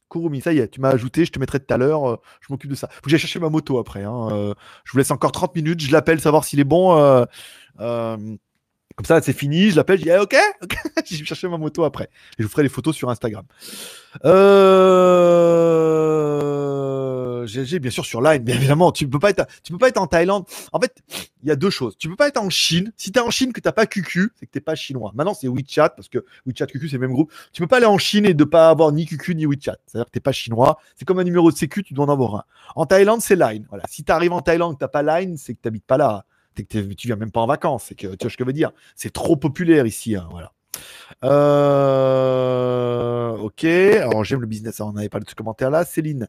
[0.10, 2.10] Kurumi, ça y est, tu m'as ajouté, je te mettrai tout à l'heure.
[2.10, 2.88] Euh, je m'occupe de ça.
[2.88, 4.04] Faut que j'aille chercher ma moto après.
[4.04, 4.30] Hein.
[4.32, 4.54] Euh,
[4.86, 5.82] je vous laisse encore 30 minutes.
[5.82, 6.98] Je l'appelle, savoir s'il est bon.
[6.98, 7.26] Euh,
[8.98, 10.36] Comme ça, c'est fini, je l'appelle, je dis eh, OK,
[11.06, 12.10] je vais chercher ma moto après.
[12.40, 13.46] Je vous ferai les photos sur Instagram.
[14.26, 14.98] Euh...
[17.46, 18.92] GLG, bien sûr, sur Line, bien évidemment.
[18.92, 19.34] Tu peux peux
[19.78, 20.46] pas être en Thaïlande.
[20.74, 20.96] En fait,
[21.44, 21.96] il y a deux choses.
[22.00, 22.92] Tu peux pas être en Chine.
[22.98, 25.12] Si tu es en Chine que t'as pas QQ, c'est que t'es pas chinois.
[25.14, 27.32] Maintenant, c'est WeChat parce que WeChat, QQ, c'est le même groupe.
[27.54, 29.78] Tu peux pas aller en Chine et de pas avoir ni QQ ni WeChat.
[29.86, 30.80] C'est-à-dire que t'es pas chinois.
[30.96, 32.44] C'est comme un numéro de sécu, tu dois en avoir un.
[32.76, 33.68] En Thaïlande, c'est Line.
[33.70, 33.84] Voilà.
[33.88, 36.26] Si tu arrives en Thaïlande que t'as pas Line, c'est que t'habites pas là
[36.66, 37.94] tu viens même pas en vacances.
[37.98, 40.16] Que, tu vois ce que je veux dire C'est trop populaire ici.
[40.16, 40.54] Hein, voilà.
[41.24, 42.08] Euh,
[43.38, 43.64] ok.
[43.66, 44.80] Alors j'aime le business.
[44.80, 45.86] On n'avait pas de ce commentaire là.
[45.86, 46.28] Céline,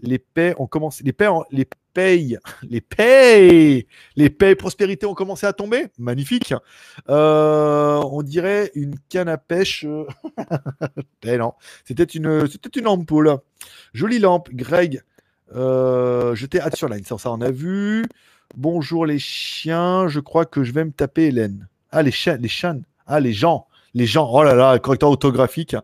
[0.00, 1.02] les paix ont commencé.
[1.04, 5.86] Les paix, les payes, les payes, les payes prospérité ont commencé à tomber?
[5.98, 6.54] Magnifique.
[7.08, 9.84] Euh, on dirait une canne à pêche.
[11.24, 11.54] eh non,
[11.84, 13.38] c'était une, c'était une ampoule.
[13.92, 14.50] Jolie lampe.
[14.52, 15.02] Greg,
[15.54, 17.04] euh, j'étais sur line.
[17.04, 18.04] Ça, ça, on a vu.
[18.56, 21.68] Bonjour les chiens, je crois que je vais me taper Hélène.
[21.90, 22.80] Ah, les chiens, les chiens.
[23.06, 23.66] Ah, les gens.
[23.94, 24.28] Les gens.
[24.32, 25.76] Oh là là, correcteur autographique.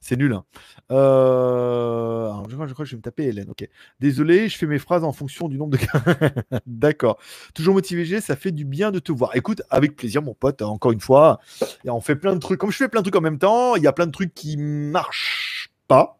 [0.00, 0.32] C'est nul.
[0.32, 0.44] Hein.
[0.92, 3.50] Euh, je, crois, que je vais me taper Hélène.
[3.50, 3.68] Ok.
[4.00, 6.58] Désolé, je fais mes phrases en fonction du nombre de.
[6.66, 7.18] D'accord.
[7.54, 9.36] Toujours motivé, ça fait du bien de te voir.
[9.36, 10.62] Écoute, avec plaisir, mon pote.
[10.62, 11.38] Encore une fois,
[11.84, 12.58] on fait plein de trucs.
[12.58, 14.34] Comme je fais plein de trucs en même temps, il y a plein de trucs
[14.34, 16.18] qui marchent pas,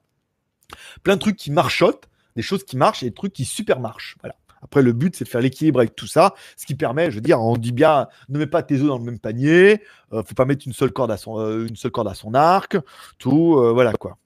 [1.02, 4.16] plein de trucs qui marchotent, des choses qui marchent et des trucs qui super marchent.
[4.20, 4.36] Voilà.
[4.66, 7.20] Après, le but, c'est de faire l'équilibre avec tout ça, ce qui permet, je veux
[7.20, 9.80] dire, on dit bien, ne mets pas tes œufs dans le même panier,
[10.12, 12.34] euh, faut pas mettre une seule corde à son, euh, une seule corde à son
[12.34, 12.76] arc,
[13.18, 14.18] tout, euh, voilà quoi.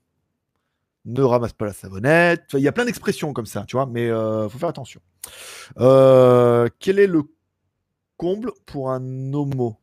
[1.04, 2.46] Ne ramasse pas la savonnette.
[2.54, 5.00] Il y a plein d'expressions comme ça, tu vois, mais il faut faire attention.
[5.76, 7.22] quel est le
[8.16, 9.76] comble pour un homo?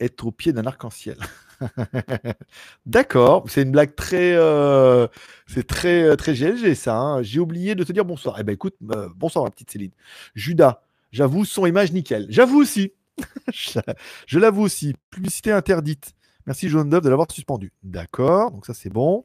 [0.00, 1.16] Être au pied d'un arc-en-ciel.
[2.86, 5.06] D'accord, c'est une blague très, euh,
[5.46, 6.96] c'est très, euh, très GLG ça.
[6.96, 7.22] Hein.
[7.22, 8.36] J'ai oublié de te dire bonsoir.
[8.38, 9.90] Eh ben écoute, euh, bonsoir ma petite Céline.
[10.34, 12.26] Judas, j'avoue, son image nickel.
[12.28, 12.92] J'avoue aussi.
[13.52, 14.94] je, l'avoue aussi.
[15.10, 16.14] Publicité interdite.
[16.46, 17.72] Merci Jaune Dove de l'avoir suspendu.
[17.82, 19.24] D'accord, donc ça c'est bon.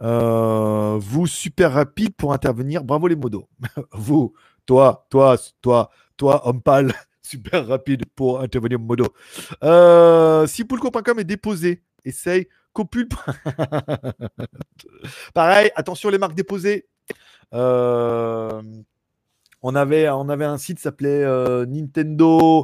[0.00, 2.84] vous super rapide pour intervenir.
[2.84, 3.48] Bravo les modos.
[3.92, 4.34] vous,
[4.66, 6.92] toi, toi, toi, toi, homme pâle
[7.26, 9.06] super rapide pour intervenir modo.
[9.62, 13.08] Euh, si poulco.com est déposé, essaye copul.
[15.34, 16.86] Pareil, attention les marques déposées.
[17.54, 18.62] Euh,
[19.62, 22.62] on, avait, un site s'appelait euh, Nintendo.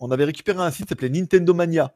[0.00, 1.94] On avait récupéré un site qui s'appelait Nintendo Mania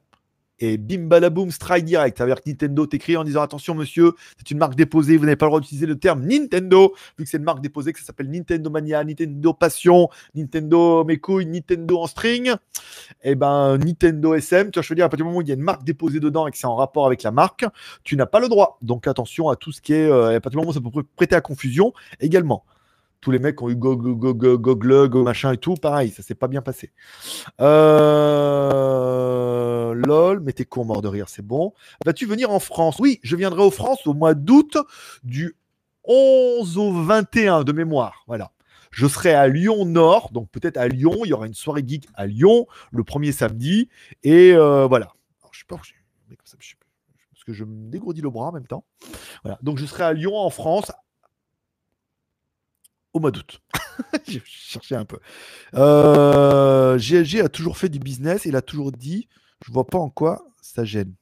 [0.61, 2.21] et bim balaboum strike direct.
[2.21, 5.51] avec Nintendo t'écrit en disant attention monsieur, c'est une marque déposée, vous n'avez pas le
[5.51, 8.71] droit d'utiliser le terme Nintendo vu que c'est une marque déposée que ça s'appelle Nintendo
[8.71, 12.51] Mania, Nintendo Passion, Nintendo mes couilles, Nintendo en string.
[13.23, 15.43] Et eh ben Nintendo SM, tu vois je veux dire à partir du moment où
[15.43, 17.65] il y a une marque déposée dedans et que c'est en rapport avec la marque,
[18.05, 18.79] tu n'as pas le droit.
[18.83, 21.03] Donc attention à tout ce qui est euh, à partir du moment où ça peut
[21.17, 22.65] prêter à confusion également
[23.21, 26.63] tous les mecs ont eu Google, go, machin et tout, pareil, ça s'est pas bien
[26.63, 26.93] passé.
[27.61, 28.39] Euh,
[29.95, 31.75] lol, mais t'es con, mort de rire, c'est bon.
[32.05, 32.99] Vas-tu venir en France?
[33.01, 34.77] Oui, je viendrai en France au mois d'août
[35.25, 35.57] du
[36.05, 38.25] 11 au 21 de mémoire.
[38.27, 38.53] Voilà.
[38.91, 41.15] Je serai à Lyon Nord, donc peut-être à Lyon.
[41.25, 43.89] Il y aura une soirée geek à Lyon le premier samedi.
[44.23, 45.13] Et euh, voilà.
[45.53, 45.87] je sais pas, parce
[47.45, 48.85] que je me dégourdis le bras en même temps.
[49.43, 49.59] Voilà.
[49.63, 50.91] Donc je serai à Lyon en France
[53.19, 53.61] au mois d'août.
[54.27, 55.19] J'ai cherché un peu.
[55.75, 58.45] Euh, GLG a toujours fait du business.
[58.47, 59.29] Il a toujours dit
[59.65, 61.15] Je vois pas en quoi ça gêne.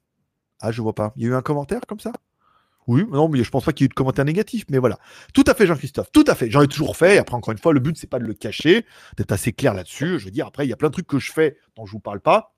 [0.61, 1.13] Ah, je vois pas.
[1.17, 2.13] Il y a eu un commentaire comme ça?
[2.87, 4.99] Oui, non, mais je pense pas qu'il y ait eu de commentaires négatifs, mais voilà.
[5.35, 6.51] Tout à fait, Jean-Christophe, tout à fait.
[6.51, 7.19] J'en ai toujours fait.
[7.19, 8.87] Après, encore une fois, le but, c'est pas de le cacher,
[9.17, 10.21] d'être assez clair là-dessus.
[10.21, 11.93] Je veux dire, après, il y a plein de trucs que je fais dont je
[11.93, 12.56] vous parle pas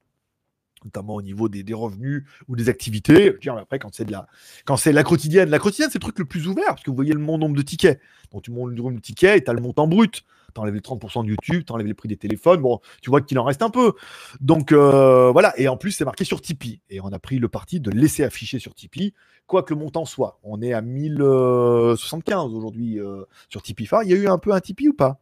[0.85, 3.33] notamment au niveau des, revenus ou des activités.
[3.35, 4.27] Je dire, après, quand c'est de la,
[4.65, 6.97] quand c'est la quotidienne, la quotidienne, c'est le truc le plus ouvert, parce que vous
[6.97, 8.01] voyez le nombre de tickets.
[8.33, 10.25] Donc, tu montes le nombre de tickets et tu as le montant brut.
[10.55, 12.61] Tu enlèves les 30% de YouTube, tu enlèves les prix des téléphones.
[12.63, 13.93] Bon, tu vois qu'il en reste un peu.
[14.41, 15.59] Donc, euh, voilà.
[15.61, 16.81] Et en plus, c'est marqué sur Tipeee.
[16.89, 19.15] Et on a pris le parti de laisser afficher sur Tipeee,
[19.47, 20.39] quoi que le montant soit.
[20.43, 23.89] On est à 1075 aujourd'hui euh, sur Tipeee.
[24.05, 25.21] il y a eu un peu un Tipeee ou pas?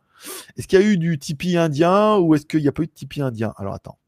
[0.57, 2.86] Est-ce qu'il y a eu du Tipeee indien ou est-ce qu'il n'y a pas eu
[2.86, 3.52] de Tipeee indien?
[3.57, 3.98] Alors, attends.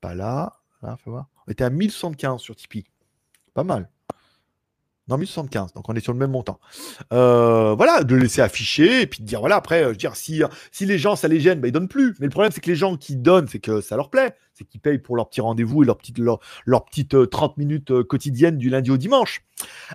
[0.00, 0.54] Pas là.
[0.82, 2.84] On était à 1075 sur Tipeee.
[3.54, 3.88] Pas mal.
[5.08, 6.58] Non, 1075, donc on est sur le même montant.
[7.12, 10.16] Euh, voilà, de laisser afficher et puis de dire, voilà, après, euh, je veux dire,
[10.16, 12.16] si, si les gens, ça les gêne, bah, ils donnent plus.
[12.18, 14.34] Mais le problème, c'est que les gens qui donnent, c'est que ça leur plaît.
[14.52, 18.02] C'est qu'ils payent pour leur petit rendez-vous et leur petite, leur, petite 30 euh, minutes
[18.02, 19.44] quotidiennes du lundi au dimanche.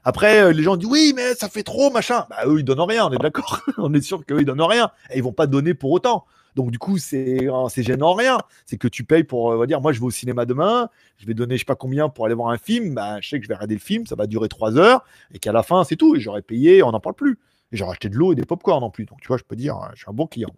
[0.06, 2.26] Après, les gens disent, oui, mais ça fait trop, machin.
[2.30, 3.60] Bah, eux, ils donnent rien, on est d'accord.
[3.80, 4.92] on est sûr qu'eux, ils donnent rien.
[5.10, 6.26] Et ils vont pas donner pour autant.
[6.56, 8.40] Donc du coup, c'est gênant rien.
[8.66, 11.34] C'est que tu payes pour euh, dire, moi je vais au cinéma demain, je vais
[11.34, 12.94] donner je sais pas combien pour aller voir un film.
[12.94, 15.40] Bah, je sais que je vais regarder le film, ça va durer trois heures et
[15.40, 16.16] qu'à la fin c'est tout.
[16.16, 17.40] Et j'aurais payé, on n'en parle plus.
[17.72, 19.06] Et j'aurais acheté de l'eau et des pop-corn en plus.
[19.06, 20.54] Donc tu vois, je peux dire, je suis un bon client.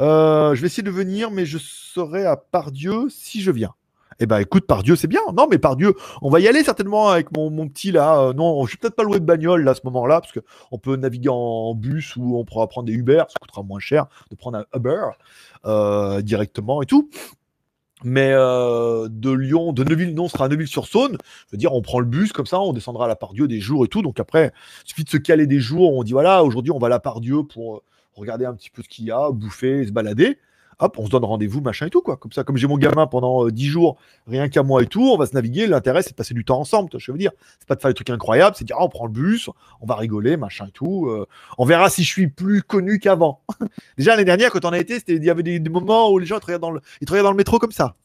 [0.00, 3.74] Euh, je vais essayer de venir, mais je serai à Pardieu si je viens.
[4.20, 5.22] Eh ben écoute, par Dieu, c'est bien.
[5.34, 8.20] Non, mais par Dieu, on va y aller certainement avec mon, petit là.
[8.20, 10.40] Euh, non, je vais peut-être pas louer de bagnole là à ce moment-là, parce que
[10.70, 14.06] on peut naviguer en bus ou on pourra prendre des Uber, ça coûtera moins cher
[14.30, 15.06] de prendre un Uber
[15.64, 17.08] euh, directement et tout.
[18.04, 21.16] Mais euh, de Lyon, de Neuville, non, on sera à Neuville-sur-Saône.
[21.46, 23.60] Je veux dire, on prend le bus comme ça, on descendra à la Pardieu des
[23.60, 24.02] jours et tout.
[24.02, 24.52] Donc après,
[24.84, 25.94] il suffit de se caler des jours.
[25.94, 27.82] On dit voilà, aujourd'hui, on va à la Pardieu pour
[28.14, 30.38] regarder un petit peu ce qu'il y a, bouffer, se balader
[30.80, 32.16] hop, on se donne rendez-vous, machin et tout, quoi.
[32.16, 35.02] Comme ça, comme j'ai mon gamin pendant euh, 10 jours, rien qu'à moi et tout,
[35.02, 35.66] on va se naviguer.
[35.66, 37.32] L'intérêt, c'est de passer du temps ensemble, je veux dire.
[37.58, 39.48] C'est pas de faire des trucs incroyables, c'est de dire, ah, on prend le bus,
[39.80, 41.06] on va rigoler, machin et tout.
[41.08, 41.26] euh,
[41.58, 43.42] on verra si je suis plus connu qu'avant.
[43.98, 46.40] Déjà, l'année dernière, quand on a été, il y avait des, moments où les gens
[46.40, 47.96] te regardent dans le, ils regardent dans le métro comme ça.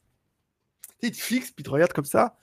[1.01, 2.37] Ils te fixent, puis ils te regardent comme ça.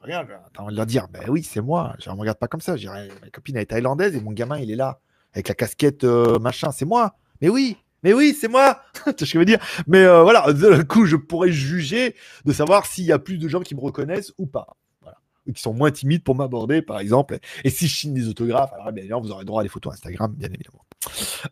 [0.00, 1.94] Regardent, T'as envie de leur dire, ben oui, c'est moi.
[1.98, 2.76] Je ne regarde pas comme ça.
[2.76, 5.00] Je dirais, ma copine est thaïlandaise et mon gamin, il est là,
[5.32, 7.16] avec la casquette euh, machin, c'est moi.
[7.40, 7.76] Mais oui,
[8.06, 8.80] mais oui, c'est moi.
[9.04, 9.58] tu ce que je veux dire?
[9.88, 13.48] Mais euh, voilà, du coup, je pourrais juger de savoir s'il y a plus de
[13.48, 14.76] gens qui me reconnaissent ou pas.
[15.02, 15.18] Voilà.
[15.52, 17.40] Qui sont moins timides pour m'aborder, par exemple.
[17.64, 19.94] Et si je signe des autographes, alors bien évidemment, vous aurez droit à des photos
[19.94, 20.84] Instagram, bien évidemment.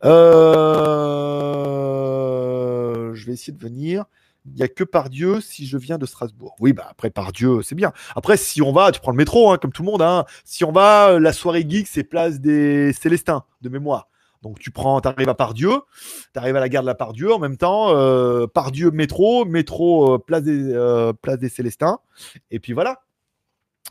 [0.05, 0.85] Euh,
[3.15, 4.05] Je vais essayer de venir.
[4.47, 6.55] Il n'y a que par Dieu si je viens de Strasbourg.
[6.61, 7.93] Oui, bah après par Dieu, c'est bien.
[8.15, 10.03] Après, si on va, tu prends le métro, hein, comme tout le monde.
[10.03, 10.25] Hein.
[10.45, 14.07] Si on va, euh, la soirée geek, c'est place des Célestins, de mémoire.
[14.45, 15.73] Donc tu prends, tu arrives à Pardieu,
[16.35, 20.17] tu arrives à la gare de la Pardieu en même temps, euh, Pardieu métro, métro
[20.17, 21.99] euh, place, des, euh, place des Célestins,
[22.51, 23.01] et puis voilà,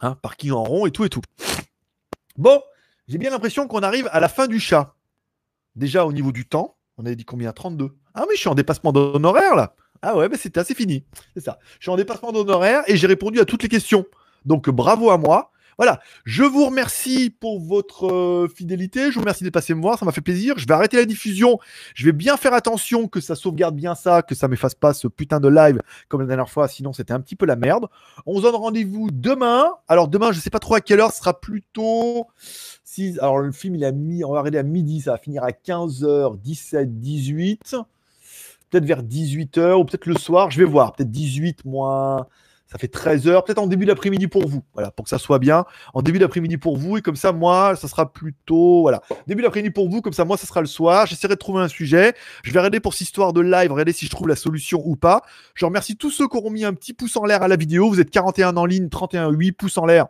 [0.01, 1.23] hein, parking en rond et tout et tout.
[2.37, 2.61] Bon,
[3.07, 4.93] j'ai bien l'impression qu'on arrive à la fin du chat.
[5.75, 7.51] Déjà au niveau du temps, on avait dit combien?
[7.51, 7.89] 32.
[8.13, 9.73] Ah oui, je suis en dépassement d'honoraire là.
[10.03, 11.03] Ah ouais, mais c'était assez fini.
[11.33, 11.57] C'est ça.
[11.79, 14.05] Je suis en dépassement d'honoraire et j'ai répondu à toutes les questions.
[14.45, 15.49] Donc bravo à moi.
[15.77, 19.09] Voilà, je vous remercie pour votre euh, fidélité.
[19.09, 20.55] Je vous remercie d'être passé me voir, ça m'a fait plaisir.
[20.57, 21.59] Je vais arrêter la diffusion.
[21.95, 25.07] Je vais bien faire attention que ça sauvegarde bien ça, que ça m'efface pas ce
[25.07, 27.87] putain de live comme la dernière fois, sinon c'était un petit peu la merde.
[28.25, 29.65] On se donne rendez-vous demain.
[29.87, 32.27] Alors demain, je sais pas trop à quelle heure, ce sera plutôt.
[33.19, 35.49] Alors le film, il a mis, on va arrêter à midi, ça va finir à
[35.49, 37.75] 15h, 17, 18.
[38.69, 40.93] Peut-être vers 18h ou peut-être le soir, je vais voir.
[40.93, 42.27] Peut-être 18 moins
[42.73, 44.63] ça fait 13 heures, peut-être en début d'après-midi pour vous.
[44.73, 45.63] Voilà, pour que ça soit bien.
[45.93, 48.81] En début d'après-midi pour vous, et comme ça, moi, ça sera plutôt.
[48.81, 49.03] Voilà.
[49.27, 51.05] Début d'après-midi pour vous, comme ça, moi, ça sera le soir.
[51.05, 52.15] J'essaierai de trouver un sujet.
[52.43, 54.95] Je vais regarder pour cette histoire de live, regarder si je trouve la solution ou
[54.95, 55.21] pas.
[55.53, 57.89] Je remercie tous ceux qui auront mis un petit pouce en l'air à la vidéo.
[57.89, 60.07] Vous êtes 41 en ligne, 31, 8 pouces en l'air.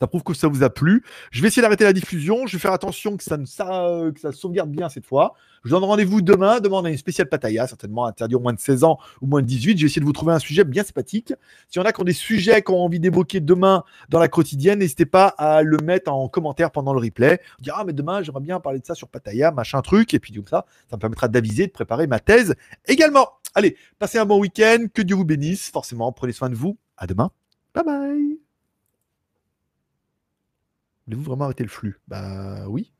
[0.00, 1.02] Ça prouve que ça vous a plu.
[1.30, 2.46] Je vais essayer d'arrêter la diffusion.
[2.46, 5.34] Je vais faire attention que ça, ne, ça, que ça sauvegarde bien cette fois.
[5.64, 6.60] Je vous donne rendez-vous demain.
[6.60, 9.42] Demain, on a une spéciale Pataya, certainement interdit aux moins de 16 ans ou moins
[9.42, 9.76] de 18.
[9.76, 11.32] Je vais essayer de vous trouver un sujet bien sympathique.
[11.68, 14.28] S'il y en a qui ont des sujets qui ont envie d'évoquer demain dans la
[14.28, 17.40] quotidienne, n'hésitez pas à le mettre en commentaire pendant le replay.
[17.60, 20.14] Dire, ah, mais demain, j'aimerais bien parler de ça sur Pataya, machin truc.
[20.14, 22.54] Et puis, comme ça, ça me permettra d'aviser, de préparer ma thèse
[22.86, 23.28] également.
[23.56, 24.86] Allez, passez un bon week-end.
[24.92, 25.70] Que Dieu vous bénisse.
[25.70, 26.76] Forcément, prenez soin de vous.
[26.96, 27.30] À demain.
[27.74, 28.45] Bye bye.
[31.06, 32.00] Voulez-vous vraiment arrêter le flux?
[32.08, 32.92] Bah oui.